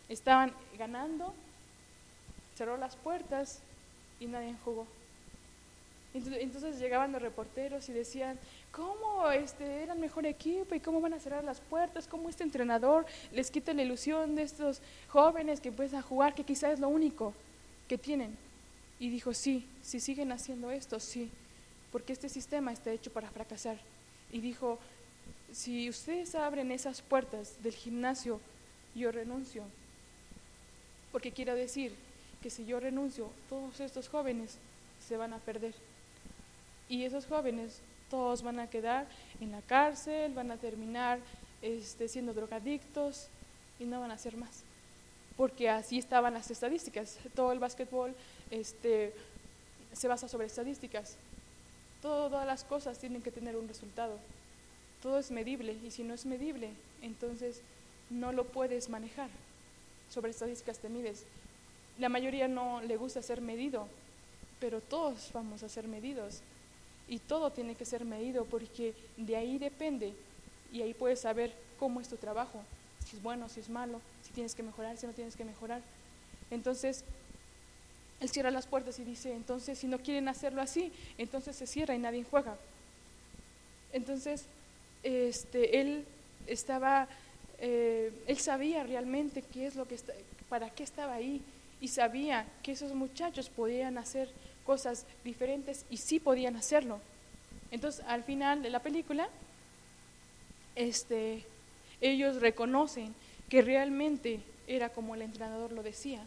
estaban 0.10 0.54
ganando, 0.78 1.34
cerró 2.56 2.78
las 2.78 2.96
puertas 2.96 3.60
y 4.20 4.28
nadie 4.28 4.56
jugó. 4.64 4.88
Entonces, 6.16 6.80
llegaban 6.80 7.12
los 7.12 7.22
reporteros 7.22 7.90
y 7.90 7.94
decían, 7.94 8.40
¿cómo 8.76 9.32
este, 9.32 9.84
eran 9.84 10.00
mejor 10.00 10.26
equipo 10.26 10.76
y 10.76 10.80
cómo 10.80 11.00
van 11.00 11.14
a 11.14 11.20
cerrar 11.20 11.44
las 11.44 11.62
puertas? 11.62 12.08
¿Cómo 12.08 12.30
este 12.30 12.44
entrenador 12.44 13.06
les 13.32 13.50
quita 13.50 13.74
la 13.74 13.84
ilusión 13.84 14.36
de 14.36 14.44
estos 14.44 14.82
jóvenes 15.08 15.62
que 15.62 15.70
empiezan 15.70 16.00
a 16.00 16.04
jugar, 16.04 16.36
que 16.36 16.44
quizás 16.44 16.74
es 16.74 16.80
lo 16.80 16.90
único 16.90 17.34
que 17.88 17.98
tienen? 17.98 18.38
Y 19.00 19.10
dijo, 19.10 19.34
sí, 19.34 19.66
si 19.82 20.00
siguen 20.00 20.32
haciendo 20.32 20.72
esto, 20.72 21.00
sí, 21.00 21.30
porque 21.92 22.14
este 22.14 22.28
sistema 22.28 22.74
está 22.74 22.92
hecho 22.92 23.12
para 23.12 23.30
fracasar. 23.30 23.78
Y 24.32 24.42
dijo, 24.42 24.78
si 25.54 25.90
ustedes 25.90 26.36
abren 26.36 26.72
esas 26.72 27.02
puertas 27.02 27.62
del 27.64 27.74
gimnasio, 27.74 28.42
yo 28.94 29.12
renuncio. 29.12 29.64
Porque 31.14 31.32
quiero 31.32 31.56
decir 31.56 31.94
que 32.42 32.50
si 32.50 32.66
yo 32.66 32.80
renuncio, 32.80 33.30
todos 33.48 33.80
estos 33.80 34.10
jóvenes 34.10 34.58
se 35.08 35.16
van 35.16 35.34
a 35.34 35.40
perder. 35.40 35.74
Y 36.90 37.04
esos 37.04 37.26
jóvenes 37.26 37.82
todos 38.10 38.42
van 38.42 38.60
a 38.60 38.70
quedar 38.70 39.08
en 39.40 39.52
la 39.52 39.62
cárcel, 39.62 40.34
van 40.34 40.52
a 40.52 40.58
terminar 40.58 41.20
este, 41.62 42.08
siendo 42.08 42.34
drogadictos 42.34 43.28
y 43.80 43.86
no 43.86 44.00
van 44.00 44.12
a 44.12 44.16
hacer 44.16 44.38
más. 44.38 44.64
Porque 45.38 45.70
así 45.70 45.98
estaban 45.98 46.34
las 46.34 46.50
estadísticas. 46.52 47.18
Todo 47.34 47.52
el 47.52 47.60
básquetbol 47.60 48.16
este, 48.52 49.14
se 49.94 50.08
basa 50.08 50.28
sobre 50.28 50.48
estadísticas. 50.48 51.18
todas 52.02 52.46
las 52.46 52.64
cosas 52.64 53.00
tienen 53.00 53.22
que 53.22 53.32
tener 53.32 53.56
un 53.56 53.68
resultado. 53.68 54.18
Todo 55.02 55.18
es 55.18 55.32
medible 55.32 55.78
y 55.84 55.92
si 55.92 56.04
no 56.04 56.14
es 56.14 56.26
medible, 56.26 56.70
entonces 57.02 57.62
no 58.10 58.32
lo 58.32 58.46
puedes 58.46 58.90
manejar. 58.90 59.30
Sobre 60.10 60.32
estadísticas 60.32 60.80
te 60.80 60.90
mides. 60.90 61.26
La 61.98 62.10
mayoría 62.10 62.48
no 62.48 62.82
le 62.82 62.98
gusta 62.98 63.22
ser 63.22 63.42
medido, 63.42 63.88
pero 64.60 64.82
todos 64.82 65.32
vamos 65.34 65.64
a 65.64 65.70
ser 65.70 65.88
medidos. 65.88 66.42
Y 67.08 67.20
todo 67.20 67.52
tiene 67.52 67.76
que 67.76 67.86
ser 67.86 68.04
medido 68.06 68.46
porque 68.46 68.94
de 69.18 69.36
ahí 69.36 69.58
depende 69.58 70.14
y 70.72 70.82
ahí 70.82 70.94
puedes 70.94 71.22
saber 71.22 71.54
cómo 71.80 72.02
es 72.02 72.08
tu 72.08 72.18
trabajo, 72.18 72.64
si 73.08 73.18
es 73.18 73.22
bueno, 73.22 73.48
si 73.50 73.60
es 73.60 73.70
malo, 73.70 74.02
si 74.24 74.32
tienes 74.34 74.56
que 74.56 74.64
mejorar, 74.64 74.98
si 74.98 75.06
no 75.06 75.14
tienes 75.14 75.36
que 75.36 75.46
mejorar. 75.46 75.82
Entonces, 76.50 77.04
él 78.20 78.30
cierra 78.30 78.52
las 78.52 78.68
puertas 78.68 78.98
y 79.00 79.04
dice, 79.04 79.34
entonces 79.34 79.78
si 79.78 79.88
no 79.88 80.00
quieren 80.00 80.28
hacerlo 80.28 80.62
así, 80.62 80.92
entonces 81.18 81.56
se 81.56 81.68
cierra 81.68 81.96
y 81.96 82.00
nadie 82.00 82.24
juega. 82.24 82.58
Entonces, 83.94 84.46
este, 85.04 85.80
él 85.80 86.06
estaba, 86.48 87.08
eh, 87.60 88.12
él 88.28 88.38
sabía 88.38 88.84
realmente 88.84 89.42
qué 89.42 89.68
es 89.68 89.76
lo 89.76 89.88
que 89.88 89.96
está, 89.96 90.14
para 90.50 90.70
qué 90.70 90.84
estaba 90.84 91.14
ahí 91.14 91.42
y 91.82 91.90
sabía 91.90 92.48
que 92.64 92.72
esos 92.72 92.94
muchachos 92.94 93.50
podían 93.50 93.98
hacer 93.98 94.30
cosas 94.66 95.06
diferentes 95.24 95.86
y 95.90 95.98
sí 95.98 96.20
podían 96.20 96.56
hacerlo. 96.56 97.00
Entonces, 97.72 98.04
al 98.08 98.24
final 98.24 98.62
de 98.62 98.70
la 98.70 98.80
película, 98.80 99.30
este, 100.76 101.44
ellos 102.02 102.42
reconocen 102.42 103.14
que 103.50 103.62
realmente 103.62 104.40
era 104.68 104.90
como 104.90 105.16
el 105.16 105.22
entrenador 105.22 105.72
lo 105.72 105.84
decía, 105.84 106.22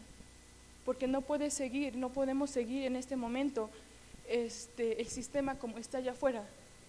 porque 0.85 1.07
no 1.07 1.21
puede 1.21 1.51
seguir, 1.51 1.95
no 1.95 2.09
podemos 2.09 2.49
seguir 2.49 2.85
en 2.85 2.95
este 2.95 3.15
momento 3.15 3.69
este, 4.27 5.01
el 5.01 5.07
sistema 5.07 5.55
como 5.55 5.77
está 5.77 5.97
allá 5.97 6.11
afuera, 6.11 6.43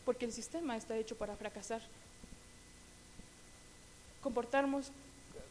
porque 0.04 0.24
el 0.24 0.32
sistema 0.32 0.76
está 0.76 0.96
hecho 0.96 1.16
para 1.16 1.36
fracasar. 1.36 1.82
Comportarnos 4.22 4.92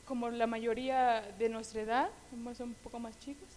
como 0.05 0.29
la 0.29 0.47
mayoría 0.47 1.21
de 1.37 1.49
nuestra 1.49 1.81
edad, 1.81 2.09
somos 2.31 2.59
un 2.59 2.73
poco 2.75 2.99
más 2.99 3.19
chicos, 3.19 3.47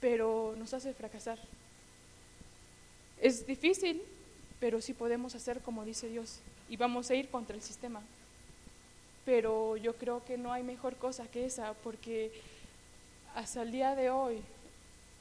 pero 0.00 0.54
nos 0.58 0.74
hace 0.74 0.92
fracasar. 0.92 1.38
Es 3.20 3.46
difícil, 3.46 4.02
pero 4.58 4.80
sí 4.80 4.94
podemos 4.94 5.34
hacer 5.34 5.60
como 5.60 5.84
dice 5.84 6.08
Dios 6.08 6.40
y 6.68 6.76
vamos 6.76 7.10
a 7.10 7.14
ir 7.14 7.28
contra 7.28 7.54
el 7.54 7.62
sistema. 7.62 8.02
Pero 9.24 9.76
yo 9.76 9.94
creo 9.96 10.24
que 10.24 10.38
no 10.38 10.52
hay 10.52 10.62
mejor 10.62 10.96
cosa 10.96 11.30
que 11.30 11.44
esa, 11.44 11.74
porque 11.74 12.32
hasta 13.34 13.62
el 13.62 13.72
día 13.72 13.94
de 13.94 14.10
hoy 14.10 14.40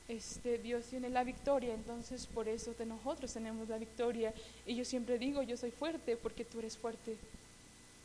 este, 0.07 0.57
Dios 0.57 0.85
tiene 0.85 1.09
la 1.09 1.23
victoria, 1.23 1.73
entonces 1.73 2.25
por 2.25 2.47
eso 2.47 2.73
de 2.73 2.85
nosotros 2.85 3.33
tenemos 3.33 3.67
la 3.67 3.77
victoria. 3.77 4.33
Y 4.65 4.75
yo 4.75 4.85
siempre 4.85 5.19
digo, 5.19 5.43
yo 5.43 5.57
soy 5.57 5.71
fuerte 5.71 6.15
porque 6.15 6.45
tú 6.45 6.59
eres 6.59 6.77
fuerte, 6.77 7.17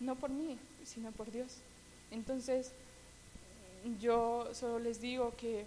no 0.01 0.16
por 0.16 0.30
mí, 0.30 0.59
sino 0.84 1.12
por 1.12 1.30
Dios. 1.30 1.59
Entonces, 2.11 2.72
yo 4.01 4.49
solo 4.53 4.78
les 4.78 5.01
digo 5.01 5.32
que 5.36 5.64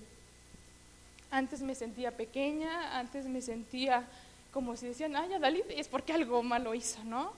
antes 1.32 1.62
me 1.62 1.76
sentía 1.76 2.12
pequeña, 2.12 2.98
antes 2.98 3.26
me 3.26 3.42
sentía 3.42 4.08
como 4.52 4.76
si 4.76 4.88
decían, 4.88 5.16
ay, 5.16 5.34
Adalid 5.34 5.66
es 5.70 5.88
porque 5.88 6.14
algo 6.14 6.42
malo 6.42 6.74
hizo, 6.74 7.04
¿no? 7.04 7.32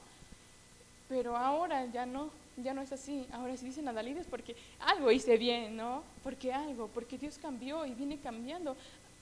Pero 1.10 1.36
ahora 1.36 1.86
ya 1.88 2.06
no, 2.06 2.30
ya 2.56 2.74
no 2.74 2.82
es 2.82 2.92
así. 2.92 3.28
Ahora 3.34 3.58
si 3.58 3.66
dicen 3.66 3.88
Adalid 3.88 4.18
es 4.18 4.28
porque 4.28 4.56
algo 4.80 5.12
hice 5.12 5.38
bien, 5.38 5.76
¿no? 5.76 6.04
Porque 6.24 6.54
algo, 6.54 6.88
porque 6.88 7.18
Dios 7.18 7.38
cambió 7.38 7.86
y 7.86 7.94
viene 7.94 8.20
cambiando. 8.20 8.78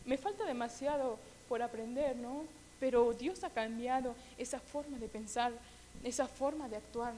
Me 0.05 0.17
falta 0.17 0.45
demasiado 0.45 1.17
por 1.49 1.61
aprender, 1.61 2.15
¿no? 2.17 2.43
Pero 2.79 3.13
Dios 3.13 3.43
ha 3.43 3.49
cambiado 3.49 4.15
esa 4.37 4.59
forma 4.59 4.99
de 4.99 5.07
pensar, 5.07 5.51
esa 6.03 6.27
forma 6.27 6.69
de 6.69 6.77
actuar 6.77 7.13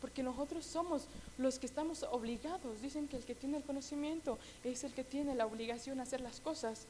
porque 0.00 0.22
nosotros 0.22 0.64
somos 0.64 1.06
los 1.38 1.58
que 1.58 1.66
estamos 1.66 2.04
obligados. 2.10 2.80
Dicen 2.80 3.08
que 3.08 3.16
el 3.16 3.24
que 3.24 3.34
tiene 3.34 3.58
el 3.58 3.62
conocimiento 3.62 4.38
es 4.64 4.84
el 4.84 4.92
que 4.92 5.04
tiene 5.04 5.34
la 5.34 5.46
obligación 5.46 5.96
de 5.96 6.02
hacer 6.02 6.20
las 6.20 6.40
cosas. 6.40 6.86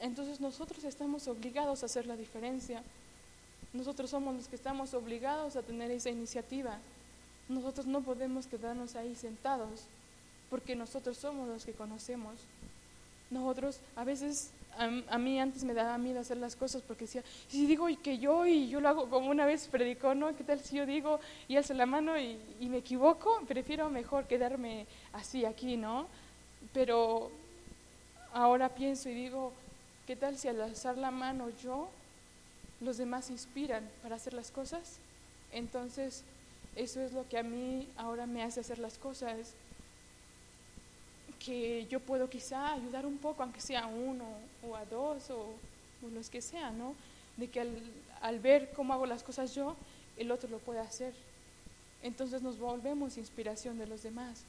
Entonces 0.00 0.40
nosotros 0.40 0.84
estamos 0.84 1.28
obligados 1.28 1.82
a 1.82 1.86
hacer 1.86 2.06
la 2.06 2.16
diferencia. 2.16 2.82
Nosotros 3.72 4.10
somos 4.10 4.34
los 4.34 4.48
que 4.48 4.56
estamos 4.56 4.94
obligados 4.94 5.56
a 5.56 5.62
tener 5.62 5.90
esa 5.90 6.10
iniciativa. 6.10 6.78
Nosotros 7.48 7.86
no 7.86 8.02
podemos 8.02 8.46
quedarnos 8.46 8.96
ahí 8.96 9.14
sentados 9.14 9.82
porque 10.50 10.76
nosotros 10.76 11.16
somos 11.16 11.48
los 11.48 11.64
que 11.64 11.72
conocemos. 11.72 12.34
Nosotros 13.30 13.80
a 13.96 14.04
veces 14.04 14.50
a, 14.78 15.18
mí 15.18 15.40
antes 15.40 15.64
me 15.64 15.74
daba 15.74 15.98
miedo 15.98 16.20
hacer 16.20 16.36
las 16.36 16.56
cosas 16.56 16.82
porque 16.82 17.04
decía, 17.04 17.22
si 17.48 17.66
digo 17.66 17.86
que 18.02 18.18
yo 18.18 18.46
y 18.46 18.68
yo 18.68 18.80
lo 18.80 18.88
hago 18.88 19.08
como 19.08 19.30
una 19.30 19.46
vez 19.46 19.68
predicó, 19.68 20.14
¿no? 20.14 20.34
¿Qué 20.36 20.44
tal 20.44 20.60
si 20.60 20.76
yo 20.76 20.86
digo 20.86 21.20
y 21.48 21.56
alzo 21.56 21.74
la 21.74 21.86
mano 21.86 22.18
y, 22.18 22.38
me 22.60 22.78
equivoco? 22.78 23.42
Prefiero 23.46 23.90
mejor 23.90 24.26
quedarme 24.26 24.86
así 25.12 25.44
aquí, 25.44 25.76
¿no? 25.76 26.06
Pero 26.72 27.30
ahora 28.32 28.68
pienso 28.70 29.08
y 29.08 29.14
digo, 29.14 29.52
¿qué 30.06 30.16
tal 30.16 30.36
si 30.36 30.48
al 30.48 30.60
alzar 30.60 30.98
la 30.98 31.10
mano 31.10 31.50
yo, 31.62 31.88
los 32.80 32.96
demás 32.96 33.30
inspiran 33.30 33.88
para 34.02 34.16
hacer 34.16 34.34
las 34.34 34.50
cosas? 34.50 34.98
Entonces, 35.52 36.24
eso 36.74 37.00
es 37.00 37.12
lo 37.12 37.28
que 37.28 37.38
a 37.38 37.42
mí 37.42 37.88
ahora 37.96 38.26
me 38.26 38.42
hace 38.42 38.60
hacer 38.60 38.78
las 38.78 38.98
cosas 38.98 39.54
que 41.44 41.86
yo 41.86 42.00
puedo 42.00 42.28
quizá 42.30 42.72
ayudar 42.72 43.04
un 43.04 43.18
poco, 43.18 43.42
aunque 43.42 43.60
sea 43.60 43.84
a 43.84 43.86
uno 43.86 44.24
o 44.66 44.76
a 44.76 44.84
dos 44.86 45.30
o, 45.30 45.54
los 46.12 46.28
que 46.28 46.42
sean, 46.42 46.78
¿no? 46.78 46.94
De 47.38 47.48
que 47.48 47.60
al, 48.20 48.38
ver 48.40 48.72
cómo 48.74 48.92
hago 48.92 49.06
las 49.06 49.22
cosas 49.22 49.54
yo, 49.54 49.74
el 50.18 50.30
otro 50.30 50.50
lo 50.50 50.58
puede 50.58 50.80
hacer. 50.80 51.14
Entonces 52.02 52.42
nos 52.42 52.58
volvemos 52.58 53.16
inspiración 53.16 53.78
de 53.78 53.86
los 53.86 54.02
demás. 54.02 54.42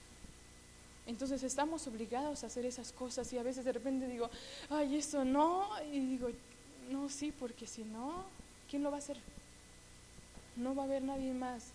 Entonces 1.07 1.43
estamos 1.43 1.87
obligados 1.87 2.43
a 2.43 2.47
hacer 2.47 2.65
esas 2.65 2.91
cosas 2.91 3.31
y 3.31 3.37
a 3.37 3.43
veces 3.43 3.63
de 3.63 3.71
repente 3.71 4.07
digo, 4.07 4.29
ay, 4.69 4.97
eso 4.97 5.23
no, 5.23 5.69
y 5.93 5.99
digo, 5.99 6.29
no, 6.89 7.07
sí, 7.09 7.31
porque 7.31 7.67
si 7.67 7.83
no, 7.83 8.25
¿quién 8.69 8.83
lo 8.83 8.91
va 8.91 8.97
a 8.97 8.99
hacer? 8.99 9.17
No 10.57 10.75
va 10.75 10.83
a 10.83 10.85
haber 10.85 11.03
nadie 11.03 11.31
más. 11.33 11.67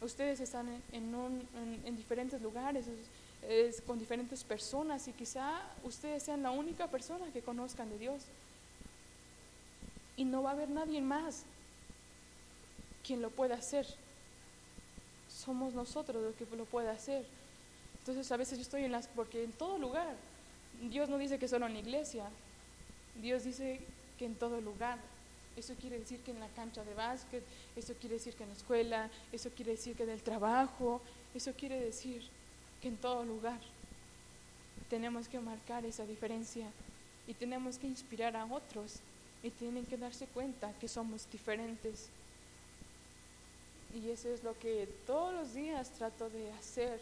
Ustedes 0.00 0.38
están 0.40 0.68
en, 0.92 1.82
en 1.84 1.96
diferentes 1.96 2.40
lugares, 2.40 2.86
es 3.48 3.80
con 3.80 3.98
diferentes 3.98 4.44
personas 4.44 5.08
y 5.08 5.12
quizá 5.12 5.60
ustedes 5.82 6.22
sean 6.22 6.42
la 6.42 6.50
única 6.50 6.88
persona 6.88 7.26
que 7.32 7.42
conozcan 7.42 7.88
de 7.90 7.98
Dios. 7.98 8.22
Y 10.16 10.24
no 10.24 10.42
va 10.42 10.50
a 10.50 10.52
haber 10.52 10.68
nadie 10.68 11.00
más 11.00 11.44
quien 13.04 13.22
lo 13.22 13.30
pueda 13.30 13.54
hacer. 13.54 13.86
Somos 15.28 15.72
nosotros 15.72 16.22
los 16.22 16.34
que 16.34 16.56
lo 16.56 16.64
pueda 16.64 16.92
hacer. 16.92 17.24
Entonces 18.00 18.30
a 18.30 18.36
veces 18.36 18.58
yo 18.58 18.62
estoy 18.62 18.84
en 18.84 18.92
las, 18.92 19.08
porque 19.08 19.44
en 19.44 19.52
todo 19.52 19.78
lugar, 19.78 20.14
Dios 20.90 21.08
no 21.08 21.18
dice 21.18 21.38
que 21.38 21.48
solo 21.48 21.66
en 21.66 21.74
la 21.74 21.80
iglesia, 21.80 22.24
Dios 23.20 23.44
dice 23.44 23.80
que 24.18 24.26
en 24.26 24.34
todo 24.34 24.60
lugar. 24.60 24.98
Eso 25.56 25.74
quiere 25.74 25.98
decir 25.98 26.20
que 26.20 26.30
en 26.30 26.40
la 26.40 26.48
cancha 26.48 26.84
de 26.84 26.94
básquet, 26.94 27.42
eso 27.76 27.94
quiere 28.00 28.16
decir 28.16 28.34
que 28.34 28.44
en 28.44 28.50
la 28.50 28.56
escuela, 28.56 29.10
eso 29.32 29.50
quiere 29.50 29.72
decir 29.72 29.96
que 29.96 30.04
en 30.04 30.10
el 30.10 30.22
trabajo, 30.22 31.00
eso 31.34 31.52
quiere 31.54 31.80
decir 31.80 32.28
que 32.80 32.88
en 32.88 32.96
todo 32.96 33.24
lugar 33.24 33.60
tenemos 34.88 35.28
que 35.28 35.38
marcar 35.38 35.84
esa 35.84 36.04
diferencia 36.06 36.66
y 37.26 37.34
tenemos 37.34 37.78
que 37.78 37.86
inspirar 37.86 38.36
a 38.36 38.44
otros 38.44 38.96
y 39.42 39.50
tienen 39.50 39.86
que 39.86 39.96
darse 39.96 40.26
cuenta 40.26 40.72
que 40.80 40.88
somos 40.88 41.30
diferentes. 41.30 42.08
Y 43.94 44.10
eso 44.10 44.28
es 44.28 44.42
lo 44.44 44.58
que 44.58 44.88
todos 45.06 45.34
los 45.34 45.54
días 45.54 45.90
trato 45.90 46.28
de 46.30 46.52
hacer 46.52 47.00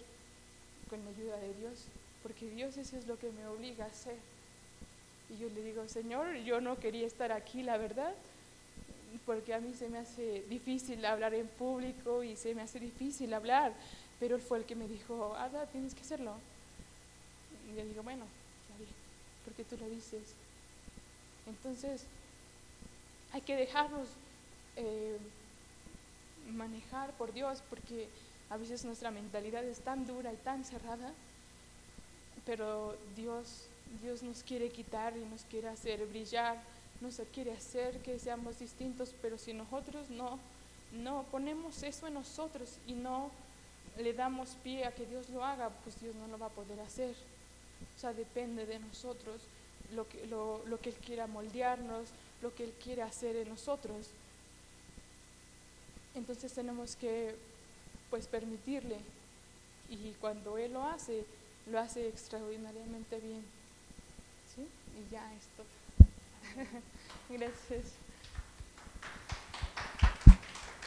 con 0.89 1.05
la 1.05 1.11
ayuda 1.11 1.37
de 1.39 1.55
Dios, 1.55 1.85
porque 2.23 2.49
Dios 2.51 2.77
eso 2.77 2.97
es 2.97 3.07
lo 3.07 3.19
que 3.19 3.31
me 3.31 3.47
obliga 3.47 3.85
a 3.85 3.89
hacer. 3.89 4.17
Y 5.31 5.39
yo 5.39 5.49
le 5.51 5.63
digo, 5.63 5.87
Señor, 5.89 6.35
yo 6.37 6.61
no 6.61 6.79
quería 6.79 7.07
estar 7.07 7.33
aquí, 7.33 7.63
la 7.63 7.77
verdad, 7.77 8.15
porque 9.27 9.55
a 9.55 9.61
mí 9.61 9.75
se 9.75 9.89
me 9.89 9.99
hace 9.99 10.43
difícil 10.49 11.05
hablar 11.05 11.35
en 11.35 11.47
público 11.47 12.23
y 12.23 12.37
se 12.37 12.55
me 12.55 12.63
hace 12.63 12.81
difícil 12.81 13.33
hablar, 13.35 13.73
pero 14.21 14.37
Él 14.37 14.43
fue 14.43 14.59
el 14.59 14.65
que 14.65 14.75
me 14.75 14.89
dijo, 14.89 15.35
Ada, 15.37 15.67
tienes 15.67 15.95
que 15.95 16.01
hacerlo. 16.01 16.35
Y 17.71 17.77
yo 17.77 17.85
digo, 17.85 18.03
bueno, 18.03 18.25
porque 19.45 19.65
tú 19.65 19.77
lo 19.77 19.89
dices. 19.89 20.35
Entonces, 21.47 22.05
hay 23.33 23.41
que 23.41 23.57
dejarnos 23.57 24.09
eh, 24.77 25.19
manejar 26.51 27.13
por 27.13 27.33
Dios, 27.33 27.63
porque 27.71 28.09
a 28.51 28.57
veces 28.57 28.85
nuestra 28.85 29.11
mentalidad 29.11 29.65
es 29.65 29.81
tan 29.81 30.07
dura 30.07 30.33
y 30.33 30.37
tan 30.37 30.65
cerrada, 30.65 31.13
pero 32.47 32.97
Dios, 33.17 33.67
Dios 34.03 34.23
nos 34.23 34.43
quiere 34.43 34.71
quitar 34.71 35.17
y 35.17 35.25
nos 35.25 35.45
quiere 35.45 35.69
hacer 35.69 36.07
brillar, 36.07 36.63
nos 37.01 37.21
quiere 37.33 37.53
hacer 37.53 38.01
que 38.03 38.19
seamos 38.19 38.59
distintos, 38.59 39.15
pero 39.23 39.39
si 39.39 39.53
nosotros 39.53 40.11
no, 40.11 40.39
no 40.93 41.25
ponemos 41.31 41.83
eso 41.83 42.07
en 42.07 42.15
nosotros 42.15 42.79
y 42.87 42.95
no 42.95 43.31
le 43.99 44.13
damos 44.13 44.51
pie 44.63 44.85
a 44.85 44.95
que 44.95 45.07
Dios 45.07 45.29
lo 45.31 45.45
haga, 45.45 45.71
pues 45.83 46.01
Dios 46.01 46.15
no 46.15 46.27
lo 46.29 46.39
va 46.39 46.47
a 46.47 46.51
poder 46.51 46.81
hacer. 46.81 47.15
O 47.97 48.01
sea, 48.01 48.13
depende 48.13 48.67
de 48.67 48.79
nosotros 48.79 49.41
lo 49.95 50.09
que, 50.09 50.27
lo, 50.27 50.63
lo 50.67 50.81
que 50.81 50.91
Él 50.91 50.97
quiera 50.97 51.27
moldearnos, 51.27 52.09
lo 52.43 52.55
que 52.55 52.65
Él 52.65 52.73
quiere 52.83 53.03
hacer 53.03 53.37
en 53.37 53.49
nosotros. 53.49 54.09
Entonces 56.15 56.53
tenemos 56.53 56.97
que 56.97 57.35
pues 58.11 58.27
permitirle. 58.27 58.99
Y 59.89 60.13
cuando 60.21 60.59
Él 60.59 60.73
lo 60.73 60.85
hace, 60.85 61.25
lo 61.71 61.79
hace 61.79 62.09
extraordinariamente 62.09 63.19
bien. 63.19 63.45
¿Sí? 64.55 64.67
Y 64.99 65.13
ya 65.13 65.33
esto. 65.35 65.65
Gracias. 67.31 68.08